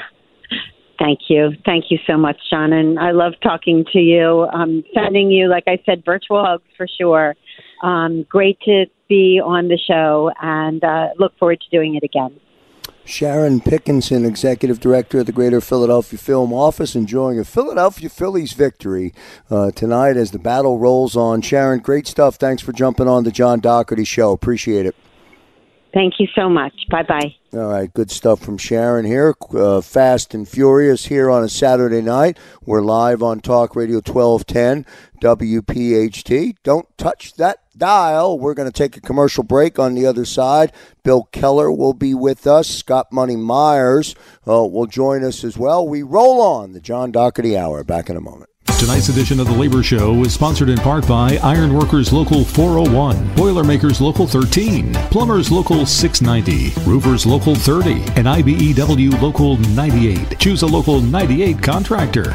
Thank 0.99 1.21
you. 1.29 1.53
Thank 1.65 1.91
you 1.91 1.99
so 2.07 2.17
much, 2.17 2.39
Shannon. 2.49 2.99
I 2.99 3.11
love 3.11 3.35
talking 3.43 3.85
to 3.93 3.99
you. 3.99 4.47
I'm 4.47 4.83
sending 4.95 5.31
you, 5.31 5.49
like 5.49 5.65
I 5.67 5.79
said, 5.85 6.05
virtual 6.05 6.45
hugs 6.45 6.65
for 6.77 6.87
sure. 6.87 7.35
Um, 7.83 8.25
great 8.29 8.59
to 8.63 8.87
be 9.09 9.41
on 9.45 9.69
the 9.69 9.79
show 9.79 10.31
and 10.41 10.83
uh, 10.83 11.09
look 11.19 11.37
forward 11.39 11.61
to 11.61 11.71
doing 11.71 11.97
it 11.97 12.03
again. 12.03 12.41
Sharon 13.05 13.61
Pinkenson, 13.61 14.27
Executive 14.27 14.81
Director 14.81 15.21
of 15.21 15.27
the 15.27 15.33
Greater 15.33 15.61
Philadelphia 15.61 16.19
Film 16.19 16.53
Office, 16.53 16.97
enjoying 16.97 17.39
a 17.39 17.45
Philadelphia 17.45 18.09
Phillies 18.09 18.53
victory 18.53 19.15
uh, 19.49 19.71
tonight 19.71 20.17
as 20.17 20.33
the 20.33 20.41
battle 20.41 20.79
rolls 20.79 21.15
on. 21.15 21.41
Sharon, 21.41 21.79
great 21.79 22.09
stuff. 22.09 22.35
Thanks 22.35 22.63
for 22.63 22.73
jumping 22.73 23.07
on 23.07 23.23
the 23.23 23.31
John 23.31 23.61
Doherty 23.61 24.03
Show. 24.03 24.33
Appreciate 24.33 24.87
it. 24.87 24.97
Thank 25.97 26.21
you 26.21 26.29
so 26.35 26.51
much. 26.51 26.75
Bye 26.91 27.05
bye. 27.05 27.35
All 27.55 27.69
right, 27.71 27.91
good 27.95 28.11
stuff 28.11 28.41
from 28.41 28.59
Sharon 28.59 29.07
here. 29.07 29.35
Uh, 29.51 29.81
Fast 29.81 30.35
and 30.35 30.47
Furious 30.47 31.07
here 31.07 31.31
on 31.31 31.43
a 31.43 31.49
Saturday 31.49 32.03
night. 32.03 32.39
We're 32.67 32.83
live 32.83 33.23
on 33.23 33.41
Talk 33.41 33.75
Radio 33.75 34.03
1210 34.07 34.85
WPHT. 35.23 36.57
Don't 36.63 36.87
touch 36.99 37.33
that 37.37 37.61
dial. 37.75 38.39
We're 38.39 38.53
going 38.53 38.71
to 38.71 38.79
take 38.79 38.99
a 38.99 39.01
commercial 39.01 39.43
break 39.43 39.79
on 39.79 39.95
the 39.95 40.05
other 40.05 40.27
side. 40.27 40.71
Bill 41.03 41.31
Keller 41.33 41.73
will 41.73 41.95
be 41.95 42.13
with 42.13 42.47
us. 42.47 42.69
Scott 42.69 43.11
Money 43.11 43.37
Myers 43.37 44.15
uh, 44.47 44.67
will 44.67 44.87
join 44.87 45.25
us 45.25 45.45
as 45.45 45.57
well. 45.57 45.89
We 45.89 46.03
roll 46.03 46.43
on 46.43 46.73
the 46.73 46.81
John 46.81 47.11
Doherty 47.11 47.57
Hour. 47.57 47.85
Back 47.85 48.11
in 48.11 48.19
a 48.19 48.21
moment. 48.21 48.51
Tonight's 48.79 49.09
edition 49.09 49.41
of 49.41 49.47
the 49.47 49.55
Labor 49.55 49.83
Show 49.83 50.23
is 50.23 50.35
sponsored 50.35 50.69
in 50.69 50.77
part 50.77 51.09
by 51.09 51.39
Ironworkers 51.43 52.13
Local 52.13 52.45
401, 52.45 53.35
Boilermakers 53.35 54.03
Local 54.03 54.27
13, 54.27 54.93
Plumbers 55.11 55.51
Local 55.51 55.87
690, 55.87 56.79
Roofers 56.83 57.25
Local 57.25 57.55
30, 57.55 57.93
and 58.17 58.27
IBEW 58.27 59.21
Local 59.23 59.57
98. 59.57 60.39
Choose 60.39 60.61
a 60.61 60.67
Local 60.67 61.01
98 61.01 61.63
contractor. 61.63 62.33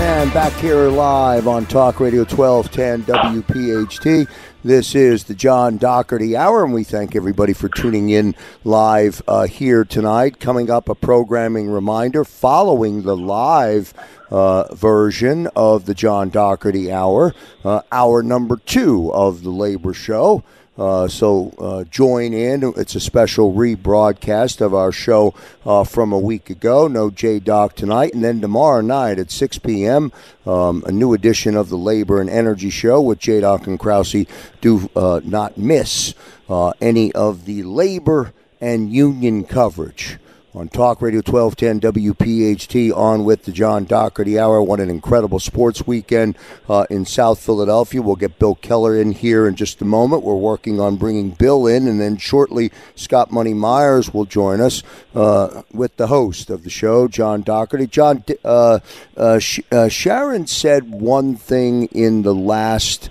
And 0.00 0.32
back 0.32 0.52
here 0.54 0.88
live 0.88 1.46
on 1.46 1.66
Talk 1.66 2.00
Radio 2.00 2.24
1210 2.24 3.04
WPHT. 3.04 4.28
This 4.62 4.94
is 4.94 5.24
the 5.24 5.34
John 5.34 5.78
Doherty 5.78 6.36
Hour, 6.36 6.62
and 6.64 6.74
we 6.74 6.84
thank 6.84 7.16
everybody 7.16 7.54
for 7.54 7.70
tuning 7.70 8.10
in 8.10 8.34
live 8.62 9.22
uh, 9.26 9.46
here 9.46 9.86
tonight. 9.86 10.38
Coming 10.38 10.68
up, 10.68 10.90
a 10.90 10.94
programming 10.94 11.70
reminder 11.70 12.26
following 12.26 13.00
the 13.00 13.16
live 13.16 13.94
uh, 14.30 14.74
version 14.74 15.48
of 15.56 15.86
the 15.86 15.94
John 15.94 16.28
Doherty 16.28 16.92
Hour, 16.92 17.34
uh, 17.64 17.80
hour 17.90 18.22
number 18.22 18.58
two 18.58 19.10
of 19.14 19.44
the 19.44 19.50
Labor 19.50 19.94
Show. 19.94 20.44
Uh, 20.80 21.06
so 21.06 21.52
uh, 21.58 21.84
join 21.84 22.32
in. 22.32 22.72
It's 22.74 22.94
a 22.94 23.00
special 23.00 23.52
rebroadcast 23.52 24.62
of 24.62 24.72
our 24.72 24.92
show 24.92 25.34
uh, 25.66 25.84
from 25.84 26.10
a 26.10 26.18
week 26.18 26.48
ago. 26.48 26.88
No 26.88 27.10
J 27.10 27.38
Doc 27.38 27.74
tonight, 27.76 28.14
and 28.14 28.24
then 28.24 28.40
tomorrow 28.40 28.80
night 28.80 29.18
at 29.18 29.30
6 29.30 29.58
p.m. 29.58 30.10
Um, 30.46 30.82
a 30.86 30.90
new 30.90 31.12
edition 31.12 31.54
of 31.54 31.68
the 31.68 31.76
Labor 31.76 32.18
and 32.18 32.30
Energy 32.30 32.70
Show 32.70 32.98
with 33.02 33.18
J 33.18 33.40
Doc 33.40 33.66
and 33.66 33.78
Krause. 33.78 34.24
Do 34.62 34.88
uh, 34.96 35.20
not 35.22 35.58
miss 35.58 36.14
uh, 36.48 36.72
any 36.80 37.12
of 37.12 37.44
the 37.44 37.62
labor 37.62 38.32
and 38.58 38.90
union 38.90 39.44
coverage 39.44 40.18
on 40.52 40.68
Talk 40.68 41.00
Radio 41.00 41.22
1210 41.24 41.92
WPHT 41.92 42.96
on 42.96 43.24
with 43.24 43.44
the 43.44 43.52
John 43.52 43.84
Doherty 43.84 44.36
Hour. 44.36 44.60
What 44.62 44.80
an 44.80 44.90
incredible 44.90 45.38
sports 45.38 45.86
weekend 45.86 46.36
uh, 46.68 46.86
in 46.90 47.04
South 47.04 47.38
Philadelphia. 47.38 48.02
We'll 48.02 48.16
get 48.16 48.38
Bill 48.40 48.56
Keller 48.56 48.96
in 49.00 49.12
here 49.12 49.46
in 49.46 49.54
just 49.54 49.80
a 49.80 49.84
moment. 49.84 50.24
We're 50.24 50.34
working 50.34 50.80
on 50.80 50.96
bringing 50.96 51.30
Bill 51.30 51.68
in, 51.68 51.86
and 51.86 52.00
then 52.00 52.16
shortly 52.16 52.72
Scott 52.96 53.30
Money 53.30 53.54
Myers 53.54 54.12
will 54.12 54.24
join 54.24 54.60
us 54.60 54.82
uh, 55.14 55.62
with 55.72 55.96
the 55.96 56.08
host 56.08 56.50
of 56.50 56.64
the 56.64 56.70
show, 56.70 57.06
John 57.06 57.42
Doherty. 57.42 57.86
John, 57.86 58.24
uh, 58.44 58.80
uh, 59.16 59.38
Sh- 59.38 59.60
uh, 59.70 59.88
Sharon 59.88 60.48
said 60.48 60.90
one 60.90 61.36
thing 61.36 61.84
in 61.86 62.22
the 62.22 62.34
last 62.34 63.08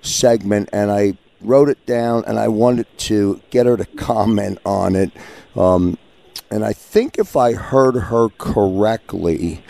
segment, 0.00 0.70
and 0.72 0.90
I 0.90 1.18
wrote 1.42 1.68
it 1.68 1.84
down, 1.84 2.24
and 2.26 2.38
I 2.38 2.48
wanted 2.48 2.86
to 2.98 3.42
get 3.50 3.66
her 3.66 3.76
to 3.76 3.84
comment 3.96 4.58
on 4.64 4.96
it. 4.96 5.12
Um, 5.54 5.98
and 6.50 6.64
I 6.64 6.72
think 6.72 7.18
if 7.18 7.36
I 7.36 7.52
heard 7.52 7.94
her 7.94 8.28
correctly, 8.38 9.62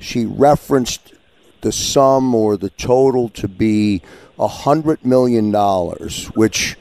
she 0.00 0.24
referenced 0.26 1.14
the 1.60 1.72
sum 1.72 2.34
or 2.34 2.56
the 2.56 2.70
total 2.70 3.28
to 3.30 3.48
be 3.48 4.02
a 4.38 4.48
hundred 4.48 5.04
million 5.04 5.50
dollars, 5.50 6.26
which 6.34 6.76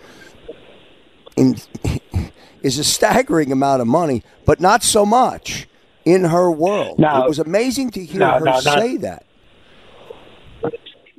in, 1.38 1.56
is 2.62 2.80
a 2.80 2.84
staggering 2.84 3.52
amount 3.52 3.82
of 3.82 3.88
money, 3.88 4.24
but 4.46 4.60
not 4.60 4.84
so 4.84 5.06
much 5.06 5.68
in 6.04 6.26
her 6.26 6.52
world. 6.52 7.00
No, 7.00 7.24
it 7.24 7.28
was 7.28 7.40
amazing 7.40 7.92
to 7.92 8.04
hear 8.04 8.20
no, 8.20 8.32
her 8.32 8.40
no, 8.40 8.60
say 8.60 8.94
not, 8.94 9.02
that. 9.02 9.26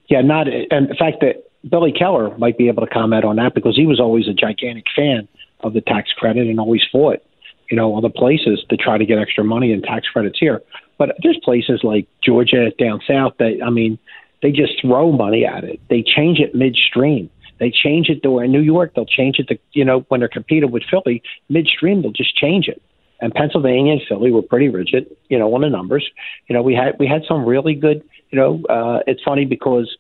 Yeah, 0.09 0.21
not 0.21 0.49
and 0.49 0.89
the 0.89 0.95
fact 0.95 1.21
that 1.21 1.51
Billy 1.69 1.93
Keller 1.93 2.37
might 2.37 2.59
be 2.59 2.69
able 2.69 2.85
to 2.85 2.93
comment 2.93 3.25
on 3.25 3.37
that 3.37 3.55
because 3.55 3.75
he 3.77 3.87
was 3.87 3.99
always 3.99 4.29
a 4.29 4.35
gigantic 4.35 4.85
fan 4.95 5.29
of 5.61 5.73
the 5.73 5.81
tax 5.81 6.13
credit 6.13 6.47
and 6.47 6.61
always 6.61 6.83
fought 6.93 7.23
you 7.71 7.77
know, 7.77 7.97
other 7.97 8.09
places 8.09 8.65
to 8.71 8.77
try 8.77 8.99
to 8.99 9.07
get 9.07 9.19
extra 9.19 9.45
money 9.45 9.73
and 9.73 9.83
tax 9.83 10.07
credits 10.09 10.39
here. 10.39 10.63
But 10.99 11.17
there's 11.23 11.39
places 11.43 11.81
like 11.83 12.07
Georgia 12.23 12.71
down 12.79 13.01
south 13.07 13.35
that 13.39 13.61
I 13.65 13.71
mean, 13.71 13.99
they 14.43 14.51
just 14.51 14.81
throw 14.81 15.13
money 15.13 15.45
at 15.45 15.65
it. 15.65 15.81
They 15.89 16.03
change 16.03 16.39
it 16.39 16.55
midstream. 16.55 17.31
They 17.59 17.71
change 17.71 18.09
it 18.09 18.23
to 18.23 18.41
in 18.41 18.53
New 18.53 18.61
York. 18.61 18.93
They'll 18.95 19.07
change 19.07 19.39
it 19.39 19.49
to 19.49 19.59
you 19.73 19.85
know 19.85 20.01
when 20.09 20.21
they're 20.21 20.29
competing 20.29 20.71
with 20.71 20.83
Philly 20.91 21.23
midstream. 21.49 22.03
They'll 22.03 22.13
just 22.13 22.37
change 22.37 22.69
it. 22.69 22.83
And 23.21 23.33
Pennsylvania 23.33 23.93
and 23.93 24.03
Philly 24.09 24.31
were 24.33 24.43
pretty 24.43 24.69
rigid, 24.69 25.07
you 25.29 25.39
know, 25.39 25.55
on 25.55 25.63
the 25.63 25.71
numbers. 25.71 26.07
You 26.49 26.55
know, 26.55 26.63
we 26.63 26.75
had 26.75 26.99
we 26.99 27.07
had 27.07 27.23
some 27.27 27.45
really 27.45 27.75
good. 27.75 28.03
You 28.31 28.39
know, 28.39 28.63
uh, 28.69 29.01
it's 29.07 29.23
funny 29.23 29.45
because 29.45 29.97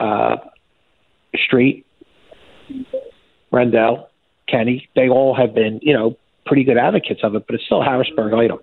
uh, 0.00 0.36
Street, 1.36 1.84
Rendell, 3.52 4.08
Kenny, 4.48 4.88
they 4.96 5.08
all 5.08 5.34
have 5.34 5.54
been, 5.54 5.78
you 5.82 5.92
know, 5.92 6.16
pretty 6.46 6.64
good 6.64 6.76
advocates 6.76 7.20
of 7.22 7.34
it, 7.34 7.44
but 7.46 7.54
it's 7.54 7.64
still 7.64 7.82
a 7.82 7.84
Harrisburg 7.84 8.32
item. 8.34 8.58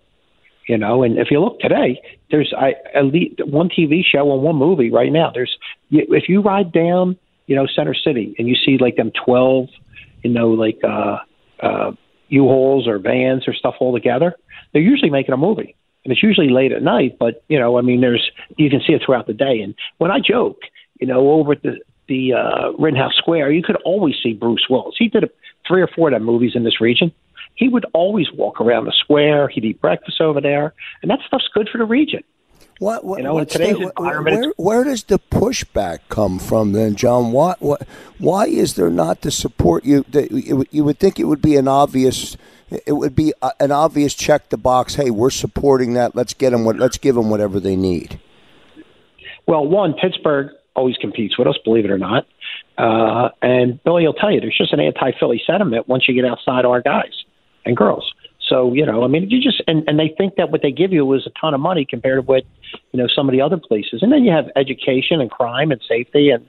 You 0.67 0.77
know, 0.77 1.03
and 1.03 1.17
if 1.17 1.31
you 1.31 1.39
look 1.39 1.59
today, 1.59 2.01
there's 2.29 2.53
I, 2.57 2.73
at 2.93 3.05
one 3.47 3.69
TV 3.69 4.01
show 4.03 4.33
and 4.33 4.41
one 4.41 4.57
movie 4.57 4.91
right 4.91 5.11
now. 5.11 5.31
There's 5.33 5.57
if 5.91 6.27
you 6.27 6.41
ride 6.41 6.73
down, 6.73 7.17
you 7.45 7.55
know, 7.55 7.67
Center 7.73 7.93
City 7.93 8.35
and 8.37 8.49
you 8.49 8.55
see 8.55 8.77
like 8.77 8.97
them 8.97 9.11
twelve, 9.11 9.69
you 10.23 10.29
know, 10.29 10.49
like 10.49 10.79
uh, 10.83 11.19
uh, 11.63 11.91
U-Hauls 12.27 12.85
or 12.85 12.99
vans 12.99 13.47
or 13.47 13.53
stuff 13.53 13.75
all 13.79 13.93
together, 13.93 14.35
they're 14.73 14.81
usually 14.81 15.09
making 15.09 15.33
a 15.33 15.37
movie, 15.37 15.73
and 16.03 16.11
it's 16.11 16.21
usually 16.21 16.49
late 16.49 16.73
at 16.73 16.83
night. 16.83 17.17
But 17.17 17.45
you 17.47 17.57
know, 17.57 17.77
I 17.77 17.81
mean, 17.81 18.01
there's 18.01 18.29
you 18.57 18.69
can 18.69 18.81
see 18.85 18.91
it 18.91 19.01
throughout 19.05 19.27
the 19.27 19.33
day. 19.33 19.61
And 19.61 19.73
when 19.99 20.11
I 20.11 20.19
joke, 20.19 20.59
you 20.99 21.07
know, 21.07 21.31
over 21.31 21.53
at 21.53 21.63
the 21.63 21.79
the 22.09 22.33
uh, 22.33 22.71
Rittenhouse 22.77 23.15
Square, 23.17 23.51
you 23.51 23.63
could 23.63 23.77
always 23.85 24.15
see 24.21 24.33
Bruce 24.33 24.65
Willis. 24.69 24.95
He 24.99 25.07
did 25.07 25.23
a, 25.23 25.29
three 25.65 25.81
or 25.81 25.87
four 25.87 26.09
of 26.09 26.13
them 26.13 26.25
movies 26.25 26.53
in 26.55 26.65
this 26.65 26.81
region 26.81 27.13
he 27.57 27.67
would 27.67 27.85
always 27.93 28.27
walk 28.31 28.61
around 28.61 28.85
the 28.85 28.93
square. 28.97 29.49
He'd 29.49 29.65
eat 29.65 29.81
breakfast 29.81 30.21
over 30.21 30.39
there, 30.39 30.73
and 31.01 31.11
that 31.11 31.19
stuff's 31.27 31.49
good 31.53 31.67
for 31.69 31.79
the 31.79 31.85
region. 31.85 32.23
What, 32.79 33.03
what, 33.03 33.17
you 33.17 33.23
know, 33.23 33.39
in 33.39 33.47
today's 33.47 33.77
the, 33.77 33.91
environment, 33.97 34.53
where, 34.55 34.83
where, 34.83 34.83
does 34.83 35.03
the 35.05 35.17
pushback 35.17 35.99
come 36.09 36.37
from 36.37 36.73
then, 36.73 36.95
John? 36.95 37.31
Why, 37.31 37.55
what, 37.57 37.87
why 38.19 38.45
is 38.45 38.75
there 38.75 38.91
not 38.91 39.21
the 39.21 39.31
support? 39.31 39.83
You, 39.83 40.05
the, 40.07 40.67
you 40.69 40.83
would 40.83 40.99
think 40.99 41.19
it 41.19 41.23
would 41.23 41.41
be 41.41 41.55
an 41.55 41.67
obvious, 41.67 42.37
it 42.69 42.93
would 42.93 43.15
be 43.15 43.33
an 43.59 43.71
obvious 43.71 44.13
check 44.13 44.49
the 44.49 44.57
box. 44.57 44.93
Hey, 44.93 45.09
we're 45.09 45.31
supporting 45.31 45.95
that. 45.95 46.15
Let's 46.15 46.35
get 46.35 46.51
them 46.51 46.65
what, 46.65 46.77
let's 46.77 46.99
give 46.99 47.15
them 47.15 47.31
whatever 47.31 47.59
they 47.59 47.75
need. 47.75 48.19
Well, 49.47 49.65
one, 49.65 49.95
Pittsburgh 49.95 50.51
always 50.75 50.97
competes 50.97 51.35
with 51.35 51.47
us, 51.47 51.57
believe 51.65 51.85
it 51.85 51.89
or 51.89 51.97
not, 51.97 52.27
uh, 52.77 53.29
and 53.41 53.83
Billy 53.83 54.05
will 54.05 54.13
tell 54.13 54.31
you 54.31 54.39
there's 54.39 54.55
just 54.55 54.73
an 54.73 54.79
anti-Philly 54.79 55.41
sentiment 55.47 55.87
once 55.87 56.07
you 56.07 56.13
get 56.13 56.29
outside 56.29 56.63
our 56.63 56.79
guys 56.79 57.23
and 57.67 57.77
girls. 57.77 58.13
So 58.47 58.73
you 58.73 58.85
know, 58.85 59.03
I 59.03 59.07
mean, 59.07 59.29
you 59.29 59.41
just 59.41 59.61
and 59.67 59.83
and 59.87 59.99
they 59.99 60.13
think 60.17 60.35
that 60.35 60.51
what 60.51 60.61
they 60.61 60.71
give 60.71 60.93
you 60.93 61.13
is 61.13 61.27
a 61.27 61.39
ton 61.39 61.53
of 61.53 61.59
money 61.59 61.85
compared 61.87 62.17
to 62.23 62.25
what 62.25 62.43
you 62.91 63.01
know 63.01 63.07
some 63.13 63.27
of 63.27 63.33
the 63.33 63.41
other 63.41 63.57
places. 63.57 64.01
And 64.01 64.11
then 64.11 64.23
you 64.23 64.31
have 64.31 64.45
education 64.55 65.19
and 65.19 65.29
crime 65.29 65.71
and 65.71 65.81
safety 65.87 66.29
and 66.29 66.47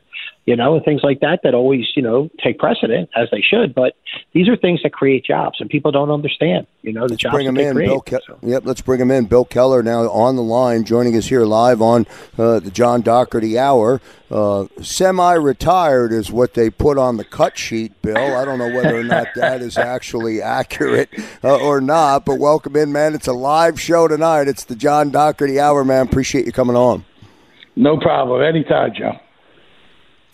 you 0.49 0.57
know, 0.57 0.77
and 0.77 0.83
things 0.83 1.03
like 1.03 1.21
that 1.21 1.41
that 1.43 1.53
always, 1.53 1.85
you 1.95 2.01
know, 2.01 2.31
take 2.43 2.59
precedent 2.59 3.11
as 3.15 3.29
they 3.31 3.43
should. 3.43 3.75
But 3.75 3.93
these 4.33 4.49
are 4.49 4.57
things 4.57 4.83
that 4.83 4.95
create 4.95 5.23
jobs, 5.23 5.61
and 5.61 5.69
people 5.69 5.93
don't 5.93 6.11
understand, 6.11 6.67
you 6.81 6.91
know, 6.91 7.03
the 7.03 7.09
let's 7.11 7.23
jobs 7.23 7.35
bring 7.35 7.53
that 7.53 7.61
in. 7.61 7.75
create. 7.75 7.89
Bill 7.89 8.01
Ke- 8.01 8.23
so. 8.27 8.39
Yep, 8.41 8.63
let's 8.65 8.81
bring 8.81 8.99
him 8.99 9.11
in. 9.11 9.27
Bill 9.27 9.45
Keller 9.45 9.83
now 9.83 10.09
on 10.09 10.37
the 10.37 10.43
line, 10.43 10.85
joining 10.85 11.15
us 11.17 11.27
here 11.27 11.45
live 11.45 11.83
on 11.83 12.07
uh, 12.39 12.61
the 12.61 12.71
John 12.71 13.03
Doherty 13.03 13.59
Hour. 13.59 14.01
Uh, 14.31 14.69
semi-retired 14.81 16.13
is 16.13 16.33
what 16.33 16.55
they 16.55 16.71
put 16.71 16.97
on 16.97 17.19
the 17.19 17.25
cut 17.25 17.59
sheet, 17.59 18.01
Bill. 18.01 18.17
I 18.17 18.47
don't 18.47 18.59
know 18.59 18.75
whether 18.75 18.99
or 18.99 19.05
not 19.05 19.27
that 19.37 19.61
is 19.61 19.77
actually 19.77 20.41
accurate 20.41 21.11
uh, 21.45 21.59
or 21.59 21.83
not, 21.83 22.25
but 22.25 22.39
welcome 22.39 22.75
in, 22.75 22.91
man. 22.91 23.15
It's 23.15 23.27
a 23.27 23.35
live 23.35 23.79
show 23.79 24.09
tonight. 24.09 24.49
It's 24.49 24.65
the 24.65 24.77
John 24.77 25.11
Doherty 25.11 25.61
Hour, 25.61 25.85
man. 25.85 26.07
Appreciate 26.07 26.47
you 26.47 26.53
coming 26.53 26.75
on. 26.75 27.05
No 27.77 27.99
problem. 27.99 28.41
Anytime, 28.41 28.95
Joe. 28.99 29.13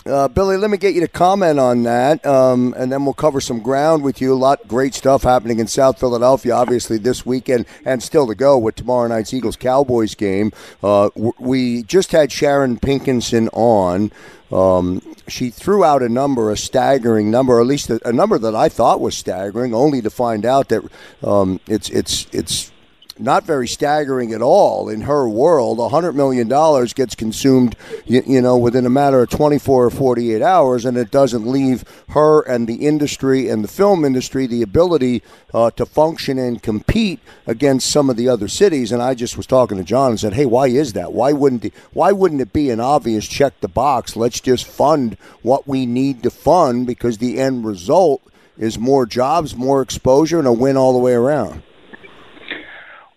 Uh, 0.07 0.29
Billy, 0.29 0.59
let 0.59 0.69
me 0.71 0.77
get 0.77 0.95
you 0.95 1.01
to 1.01 1.09
comment 1.09 1.59
on 1.59 1.83
that, 1.85 2.25
um, 2.27 2.75
and 2.77 2.93
then 2.93 3.07
we'll 3.07 3.15
cover 3.15 3.41
some 3.41 3.61
ground 3.61 4.03
with 4.03 4.21
you. 4.21 4.35
A 4.35 4.37
lot 4.37 4.69
great 4.69 4.93
stuff 4.93 5.23
happening 5.23 5.61
in 5.61 5.67
South 5.67 5.99
Philadelphia, 5.99 6.55
obviously 6.55 6.99
this 6.99 7.25
weekend, 7.25 7.65
and 7.87 8.03
still 8.03 8.27
to 8.27 8.35
go 8.35 8.59
with 8.59 8.75
tomorrow 8.75 9.09
night's 9.09 9.33
Eagles 9.33 9.57
Cowboys 9.57 10.15
game. 10.15 10.53
Uh, 10.83 11.09
we 11.39 11.85
just 11.85 12.13
had 12.13 12.31
Sharon 12.31 12.79
Pinkenson 12.79 13.49
on. 13.55 14.13
Um, 14.53 15.01
she 15.27 15.49
threw 15.49 15.85
out 15.85 16.03
a 16.03 16.09
number, 16.11 16.51
a 16.51 16.57
staggering 16.57 17.31
number, 17.31 17.55
or 17.55 17.61
at 17.63 17.67
least 17.67 17.89
a, 17.89 17.99
a, 18.07 18.13
number 18.13 18.39
that 18.39 18.55
I 18.55 18.69
thought 18.69 19.01
was 19.01 19.17
staggering, 19.17 19.75
only 19.75 20.03
to 20.03 20.11
find 20.11 20.45
out 20.45 20.69
that 20.69 20.83
um, 21.23 21.61
it's 21.67 21.89
it's 21.89 22.27
it's 22.31 22.71
not 23.19 23.45
very 23.45 23.69
staggering 23.69 24.33
at 24.33 24.43
all 24.43 24.89
in 24.89 25.03
her 25.03 25.29
world. 25.29 25.79
A 25.79 25.95
$100 25.95 26.15
million 26.15 26.49
gets 26.95 27.15
consumed, 27.15 27.77
you, 28.05 28.23
you, 28.27 28.41
know, 28.41 28.57
within 28.57 28.87
a 28.87 28.91
matter 28.91 29.23
of 29.23 29.31
24 29.31 29.87
or 29.87 29.91
48 29.91 30.43
hours, 30.43 30.85
and 30.85 30.97
it 30.97 31.11
doesn't 31.11 31.47
leave 31.47 31.85
her 32.09 32.43
and 32.43 32.67
the 32.67 32.87
industry 32.87 33.49
and 33.49 33.63
the 33.63 33.69
film 33.69 34.05
industry 34.05 34.47
the 34.47 34.63
ability 34.63 35.23
uh, 35.53 35.71
to 35.73 35.87
function 35.87 36.39
and 36.39 36.63
compete 36.63 37.21
against 37.47 37.91
some 37.91 38.11
of 38.11 38.17
the 38.17 38.29
other 38.29 38.49
cities. 38.49 38.91
And 38.91 39.03
I 39.03 39.15
just 39.15 39.37
was 39.37 39.47
talking 39.47 39.79
to 39.79 39.85
John 39.85 40.11
and 40.11 40.21
said, 40.21 40.35
hey, 40.35 40.47
why 40.47 40.67
is 40.69 40.95
that? 40.95 41.13
Why 41.13 41.33
wouldn't, 41.33 41.63
the, 41.63 41.73
why 41.93 42.13
wouldn't 42.13 42.41
it 42.41 42.53
be 42.53 42.71
an 42.71 42.81
obvious 42.81 43.27
check 43.29 43.61
the 43.61 43.69
box? 43.69 44.17
Let's 44.17 44.41
just 44.41 44.67
fund 44.67 45.17
what 45.43 45.69
we 45.69 45.87
need 45.87 46.23
to 46.25 46.31
fund 46.31 46.87
because 46.87 47.19
the 47.19 47.39
end 47.39 47.65
result 47.65 48.23
is 48.59 48.79
more 48.79 49.07
jobs, 49.07 49.55
more 49.55 49.83
exposure, 49.83 50.39
and 50.39 50.49
a 50.49 50.53
win 50.53 50.77
all 50.77 50.93
the 50.93 50.99
way 50.99 51.13
around. 51.13 51.63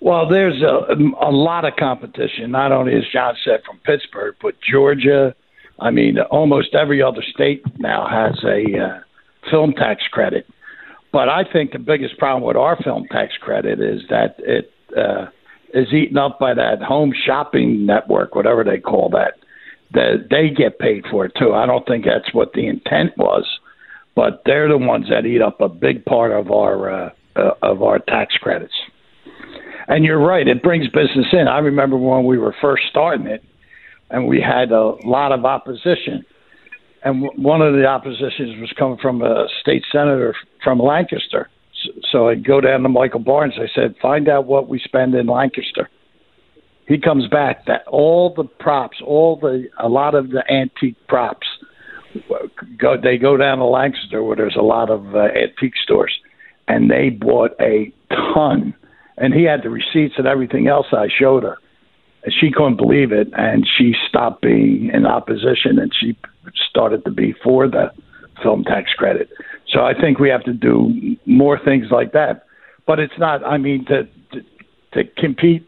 Well, 0.08 0.26
there's 0.30 0.62
a, 0.62 0.94
a 1.22 1.32
lot 1.32 1.66
of 1.66 1.76
competition, 1.76 2.50
not 2.50 2.72
only 2.72 2.96
as 2.96 3.04
John 3.12 3.34
said 3.44 3.60
from 3.66 3.78
Pittsburgh, 3.80 4.36
but 4.42 4.56
Georgia. 4.62 5.36
I 5.82 5.92
mean, 5.92 6.18
almost 6.32 6.74
every 6.76 7.02
other 7.02 7.22
state 7.22 7.62
now 7.78 8.08
has 8.10 8.42
a 8.46 8.80
uh, 8.80 9.00
film 9.52 9.74
tax 9.74 10.04
credit. 10.10 10.48
But 11.12 11.28
I 11.28 11.44
think 11.52 11.74
the 11.74 11.80
biggest 11.80 12.18
problem 12.18 12.48
with 12.48 12.56
our 12.56 12.82
film 12.82 13.08
tax 13.12 13.34
credit 13.42 13.82
is 13.82 14.04
that 14.10 14.36
it 14.38 14.72
uh, 14.96 15.26
is 15.74 15.92
eaten 15.92 16.18
up 16.18 16.40
by 16.40 16.54
that 16.54 16.82
home 16.82 17.12
shopping 17.26 17.86
network, 17.86 18.34
whatever 18.34 18.64
they 18.64 18.80
call 18.80 19.10
that. 19.10 19.34
That 19.92 20.28
they 20.30 20.52
get 20.56 20.80
paid 20.80 21.04
for 21.12 21.26
it 21.26 21.34
too. 21.38 21.52
I 21.52 21.66
don't 21.66 21.86
think 21.86 22.06
that's 22.06 22.34
what 22.34 22.54
the 22.54 22.66
intent 22.66 23.18
was, 23.18 23.46
but 24.16 24.42
they're 24.46 24.70
the 24.70 24.78
ones 24.78 25.08
that 25.10 25.26
eat 25.26 25.42
up 25.42 25.60
a 25.60 25.68
big 25.68 26.06
part 26.06 26.32
of 26.32 26.50
our 26.50 26.90
uh, 26.90 27.10
uh, 27.36 27.52
of 27.62 27.84
our 27.84 28.00
tax 28.00 28.36
credits. 28.36 28.74
And 29.88 30.04
you're 30.04 30.20
right, 30.20 30.48
it 30.48 30.62
brings 30.62 30.88
business 30.88 31.28
in. 31.32 31.48
I 31.48 31.60
remember 31.60 31.98
when 31.98 32.26
we 32.26 32.38
were 32.38 32.54
first 32.62 32.84
starting 32.90 33.28
it, 33.28 33.44
and 34.10 34.28
we 34.28 34.42
had 34.42 34.72
a 34.72 34.96
lot 35.06 35.32
of 35.32 35.46
opposition. 35.46 36.26
And 37.04 37.24
w- 37.24 37.42
one 37.42 37.62
of 37.62 37.74
the 37.74 37.86
oppositions 37.86 38.60
was 38.60 38.74
coming 38.78 38.98
from 39.02 39.22
a 39.22 39.48
state 39.62 39.84
senator 39.92 40.36
from 40.64 40.80
Lancaster. 40.80 41.50
So, 41.84 41.92
so 42.12 42.28
I'd 42.30 42.46
go 42.46 42.60
down 42.60 42.82
to 42.84 42.90
Michael 42.90 43.22
Barnes. 43.22 43.54
I 43.58 43.68
said, 43.74 43.96
find 44.02 44.28
out 44.28 44.46
what 44.46 44.68
we 44.68 44.80
spend 44.80 45.16
in 45.16 45.28
Lancaster. 45.28 45.90
He 46.88 46.98
comes 46.98 47.28
back 47.28 47.66
that 47.68 47.86
all 47.88 48.34
the 48.34 48.46
props, 48.46 48.98
all 49.06 49.38
the 49.38 49.68
a 49.78 49.90
lot 49.90 50.16
of 50.16 50.30
the 50.30 50.44
antique 50.52 50.96
props, 51.08 51.46
go 52.78 52.96
they 53.02 53.18
go 53.18 53.36
down 53.36 53.58
to 53.58 53.66
Lancaster 53.66 54.24
where 54.24 54.38
there's 54.38 54.56
a 54.58 54.64
lot 54.64 54.90
of 54.90 55.14
uh, 55.14 55.28
antique 55.36 55.76
stores, 55.84 56.14
and 56.70 56.90
they 56.90 57.10
bought 57.10 57.52
a 57.60 57.94
ton 58.10 58.74
and 59.18 59.34
he 59.34 59.44
had 59.44 59.64
the 59.64 59.70
receipts 59.70 60.16
and 60.18 60.28
everything 60.28 60.68
else 60.68 60.88
I 60.92 61.08
showed 61.08 61.44
her. 61.44 61.58
And 62.24 62.34
she 62.34 62.52
couldn't 62.52 62.78
believe 62.78 63.12
it, 63.12 63.30
and 63.34 63.68
she 63.78 63.94
stopped 64.08 64.42
being 64.42 64.92
in 64.94 65.06
opposition, 65.06 65.80
and 65.80 65.92
she 66.00 66.18
started 66.70 67.06
to 67.06 67.12
be 67.12 67.34
for 67.44 67.68
the 67.68 67.92
film 68.42 68.64
tax 68.64 68.92
credit. 68.94 69.30
So 69.70 69.82
I 69.82 69.94
think 70.00 70.20
we 70.20 70.30
have 70.30 70.44
to 70.44 70.54
do 70.54 71.18
more 71.26 71.60
things 71.64 71.88
like 71.92 72.14
that. 72.14 72.46
But 72.86 73.00
it's 73.00 73.18
not. 73.18 73.46
I 73.46 73.58
mean, 73.58 73.86
to 73.86 74.04
to, 74.34 74.42
to 74.94 75.04
compete 75.18 75.68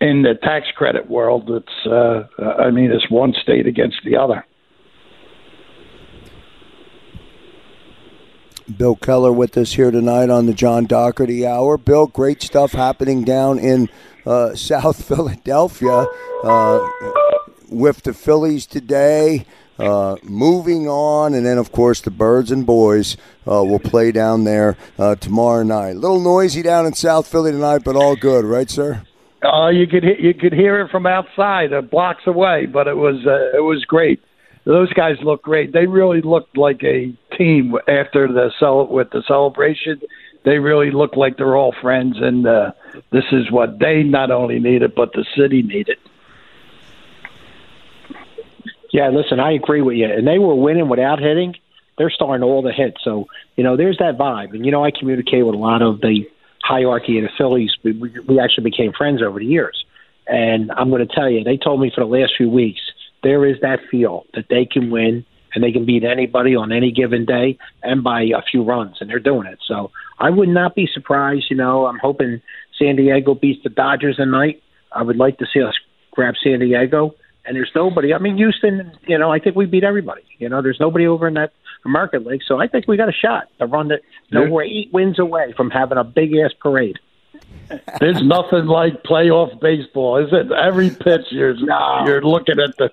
in 0.00 0.22
the 0.22 0.34
tax 0.42 0.66
credit 0.74 1.08
world, 1.08 1.50
it's. 1.50 1.86
Uh, 1.86 2.24
I 2.42 2.70
mean, 2.70 2.90
it's 2.90 3.10
one 3.10 3.32
state 3.40 3.66
against 3.66 3.98
the 4.04 4.16
other. 4.16 4.44
Bill 8.76 8.96
Keller 8.96 9.32
with 9.32 9.56
us 9.56 9.72
here 9.72 9.90
tonight 9.90 10.28
on 10.28 10.46
the 10.46 10.52
John 10.52 10.84
Doherty 10.84 11.46
Hour. 11.46 11.78
Bill, 11.78 12.06
great 12.06 12.42
stuff 12.42 12.72
happening 12.72 13.24
down 13.24 13.58
in 13.58 13.88
uh, 14.26 14.54
South 14.54 15.04
Philadelphia 15.04 16.06
uh, 16.44 16.88
with 17.70 18.02
the 18.02 18.12
Phillies 18.12 18.66
today. 18.66 19.46
Uh, 19.78 20.16
moving 20.24 20.88
on, 20.88 21.34
and 21.34 21.46
then 21.46 21.56
of 21.56 21.70
course 21.70 22.00
the 22.00 22.10
Birds 22.10 22.50
and 22.50 22.66
Boys 22.66 23.16
uh, 23.46 23.62
will 23.62 23.78
play 23.78 24.10
down 24.10 24.42
there 24.42 24.76
uh, 24.98 25.14
tomorrow 25.14 25.62
night. 25.62 25.90
A 25.90 25.98
little 25.98 26.20
noisy 26.20 26.62
down 26.62 26.84
in 26.84 26.94
South 26.94 27.28
Philly 27.28 27.52
tonight, 27.52 27.84
but 27.84 27.94
all 27.94 28.16
good, 28.16 28.44
right, 28.44 28.68
sir? 28.68 29.02
Oh, 29.44 29.68
you 29.68 29.86
could 29.86 30.02
you 30.02 30.34
could 30.34 30.52
hear 30.52 30.80
it 30.80 30.90
from 30.90 31.06
outside, 31.06 31.72
uh, 31.72 31.80
blocks 31.80 32.26
away, 32.26 32.66
but 32.66 32.88
it 32.88 32.96
was 32.96 33.24
uh, 33.24 33.56
it 33.56 33.62
was 33.62 33.84
great 33.84 34.20
those 34.64 34.92
guys 34.92 35.16
look 35.22 35.42
great. 35.42 35.72
They 35.72 35.86
really 35.86 36.20
looked 36.20 36.56
like 36.56 36.82
a 36.82 37.12
team 37.36 37.74
after 37.88 38.28
the 38.28 38.50
cel- 38.58 38.86
with 38.86 39.10
the 39.10 39.22
celebration. 39.26 40.00
They 40.44 40.58
really 40.58 40.90
look 40.90 41.16
like 41.16 41.36
they're 41.36 41.56
all 41.56 41.74
friends, 41.80 42.16
and 42.20 42.46
uh, 42.46 42.72
this 43.10 43.24
is 43.32 43.50
what 43.50 43.78
they 43.78 44.02
not 44.02 44.30
only 44.30 44.58
needed, 44.58 44.94
but 44.94 45.12
the 45.12 45.24
city 45.36 45.62
needed. 45.62 45.98
Yeah, 48.92 49.08
listen, 49.10 49.40
I 49.40 49.52
agree 49.52 49.82
with 49.82 49.96
you. 49.96 50.06
And 50.06 50.26
they 50.26 50.38
were 50.38 50.54
winning 50.54 50.88
without 50.88 51.18
hitting. 51.18 51.54
They're 51.98 52.10
starting 52.10 52.42
all 52.42 52.62
the 52.62 52.72
hits. 52.72 52.96
So, 53.04 53.26
you 53.56 53.64
know, 53.64 53.76
there's 53.76 53.98
that 53.98 54.16
vibe. 54.16 54.54
And, 54.54 54.64
you 54.64 54.72
know, 54.72 54.82
I 54.82 54.90
communicate 54.90 55.44
with 55.44 55.54
a 55.54 55.58
lot 55.58 55.82
of 55.82 56.00
the 56.00 56.26
hierarchy 56.62 57.18
in 57.18 57.24
the 57.24 57.30
Phillies. 57.36 57.72
We, 57.82 57.92
we 57.92 58.40
actually 58.40 58.64
became 58.64 58.92
friends 58.92 59.20
over 59.20 59.38
the 59.38 59.44
years. 59.44 59.84
And 60.26 60.70
I'm 60.72 60.88
going 60.88 61.06
to 61.06 61.14
tell 61.14 61.28
you, 61.28 61.44
they 61.44 61.58
told 61.58 61.80
me 61.80 61.90
for 61.94 62.00
the 62.00 62.06
last 62.10 62.34
few 62.36 62.48
weeks– 62.48 62.80
there 63.22 63.44
is 63.46 63.60
that 63.62 63.80
feel 63.90 64.24
that 64.34 64.46
they 64.48 64.64
can 64.64 64.90
win 64.90 65.24
and 65.54 65.64
they 65.64 65.72
can 65.72 65.84
beat 65.86 66.04
anybody 66.04 66.54
on 66.54 66.72
any 66.72 66.92
given 66.92 67.24
day 67.24 67.58
and 67.82 68.04
by 68.04 68.22
a 68.22 68.42
few 68.50 68.62
runs, 68.62 68.96
and 69.00 69.08
they're 69.08 69.18
doing 69.18 69.46
it. 69.46 69.58
So 69.66 69.90
I 70.18 70.30
would 70.30 70.48
not 70.48 70.74
be 70.74 70.86
surprised. 70.92 71.46
You 71.50 71.56
know, 71.56 71.86
I'm 71.86 71.98
hoping 71.98 72.42
San 72.78 72.96
Diego 72.96 73.34
beats 73.34 73.62
the 73.62 73.70
Dodgers 73.70 74.16
tonight. 74.16 74.62
I 74.92 75.02
would 75.02 75.16
like 75.16 75.38
to 75.38 75.46
see 75.52 75.62
us 75.62 75.74
grab 76.12 76.34
San 76.42 76.60
Diego. 76.60 77.14
And 77.44 77.56
there's 77.56 77.70
nobody. 77.74 78.12
I 78.12 78.18
mean, 78.18 78.36
Houston. 78.36 78.92
You 79.06 79.16
know, 79.16 79.32
I 79.32 79.38
think 79.38 79.56
we 79.56 79.64
beat 79.64 79.82
everybody. 79.84 80.20
You 80.38 80.50
know, 80.50 80.60
there's 80.60 80.78
nobody 80.78 81.06
over 81.06 81.26
in 81.26 81.34
that 81.34 81.52
American 81.86 82.24
League, 82.24 82.42
so 82.46 82.60
I 82.60 82.66
think 82.68 82.86
we 82.86 82.98
got 82.98 83.08
a 83.08 83.12
shot 83.12 83.48
to 83.58 83.64
run 83.64 83.88
that. 83.88 84.02
You 84.28 84.38
know, 84.40 84.50
we're 84.50 84.64
eight 84.64 84.90
wins 84.92 85.18
away 85.18 85.54
from 85.56 85.70
having 85.70 85.96
a 85.96 86.04
big 86.04 86.36
ass 86.36 86.50
parade. 86.60 86.98
There's 88.00 88.22
nothing 88.22 88.66
like 88.66 89.02
playoff 89.02 89.58
baseball, 89.60 90.16
is 90.18 90.30
it? 90.32 90.50
Every 90.52 90.90
pitch 90.90 91.26
you're 91.30 91.54
No. 91.58 92.02
you're 92.06 92.22
looking 92.22 92.58
at 92.60 92.76
the 92.76 92.90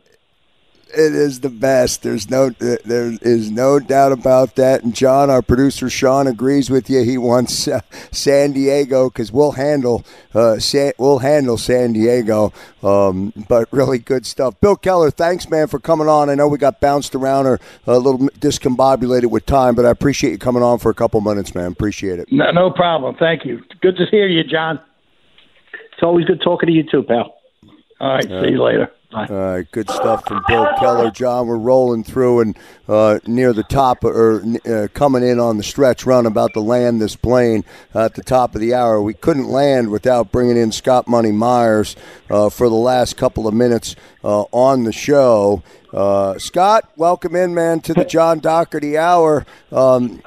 It 0.87 1.13
is 1.13 1.39
the 1.39 1.49
best. 1.49 2.03
There's 2.03 2.29
no 2.29 2.49
there 2.49 3.11
is 3.21 3.51
no 3.51 3.79
doubt 3.79 4.11
about 4.11 4.55
that. 4.55 4.83
And 4.83 4.95
John, 4.95 5.29
our 5.29 5.41
producer 5.41 5.89
Sean, 5.89 6.27
agrees 6.27 6.69
with 6.69 6.89
you. 6.89 7.03
He 7.03 7.17
wants 7.17 7.67
uh, 7.67 7.81
San 8.11 8.53
Diego 8.53 9.09
because 9.09 9.31
we'll 9.31 9.53
handle 9.53 10.05
uh, 10.33 10.59
San, 10.59 10.93
we'll 10.97 11.19
handle 11.19 11.57
San 11.57 11.93
Diego. 11.93 12.53
Um, 12.83 13.33
but 13.49 13.67
really 13.71 13.97
good 13.97 14.25
stuff. 14.25 14.59
Bill 14.61 14.75
Keller, 14.75 15.11
thanks 15.11 15.49
man 15.49 15.67
for 15.67 15.79
coming 15.79 16.07
on. 16.07 16.29
I 16.29 16.35
know 16.35 16.47
we 16.47 16.57
got 16.57 16.79
bounced 16.79 17.15
around 17.15 17.47
or 17.47 17.59
a 17.87 17.97
little 17.97 18.29
discombobulated 18.39 19.31
with 19.31 19.45
time, 19.45 19.75
but 19.75 19.85
I 19.85 19.89
appreciate 19.89 20.31
you 20.31 20.37
coming 20.37 20.63
on 20.63 20.79
for 20.79 20.89
a 20.91 20.95
couple 20.95 21.19
minutes, 21.19 21.55
man. 21.55 21.71
Appreciate 21.71 22.19
it. 22.19 22.31
no, 22.31 22.51
no 22.51 22.71
problem. 22.71 23.15
Thank 23.17 23.43
you. 23.43 23.63
Good 23.81 23.97
to 23.97 24.05
hear 24.11 24.27
you, 24.27 24.43
John. 24.43 24.79
It's 25.93 26.03
always 26.03 26.25
good 26.25 26.41
talking 26.41 26.67
to 26.67 26.73
you 26.73 26.83
too, 26.83 27.03
pal. 27.03 27.34
All 27.99 28.09
right, 28.09 28.23
see 28.23 28.51
you 28.51 28.61
later. 28.61 28.91
All 29.13 29.25
right, 29.27 29.71
good 29.71 29.89
stuff 29.89 30.27
from 30.27 30.43
Bill 30.45 30.67
Keller. 30.77 31.09
John, 31.09 31.47
we're 31.47 31.55
rolling 31.55 32.03
through 32.03 32.41
and 32.41 32.57
uh, 32.89 33.19
near 33.25 33.53
the 33.53 33.63
top, 33.63 34.03
or 34.03 34.43
uh, 34.69 34.89
coming 34.93 35.23
in 35.23 35.39
on 35.39 35.55
the 35.55 35.63
stretch 35.63 36.05
run, 36.05 36.25
about 36.25 36.51
to 36.53 36.59
land 36.59 37.01
this 37.01 37.15
plane 37.15 37.63
at 37.93 38.15
the 38.15 38.23
top 38.23 38.55
of 38.55 38.59
the 38.59 38.73
hour. 38.73 39.01
We 39.01 39.13
couldn't 39.13 39.47
land 39.47 39.89
without 39.89 40.33
bringing 40.33 40.57
in 40.57 40.73
Scott 40.73 41.07
Money 41.07 41.31
Myers 41.31 41.95
uh, 42.29 42.49
for 42.49 42.67
the 42.67 42.75
last 42.75 43.15
couple 43.15 43.47
of 43.47 43.53
minutes 43.53 43.95
uh, 44.25 44.41
on 44.51 44.83
the 44.83 44.91
show. 44.91 45.63
Uh, 45.93 46.37
Scott, 46.37 46.91
welcome 46.97 47.37
in, 47.37 47.53
man, 47.53 47.79
to 47.79 47.93
the 47.93 48.03
John 48.03 48.39
Doherty 48.39 48.97
Hour. 48.97 49.45
Um, 49.71 50.21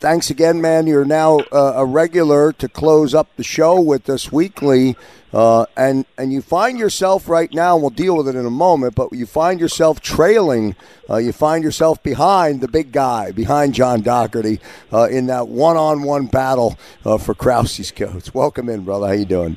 thanks 0.00 0.30
again, 0.30 0.60
man. 0.60 0.86
You're 0.86 1.04
now 1.04 1.38
uh, 1.52 1.74
a 1.76 1.84
regular 1.84 2.52
to 2.54 2.68
close 2.68 3.14
up 3.14 3.28
the 3.36 3.44
show 3.44 3.80
with 3.80 4.08
us 4.08 4.30
weekly, 4.32 4.96
uh, 5.32 5.66
and 5.76 6.04
and 6.16 6.32
you 6.32 6.42
find 6.42 6.78
yourself 6.78 7.28
right 7.28 7.52
now. 7.52 7.74
And 7.74 7.82
we'll 7.82 7.90
deal 7.90 8.16
with 8.16 8.28
it 8.28 8.36
in 8.36 8.46
a 8.46 8.50
moment, 8.50 8.94
but 8.94 9.12
you 9.12 9.26
find 9.26 9.60
yourself 9.60 10.00
trailing. 10.00 10.76
Uh, 11.08 11.16
you 11.16 11.32
find 11.32 11.62
yourself 11.64 12.02
behind 12.02 12.60
the 12.60 12.68
big 12.68 12.92
guy, 12.92 13.32
behind 13.32 13.74
John 13.74 14.02
Doherty, 14.02 14.60
uh, 14.92 15.08
in 15.10 15.26
that 15.26 15.48
one-on-one 15.48 16.26
battle 16.26 16.78
uh, 17.04 17.18
for 17.18 17.34
Krause's 17.34 17.90
coats. 17.90 18.34
Welcome 18.34 18.68
in, 18.68 18.84
brother. 18.84 19.08
How 19.08 19.12
you 19.12 19.24
doing? 19.24 19.56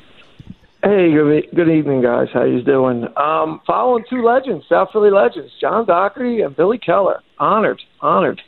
Hey, 0.82 1.12
good, 1.12 1.46
good 1.54 1.68
evening, 1.68 2.00
guys. 2.00 2.28
How 2.32 2.44
you 2.44 2.62
doing? 2.62 3.06
Um, 3.18 3.60
following 3.66 4.02
two 4.08 4.22
legends, 4.22 4.64
South 4.66 4.88
Philly 4.92 5.10
legends, 5.10 5.52
John 5.60 5.84
Doherty 5.84 6.40
and 6.40 6.56
Billy 6.56 6.78
Keller. 6.78 7.22
Honored, 7.38 7.82
honored. 8.00 8.40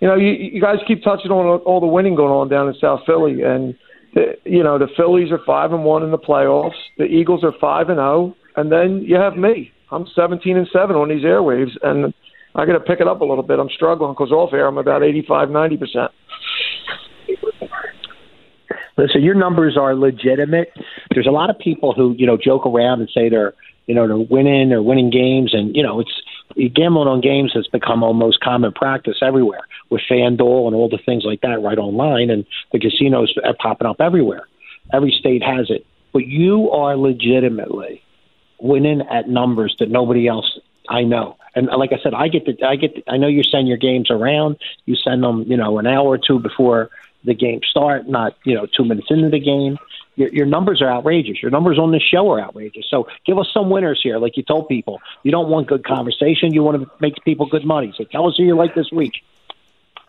You 0.00 0.06
know, 0.06 0.14
you, 0.14 0.30
you 0.30 0.60
guys 0.60 0.76
keep 0.86 1.02
touching 1.02 1.30
on 1.30 1.60
all 1.60 1.80
the 1.80 1.86
winning 1.86 2.14
going 2.14 2.30
on 2.30 2.48
down 2.48 2.68
in 2.68 2.74
South 2.80 3.00
Philly, 3.04 3.42
and 3.42 3.74
the, 4.14 4.34
you 4.44 4.62
know 4.62 4.78
the 4.78 4.88
Phillies 4.96 5.32
are 5.32 5.40
five 5.44 5.72
and 5.72 5.84
one 5.84 6.02
in 6.02 6.10
the 6.10 6.18
playoffs. 6.18 6.78
The 6.98 7.04
Eagles 7.04 7.42
are 7.42 7.52
five 7.60 7.88
and 7.88 7.98
zero, 7.98 8.36
and 8.56 8.70
then 8.70 9.02
you 9.02 9.16
have 9.16 9.36
me. 9.36 9.72
I'm 9.90 10.06
17 10.14 10.56
and 10.56 10.68
seven 10.72 10.96
on 10.96 11.08
these 11.08 11.24
airwaves, 11.24 11.72
and 11.82 12.12
I 12.54 12.66
got 12.66 12.74
to 12.74 12.80
pick 12.80 13.00
it 13.00 13.08
up 13.08 13.22
a 13.22 13.24
little 13.24 13.42
bit. 13.42 13.58
I'm 13.58 13.70
struggling 13.74 14.12
because 14.12 14.30
off 14.30 14.52
air 14.52 14.66
I'm 14.66 14.78
about 14.78 15.02
85, 15.02 15.50
90 15.50 15.76
percent. 15.76 16.10
Listen, 18.96 19.22
your 19.22 19.34
numbers 19.34 19.76
are 19.76 19.94
legitimate. 19.94 20.72
There's 21.14 21.26
a 21.26 21.30
lot 21.30 21.50
of 21.50 21.58
people 21.58 21.92
who 21.92 22.14
you 22.16 22.26
know 22.26 22.36
joke 22.36 22.66
around 22.66 23.00
and 23.00 23.10
say 23.12 23.28
they're 23.28 23.54
you 23.86 23.96
know 23.96 24.06
they're 24.06 24.16
winning 24.16 24.72
or 24.72 24.80
winning 24.80 25.10
games, 25.10 25.54
and 25.54 25.74
you 25.74 25.82
know 25.82 25.98
it's 25.98 26.74
gambling 26.74 27.08
on 27.08 27.20
games 27.20 27.52
has 27.54 27.66
become 27.66 28.04
almost 28.04 28.38
common 28.40 28.72
practice 28.72 29.16
everywhere 29.22 29.67
with 29.90 30.02
FanDuel 30.10 30.66
and 30.66 30.76
all 30.76 30.88
the 30.88 30.98
things 30.98 31.24
like 31.24 31.40
that 31.42 31.62
right 31.62 31.78
online, 31.78 32.30
and 32.30 32.46
the 32.72 32.78
casinos 32.78 33.34
are 33.42 33.54
popping 33.54 33.86
up 33.86 34.00
everywhere. 34.00 34.46
Every 34.92 35.14
state 35.18 35.42
has 35.42 35.70
it, 35.70 35.86
but 36.12 36.26
you 36.26 36.70
are 36.70 36.96
legitimately 36.96 38.02
winning 38.60 39.02
at 39.02 39.28
numbers 39.28 39.76
that 39.78 39.90
nobody 39.90 40.26
else 40.26 40.58
I 40.88 41.02
know. 41.02 41.36
And 41.54 41.66
like 41.66 41.92
I 41.92 41.98
said, 42.02 42.14
I 42.14 42.28
get 42.28 42.46
the 42.46 42.56
I 42.66 42.76
get 42.76 42.94
the, 42.94 43.10
I 43.10 43.16
know 43.16 43.26
you 43.26 43.42
send 43.42 43.68
your 43.68 43.76
games 43.76 44.10
around. 44.10 44.56
You 44.86 44.96
send 44.96 45.22
them, 45.22 45.44
you 45.46 45.56
know, 45.56 45.78
an 45.78 45.86
hour 45.86 46.06
or 46.06 46.18
two 46.18 46.38
before 46.38 46.90
the 47.24 47.34
game 47.34 47.60
start, 47.68 48.08
not 48.08 48.36
you 48.44 48.54
know 48.54 48.66
two 48.66 48.84
minutes 48.84 49.08
into 49.10 49.28
the 49.28 49.40
game. 49.40 49.78
Your, 50.16 50.28
your 50.30 50.46
numbers 50.46 50.82
are 50.82 50.90
outrageous. 50.90 51.40
Your 51.40 51.50
numbers 51.50 51.78
on 51.78 51.92
this 51.92 52.02
show 52.02 52.30
are 52.32 52.40
outrageous. 52.40 52.86
So 52.90 53.06
give 53.24 53.38
us 53.38 53.48
some 53.54 53.70
winners 53.70 54.00
here, 54.02 54.18
like 54.18 54.36
you 54.36 54.42
told 54.42 54.68
people. 54.68 55.00
You 55.22 55.30
don't 55.30 55.48
want 55.48 55.68
good 55.68 55.84
conversation. 55.84 56.52
You 56.52 56.64
want 56.64 56.82
to 56.82 56.90
make 57.00 57.14
people 57.24 57.46
good 57.46 57.64
money. 57.64 57.92
So 57.96 58.04
tell 58.04 58.26
us 58.26 58.36
who 58.36 58.44
you 58.44 58.56
like 58.56 58.74
this 58.74 58.90
week. 58.90 59.22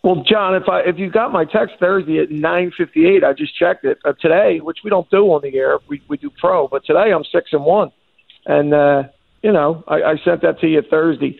Well, 0.03 0.23
John, 0.23 0.55
if 0.55 0.69
I 0.69 0.81
if 0.81 0.97
you 0.97 1.09
got 1.09 1.33
my 1.33 1.43
text 1.43 1.75
Thursday 1.79 2.19
at 2.19 2.29
9:58, 2.29 3.23
I 3.23 3.33
just 3.33 3.55
checked 3.57 3.83
it. 3.83 3.97
Uh, 4.05 4.13
today, 4.21 4.59
which 4.59 4.79
we 4.83 4.89
don't 4.89 5.09
do 5.09 5.25
on 5.33 5.41
the 5.41 5.55
air, 5.57 5.79
we 5.89 6.01
we 6.07 6.17
do 6.17 6.29
pro, 6.39 6.67
but 6.67 6.85
today 6.85 7.11
I'm 7.13 7.23
six 7.25 7.49
and 7.51 7.65
one, 7.65 7.91
and 8.45 8.73
uh, 8.73 9.03
you 9.43 9.51
know 9.51 9.83
I, 9.87 9.95
I 9.95 10.15
sent 10.23 10.41
that 10.43 10.59
to 10.61 10.67
you 10.67 10.81
Thursday, 10.89 11.39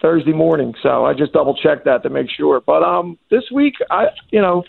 Thursday 0.00 0.32
morning. 0.32 0.74
So 0.82 1.04
I 1.04 1.12
just 1.12 1.32
double 1.32 1.54
checked 1.54 1.84
that 1.84 2.02
to 2.04 2.08
make 2.08 2.30
sure. 2.30 2.62
But 2.62 2.82
um, 2.82 3.18
this 3.30 3.44
week 3.52 3.74
I 3.90 4.06
you 4.30 4.40
know 4.40 4.64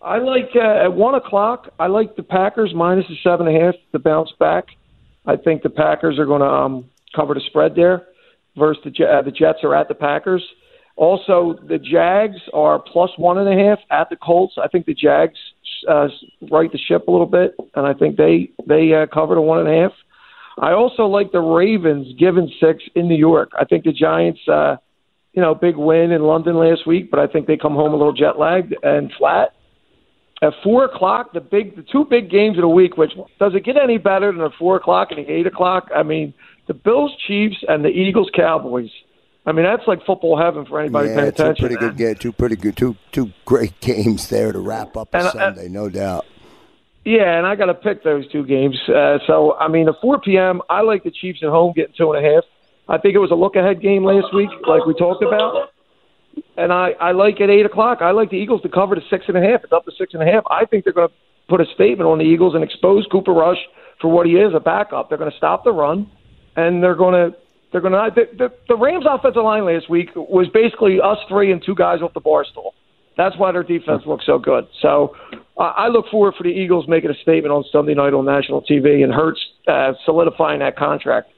I 0.00 0.18
like 0.18 0.50
uh, 0.54 0.84
at 0.84 0.92
one 0.92 1.16
o'clock. 1.16 1.70
I 1.80 1.88
like 1.88 2.14
the 2.14 2.22
Packers 2.22 2.72
minus 2.74 3.06
the 3.08 3.16
seven 3.24 3.48
and 3.48 3.56
a 3.56 3.60
half 3.60 3.74
to 3.90 3.98
bounce 3.98 4.30
back. 4.38 4.66
I 5.26 5.34
think 5.36 5.62
the 5.62 5.70
Packers 5.70 6.16
are 6.20 6.26
going 6.26 6.42
to 6.42 6.46
um, 6.46 6.84
cover 7.14 7.34
the 7.34 7.40
spread 7.40 7.74
there. 7.74 8.06
Versus 8.56 8.82
the 8.84 9.04
uh, 9.04 9.22
the 9.22 9.30
Jets 9.30 9.58
are 9.62 9.74
at 9.74 9.88
the 9.88 9.94
Packers. 9.94 10.42
Also, 10.98 11.56
the 11.68 11.78
Jags 11.78 12.40
are 12.52 12.80
plus 12.80 13.10
one 13.18 13.38
and 13.38 13.48
a 13.48 13.64
half 13.64 13.78
at 13.88 14.10
the 14.10 14.16
Colts. 14.16 14.54
I 14.60 14.66
think 14.66 14.84
the 14.84 14.94
Jags 14.94 15.38
uh, 15.88 16.08
right 16.50 16.72
the 16.72 16.78
ship 16.88 17.06
a 17.06 17.10
little 17.12 17.24
bit, 17.24 17.54
and 17.76 17.86
I 17.86 17.94
think 17.94 18.16
they 18.16 18.50
they 18.66 18.92
uh, 18.92 19.06
cover 19.06 19.36
the 19.36 19.40
one 19.40 19.60
and 19.60 19.68
a 19.68 19.80
half. 19.82 19.92
I 20.60 20.72
also 20.72 21.04
like 21.04 21.30
the 21.30 21.38
Ravens 21.38 22.08
given 22.18 22.50
six 22.60 22.82
in 22.96 23.06
New 23.06 23.16
York. 23.16 23.52
I 23.56 23.64
think 23.64 23.84
the 23.84 23.92
Giants, 23.92 24.40
uh, 24.48 24.78
you 25.34 25.40
know, 25.40 25.54
big 25.54 25.76
win 25.76 26.10
in 26.10 26.22
London 26.22 26.56
last 26.56 26.84
week, 26.84 27.12
but 27.12 27.20
I 27.20 27.28
think 27.28 27.46
they 27.46 27.56
come 27.56 27.74
home 27.74 27.92
a 27.94 27.96
little 27.96 28.12
jet 28.12 28.36
lagged 28.36 28.74
and 28.82 29.12
flat. 29.16 29.54
At 30.42 30.52
four 30.64 30.84
o'clock, 30.84 31.32
the 31.32 31.40
big, 31.40 31.76
the 31.76 31.84
two 31.92 32.06
big 32.10 32.28
games 32.28 32.58
of 32.58 32.62
the 32.62 32.68
week. 32.68 32.96
Which 32.96 33.12
does 33.38 33.52
it 33.54 33.64
get 33.64 33.76
any 33.80 33.98
better 33.98 34.32
than 34.32 34.40
the 34.40 34.50
four 34.58 34.74
o'clock 34.74 35.08
and 35.12 35.24
the 35.24 35.30
eight 35.30 35.46
o'clock? 35.46 35.90
I 35.94 36.02
mean, 36.02 36.34
the 36.66 36.74
Bills, 36.74 37.12
Chiefs, 37.28 37.58
and 37.68 37.84
the 37.84 37.88
Eagles, 37.88 38.30
Cowboys. 38.34 38.90
I 39.48 39.52
mean, 39.52 39.64
that's 39.64 39.86
like 39.88 40.04
football 40.04 40.36
heaven 40.36 40.66
for 40.66 40.78
anybody 40.78 41.08
paying 41.08 41.18
yeah, 41.20 41.30
two 41.30 41.42
attention. 41.42 41.66
pretty 41.66 41.76
good, 41.76 41.96
ga- 41.96 42.14
two 42.14 42.32
pretty 42.32 42.56
good, 42.56 42.76
two 42.76 42.96
two 43.12 43.32
great 43.46 43.80
games 43.80 44.28
there 44.28 44.52
to 44.52 44.58
wrap 44.58 44.94
up 44.94 45.08
And, 45.14 45.26
uh, 45.26 45.32
Sunday, 45.32 45.68
no 45.68 45.88
doubt. 45.88 46.26
Yeah, 47.06 47.38
and 47.38 47.46
I 47.46 47.54
got 47.54 47.66
to 47.66 47.74
pick 47.74 48.04
those 48.04 48.30
two 48.30 48.44
games. 48.44 48.78
Uh, 48.86 49.18
so, 49.26 49.54
I 49.54 49.68
mean, 49.68 49.86
the 49.86 49.94
4 50.02 50.20
p.m., 50.20 50.60
I 50.68 50.82
like 50.82 51.04
the 51.04 51.10
Chiefs 51.10 51.38
at 51.42 51.48
home 51.48 51.72
getting 51.74 51.94
two 51.96 52.12
and 52.12 52.22
a 52.22 52.30
half. 52.30 52.44
I 52.88 52.98
think 52.98 53.14
it 53.14 53.18
was 53.18 53.30
a 53.30 53.34
look 53.34 53.56
ahead 53.56 53.80
game 53.80 54.04
last 54.04 54.34
week, 54.34 54.50
like 54.66 54.84
we 54.84 54.92
talked 54.92 55.22
about. 55.22 55.70
And 56.58 56.70
I, 56.70 56.90
I 57.00 57.12
like 57.12 57.40
at 57.40 57.48
8 57.48 57.64
o'clock, 57.64 57.98
I 58.02 58.10
like 58.10 58.28
the 58.28 58.36
Eagles 58.36 58.60
to 58.62 58.68
cover 58.68 58.94
to 58.94 59.00
six 59.08 59.24
and 59.28 59.38
a 59.38 59.40
half. 59.40 59.64
It's 59.64 59.72
up 59.72 59.86
to 59.86 59.92
six 59.96 60.12
and 60.12 60.22
a 60.22 60.26
half. 60.26 60.44
I 60.50 60.66
think 60.66 60.84
they're 60.84 60.92
going 60.92 61.08
to 61.08 61.14
put 61.48 61.62
a 61.62 61.66
statement 61.74 62.06
on 62.10 62.18
the 62.18 62.24
Eagles 62.24 62.54
and 62.54 62.62
expose 62.62 63.06
Cooper 63.10 63.32
Rush 63.32 63.58
for 64.02 64.08
what 64.08 64.26
he 64.26 64.32
is 64.32 64.52
a 64.54 64.60
backup. 64.60 65.08
They're 65.08 65.18
going 65.18 65.30
to 65.30 65.36
stop 65.36 65.64
the 65.64 65.72
run, 65.72 66.10
and 66.56 66.82
they're 66.82 66.94
going 66.94 67.14
to. 67.14 67.36
They're 67.72 67.80
going 67.80 67.92
to. 67.92 68.10
The, 68.14 68.36
the, 68.36 68.54
the 68.68 68.76
Rams' 68.76 69.04
offensive 69.08 69.42
line 69.42 69.64
last 69.66 69.90
week 69.90 70.10
was 70.14 70.46
basically 70.52 71.00
us 71.00 71.18
three 71.28 71.52
and 71.52 71.62
two 71.64 71.74
guys 71.74 72.00
off 72.02 72.14
the 72.14 72.20
bar 72.20 72.44
stool. 72.50 72.74
That's 73.16 73.36
why 73.36 73.50
their 73.52 73.64
defense 73.64 74.02
looks 74.06 74.24
so 74.24 74.38
good. 74.38 74.68
So 74.80 75.16
uh, 75.58 75.72
I 75.76 75.88
look 75.88 76.06
forward 76.08 76.34
for 76.38 76.44
the 76.44 76.50
Eagles 76.50 76.86
making 76.86 77.10
a 77.10 77.14
statement 77.14 77.52
on 77.52 77.64
Sunday 77.72 77.94
night 77.94 78.14
on 78.14 78.24
national 78.24 78.62
TV 78.62 79.02
and 79.02 79.12
Hurts 79.12 79.40
uh, 79.66 79.92
solidifying 80.04 80.60
that 80.60 80.76
contract. 80.76 81.28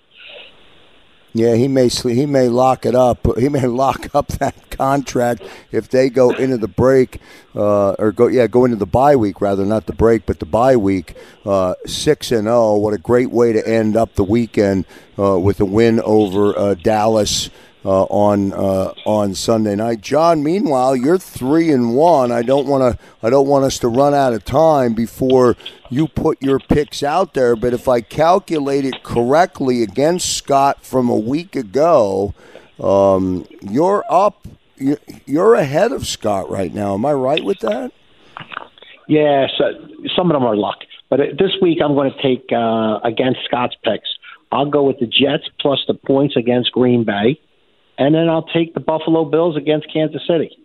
Yeah, 1.32 1.54
he 1.54 1.68
may 1.68 1.88
he 1.88 2.26
may 2.26 2.48
lock 2.48 2.84
it 2.84 2.94
up. 2.94 3.26
He 3.38 3.48
may 3.48 3.66
lock 3.66 4.14
up 4.14 4.28
that 4.38 4.70
contract 4.70 5.42
if 5.70 5.88
they 5.88 6.10
go 6.10 6.30
into 6.30 6.58
the 6.58 6.68
break 6.68 7.20
uh, 7.54 7.92
or 7.92 8.12
go 8.12 8.26
yeah 8.26 8.46
go 8.46 8.64
into 8.64 8.76
the 8.76 8.86
bye 8.86 9.14
week 9.16 9.40
rather 9.40 9.64
not 9.64 9.86
the 9.86 9.92
break 9.92 10.26
but 10.26 10.40
the 10.40 10.46
bye 10.46 10.76
week 10.76 11.16
uh, 11.44 11.74
six 11.86 12.32
and 12.32 12.44
zero. 12.44 12.76
What 12.76 12.94
a 12.94 12.98
great 12.98 13.30
way 13.30 13.52
to 13.52 13.66
end 13.66 13.96
up 13.96 14.14
the 14.14 14.24
weekend 14.24 14.86
uh, 15.18 15.38
with 15.38 15.60
a 15.60 15.64
win 15.64 16.00
over 16.00 16.58
uh, 16.58 16.74
Dallas. 16.74 17.48
Uh, 17.82 18.02
on 18.04 18.52
uh, 18.52 18.92
on 19.06 19.34
Sunday 19.34 19.74
night, 19.74 20.02
John. 20.02 20.42
Meanwhile, 20.42 20.96
you're 20.96 21.16
three 21.16 21.72
and 21.72 21.94
one. 21.96 22.30
I 22.30 22.42
don't 22.42 22.66
want 22.66 22.82
to. 22.82 23.02
I 23.22 23.30
don't 23.30 23.48
want 23.48 23.64
us 23.64 23.78
to 23.78 23.88
run 23.88 24.12
out 24.12 24.34
of 24.34 24.44
time 24.44 24.92
before 24.92 25.56
you 25.88 26.06
put 26.06 26.42
your 26.42 26.58
picks 26.58 27.02
out 27.02 27.32
there. 27.32 27.56
But 27.56 27.72
if 27.72 27.88
I 27.88 28.02
calculate 28.02 28.84
it 28.84 29.02
correctly 29.02 29.82
against 29.82 30.36
Scott 30.36 30.84
from 30.84 31.08
a 31.08 31.16
week 31.16 31.56
ago, 31.56 32.34
Um, 32.78 33.46
you're 33.62 34.04
up. 34.10 34.46
You're 35.26 35.54
ahead 35.54 35.92
of 35.92 36.06
Scott 36.06 36.50
right 36.50 36.72
now. 36.74 36.94
Am 36.94 37.04
I 37.04 37.12
right 37.12 37.44
with 37.44 37.60
that? 37.60 37.92
Yeah, 39.08 39.46
so 39.58 39.64
some 40.16 40.30
of 40.30 40.34
them 40.34 40.44
are 40.44 40.56
luck. 40.56 40.78
But 41.08 41.20
this 41.38 41.52
week 41.60 41.78
I'm 41.82 41.94
going 41.94 42.12
to 42.12 42.22
take 42.22 42.46
uh, 42.52 43.00
against 43.04 43.40
Scott's 43.44 43.76
picks. 43.84 44.08
I'll 44.52 44.70
go 44.70 44.82
with 44.82 44.98
the 44.98 45.06
Jets 45.06 45.44
plus 45.60 45.80
the 45.86 45.94
points 45.94 46.36
against 46.36 46.72
Green 46.72 47.04
Bay, 47.04 47.38
and 48.00 48.14
then 48.14 48.28
I'll 48.30 48.42
take 48.46 48.72
the 48.72 48.80
Buffalo 48.80 49.26
Bills 49.26 49.56
against 49.56 49.92
Kansas 49.92 50.26
City. 50.26 50.56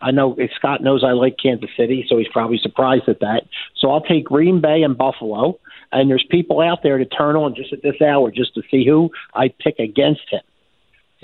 I 0.00 0.12
know 0.12 0.36
Scott 0.54 0.82
knows 0.82 1.02
I 1.04 1.10
like 1.12 1.36
Kansas 1.42 1.70
City, 1.76 2.06
so 2.08 2.16
he's 2.18 2.28
probably 2.28 2.58
surprised 2.58 3.08
at 3.08 3.20
that. 3.20 3.42
So 3.76 3.90
I'll 3.90 4.00
take 4.00 4.24
Green 4.24 4.60
Bay 4.60 4.82
and 4.82 4.96
Buffalo, 4.96 5.58
and 5.92 6.08
there's 6.08 6.24
people 6.30 6.60
out 6.60 6.82
there 6.82 6.98
to 6.98 7.04
turn 7.04 7.36
on 7.36 7.54
just 7.54 7.72
at 7.72 7.82
this 7.82 8.00
hour 8.00 8.30
just 8.30 8.54
to 8.54 8.62
see 8.70 8.86
who 8.86 9.10
I 9.34 9.48
pick 9.48 9.78
against 9.78 10.22
him. 10.30 10.42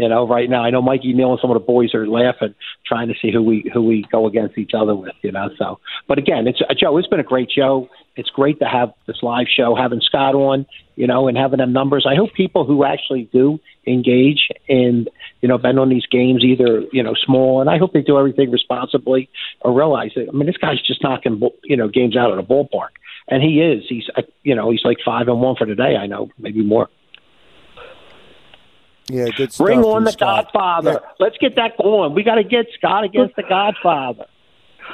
You 0.00 0.08
know, 0.08 0.26
right 0.26 0.48
now 0.48 0.64
I 0.64 0.70
know 0.70 0.80
Mikey 0.80 1.12
Neal 1.12 1.32
and 1.32 1.38
some 1.42 1.50
of 1.50 1.56
the 1.56 1.66
boys 1.66 1.94
are 1.94 2.06
laughing, 2.06 2.54
trying 2.86 3.08
to 3.08 3.14
see 3.20 3.30
who 3.30 3.42
we 3.42 3.70
who 3.70 3.82
we 3.82 4.06
go 4.10 4.26
against 4.26 4.56
each 4.56 4.70
other 4.74 4.94
with. 4.94 5.12
You 5.20 5.30
know, 5.30 5.50
so 5.58 5.78
but 6.08 6.16
again, 6.16 6.48
it's 6.48 6.62
uh, 6.62 6.72
Joe. 6.72 6.96
It's 6.96 7.06
been 7.06 7.20
a 7.20 7.22
great 7.22 7.50
show. 7.54 7.86
It's 8.16 8.30
great 8.30 8.58
to 8.60 8.64
have 8.64 8.94
this 9.06 9.18
live 9.22 9.46
show, 9.54 9.74
having 9.74 10.00
Scott 10.00 10.34
on, 10.34 10.64
you 10.96 11.06
know, 11.06 11.28
and 11.28 11.36
having 11.36 11.58
them 11.58 11.74
numbers. 11.74 12.06
I 12.08 12.14
hope 12.14 12.32
people 12.32 12.64
who 12.64 12.82
actually 12.82 13.28
do 13.30 13.60
engage 13.86 14.48
in, 14.68 15.06
you 15.42 15.48
know, 15.50 15.58
bet 15.58 15.76
on 15.76 15.90
these 15.90 16.06
games, 16.06 16.44
either 16.44 16.82
you 16.92 17.02
know, 17.02 17.12
small, 17.22 17.60
and 17.60 17.68
I 17.68 17.76
hope 17.76 17.92
they 17.92 18.00
do 18.00 18.18
everything 18.18 18.50
responsibly 18.50 19.28
or 19.60 19.76
realize 19.76 20.12
that. 20.16 20.28
I 20.30 20.32
mean, 20.32 20.46
this 20.46 20.56
guy's 20.56 20.80
just 20.80 21.02
knocking, 21.02 21.42
you 21.64 21.76
know, 21.76 21.88
games 21.88 22.16
out 22.16 22.30
of 22.30 22.38
the 22.38 22.54
ballpark, 22.54 22.96
and 23.28 23.42
he 23.42 23.60
is. 23.60 23.84
He's, 23.86 24.04
uh, 24.16 24.22
you 24.44 24.54
know, 24.54 24.70
he's 24.70 24.82
like 24.82 24.96
five 25.04 25.28
and 25.28 25.42
one 25.42 25.56
for 25.56 25.66
today. 25.66 25.96
I 26.00 26.06
know, 26.06 26.30
maybe 26.38 26.62
more. 26.62 26.88
Yeah, 29.12 29.26
good 29.36 29.52
stuff. 29.52 29.66
Bring 29.66 29.80
on 29.80 30.04
the 30.04 30.12
Scott. 30.12 30.46
Godfather. 30.46 30.92
Yeah. 30.92 31.10
Let's 31.18 31.38
get 31.38 31.56
that 31.56 31.76
going. 31.76 32.14
We 32.14 32.22
got 32.22 32.36
to 32.36 32.44
get 32.44 32.66
Scott 32.78 33.04
against 33.04 33.36
the 33.36 33.42
Godfather. 33.42 34.26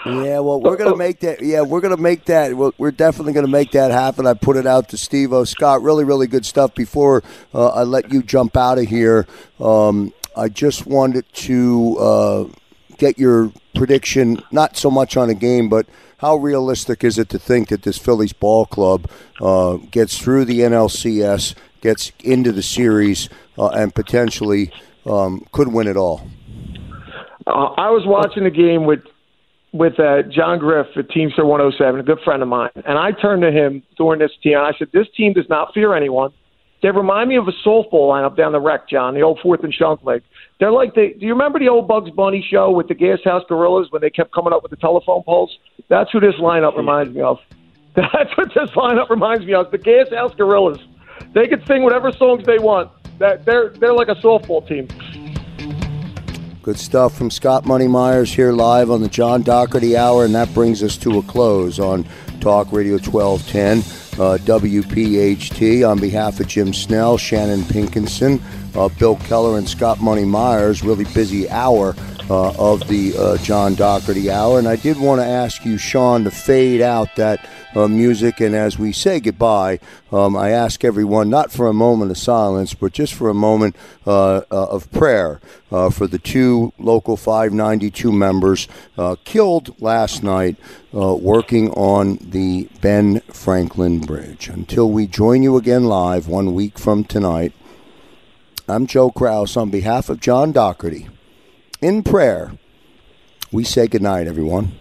Yeah, 0.04 0.40
well, 0.40 0.60
we're 0.60 0.76
gonna 0.76 0.96
make 0.96 1.20
that. 1.20 1.42
Yeah, 1.42 1.62
we're 1.62 1.80
gonna 1.80 1.96
make 1.96 2.26
that. 2.26 2.54
We're 2.54 2.90
definitely 2.90 3.32
gonna 3.32 3.48
make 3.48 3.72
that 3.72 3.90
happen. 3.90 4.26
I 4.26 4.34
put 4.34 4.56
it 4.56 4.66
out 4.66 4.90
to 4.90 4.96
Steve 4.96 5.32
O. 5.32 5.44
Scott. 5.44 5.82
Really, 5.82 6.04
really 6.04 6.26
good 6.26 6.44
stuff. 6.44 6.74
Before 6.74 7.22
uh, 7.54 7.68
I 7.68 7.82
let 7.82 8.12
you 8.12 8.22
jump 8.22 8.56
out 8.56 8.78
of 8.78 8.84
here, 8.84 9.26
um, 9.58 10.12
I 10.36 10.48
just 10.48 10.86
wanted 10.86 11.24
to 11.32 11.96
uh, 11.98 12.44
get 12.98 13.18
your 13.18 13.50
prediction. 13.74 14.42
Not 14.52 14.76
so 14.76 14.90
much 14.90 15.16
on 15.16 15.30
a 15.30 15.34
game, 15.34 15.68
but 15.68 15.86
how 16.18 16.36
realistic 16.36 17.04
is 17.04 17.18
it 17.18 17.28
to 17.30 17.38
think 17.38 17.68
that 17.68 17.82
this 17.82 17.98
Phillies 17.98 18.32
ball 18.32 18.66
club 18.66 19.10
uh, 19.40 19.76
gets 19.90 20.18
through 20.18 20.44
the 20.44 20.60
NLCS, 20.60 21.54
gets 21.86 22.10
into 22.24 22.50
the 22.50 22.62
series, 22.62 23.28
uh, 23.58 23.68
and 23.68 23.94
potentially 23.94 24.72
um, 25.06 25.46
could 25.52 25.68
win 25.68 25.86
it 25.86 25.96
all? 25.96 26.28
Uh, 27.46 27.70
I 27.78 27.90
was 27.90 28.02
watching 28.04 28.42
the 28.42 28.50
game 28.50 28.86
with 28.86 29.04
with 29.72 30.00
uh, 30.00 30.22
John 30.22 30.58
Griff 30.58 30.86
at 30.96 31.10
Teamster 31.10 31.44
107, 31.44 32.00
a 32.00 32.02
good 32.02 32.18
friend 32.24 32.42
of 32.42 32.48
mine, 32.48 32.70
and 32.74 32.98
I 32.98 33.12
turned 33.12 33.42
to 33.42 33.52
him 33.52 33.82
during 33.96 34.18
this 34.18 34.32
team. 34.42 34.54
And 34.58 34.66
I 34.66 34.72
said, 34.76 34.88
"This 34.92 35.06
team 35.16 35.32
does 35.32 35.48
not 35.48 35.72
fear 35.74 35.94
anyone. 35.94 36.32
They 36.82 36.90
remind 36.90 37.28
me 37.28 37.36
of 37.36 37.46
a 37.46 37.52
softball 37.66 38.10
lineup 38.10 38.36
down 38.36 38.52
the 38.52 38.60
wreck, 38.60 38.88
John, 38.88 39.14
the 39.14 39.22
old 39.22 39.38
Fourth 39.42 39.62
and 39.62 39.72
Shunk 39.72 40.02
League. 40.04 40.22
They're 40.58 40.72
like 40.72 40.94
the. 40.94 41.14
Do 41.18 41.24
you 41.24 41.32
remember 41.32 41.60
the 41.60 41.68
old 41.68 41.86
Bugs 41.86 42.10
Bunny 42.10 42.44
show 42.48 42.72
with 42.72 42.88
the 42.88 42.94
Gas 42.94 43.20
House 43.24 43.44
Gorillas 43.48 43.88
when 43.90 44.02
they 44.02 44.10
kept 44.10 44.32
coming 44.32 44.52
up 44.52 44.62
with 44.62 44.70
the 44.70 44.76
telephone 44.76 45.22
poles? 45.22 45.56
That's 45.88 46.10
who 46.10 46.18
this 46.18 46.34
lineup 46.40 46.76
reminds 46.76 47.14
me 47.14 47.20
of. 47.20 47.38
That's 47.94 48.36
what 48.36 48.48
this 48.54 48.70
lineup 48.70 49.08
reminds 49.08 49.46
me 49.46 49.54
of. 49.54 49.70
The 49.70 49.78
Gas 49.78 50.10
House 50.12 50.34
Gorillas. 50.34 50.78
They 51.32 51.46
can 51.46 51.64
sing 51.66 51.82
whatever 51.82 52.12
songs 52.12 52.44
they 52.44 52.58
want. 52.58 52.90
That 53.18 53.44
they're 53.44 53.70
they're 53.70 53.94
like 53.94 54.08
a 54.08 54.14
softball 54.16 54.66
team. 54.66 54.88
Good 56.62 56.78
stuff 56.78 57.16
from 57.16 57.30
Scott 57.30 57.64
Money 57.64 57.86
Myers 57.86 58.32
here 58.32 58.52
live 58.52 58.90
on 58.90 59.00
the 59.00 59.08
John 59.08 59.42
Doherty 59.42 59.96
Hour, 59.96 60.24
and 60.24 60.34
that 60.34 60.52
brings 60.52 60.82
us 60.82 60.96
to 60.98 61.18
a 61.18 61.22
close 61.22 61.78
on 61.78 62.04
Talk 62.40 62.72
Radio 62.72 62.94
1210 62.94 63.78
uh, 64.20 64.38
WPHT. 64.38 65.88
On 65.88 65.98
behalf 66.00 66.40
of 66.40 66.48
Jim 66.48 66.74
Snell, 66.74 67.18
Shannon 67.18 67.60
Pinkenson, 67.60 68.42
uh, 68.74 68.88
Bill 68.98 69.16
Keller, 69.16 69.58
and 69.58 69.68
Scott 69.68 70.00
Money 70.00 70.24
Myers, 70.24 70.82
really 70.82 71.04
busy 71.04 71.48
hour 71.48 71.94
uh, 72.28 72.50
of 72.58 72.88
the 72.88 73.16
uh, 73.16 73.36
John 73.38 73.74
Doherty 73.74 74.30
Hour. 74.30 74.58
And 74.58 74.66
I 74.68 74.76
did 74.76 74.98
want 74.98 75.20
to 75.20 75.26
ask 75.26 75.64
you, 75.64 75.78
Sean, 75.78 76.24
to 76.24 76.30
fade 76.30 76.80
out 76.80 77.14
that 77.16 77.48
uh, 77.74 77.88
music. 77.88 78.40
And 78.40 78.54
as 78.54 78.78
we 78.78 78.92
say 78.92 79.20
goodbye, 79.20 79.78
um, 80.10 80.36
I 80.36 80.50
ask 80.50 80.84
everyone 80.84 81.30
not 81.30 81.52
for 81.52 81.68
a 81.68 81.72
moment 81.72 82.10
of 82.10 82.18
silence, 82.18 82.74
but 82.74 82.92
just 82.92 83.14
for 83.14 83.28
a 83.28 83.34
moment 83.34 83.76
uh, 84.06 84.38
uh, 84.38 84.42
of 84.50 84.90
prayer 84.90 85.40
uh, 85.70 85.90
for 85.90 86.06
the 86.06 86.18
two 86.18 86.72
local 86.78 87.16
592 87.16 88.10
members 88.12 88.68
killed 89.24 89.80
last 89.80 90.22
night 90.22 90.56
working 90.92 91.70
on 91.72 92.18
the 92.20 92.68
Ben 92.80 93.20
Franklin 93.32 94.00
Bridge. 94.00 94.48
Until 94.48 94.90
we 94.90 95.06
join 95.06 95.42
you 95.42 95.56
again 95.56 95.84
live 95.84 96.26
one 96.26 96.54
week 96.54 96.78
from 96.78 97.04
tonight, 97.04 97.52
I'm 98.68 98.86
Joe 98.86 99.10
Krause 99.10 99.56
on 99.56 99.70
behalf 99.70 100.08
of 100.08 100.20
John 100.20 100.50
Doherty 100.50 101.08
in 101.80 102.02
prayer, 102.02 102.52
we 103.52 103.64
say 103.64 103.86
goodnight, 103.86 104.26
everyone. 104.26 104.72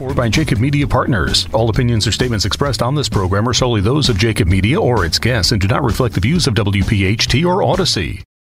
Or 0.00 0.14
by 0.14 0.28
Jacob 0.28 0.58
Media 0.58 0.86
Partners. 0.86 1.48
All 1.52 1.68
opinions 1.68 2.06
or 2.06 2.12
statements 2.12 2.44
expressed 2.44 2.82
on 2.82 2.94
this 2.94 3.08
program 3.08 3.48
are 3.48 3.54
solely 3.54 3.80
those 3.80 4.08
of 4.08 4.16
Jacob 4.16 4.46
Media 4.46 4.80
or 4.80 5.04
its 5.04 5.18
guests 5.18 5.50
and 5.50 5.60
do 5.60 5.66
not 5.66 5.82
reflect 5.82 6.14
the 6.14 6.20
views 6.20 6.46
of 6.46 6.54
WPHT 6.54 7.44
or 7.44 7.64
Odyssey. 7.64 8.22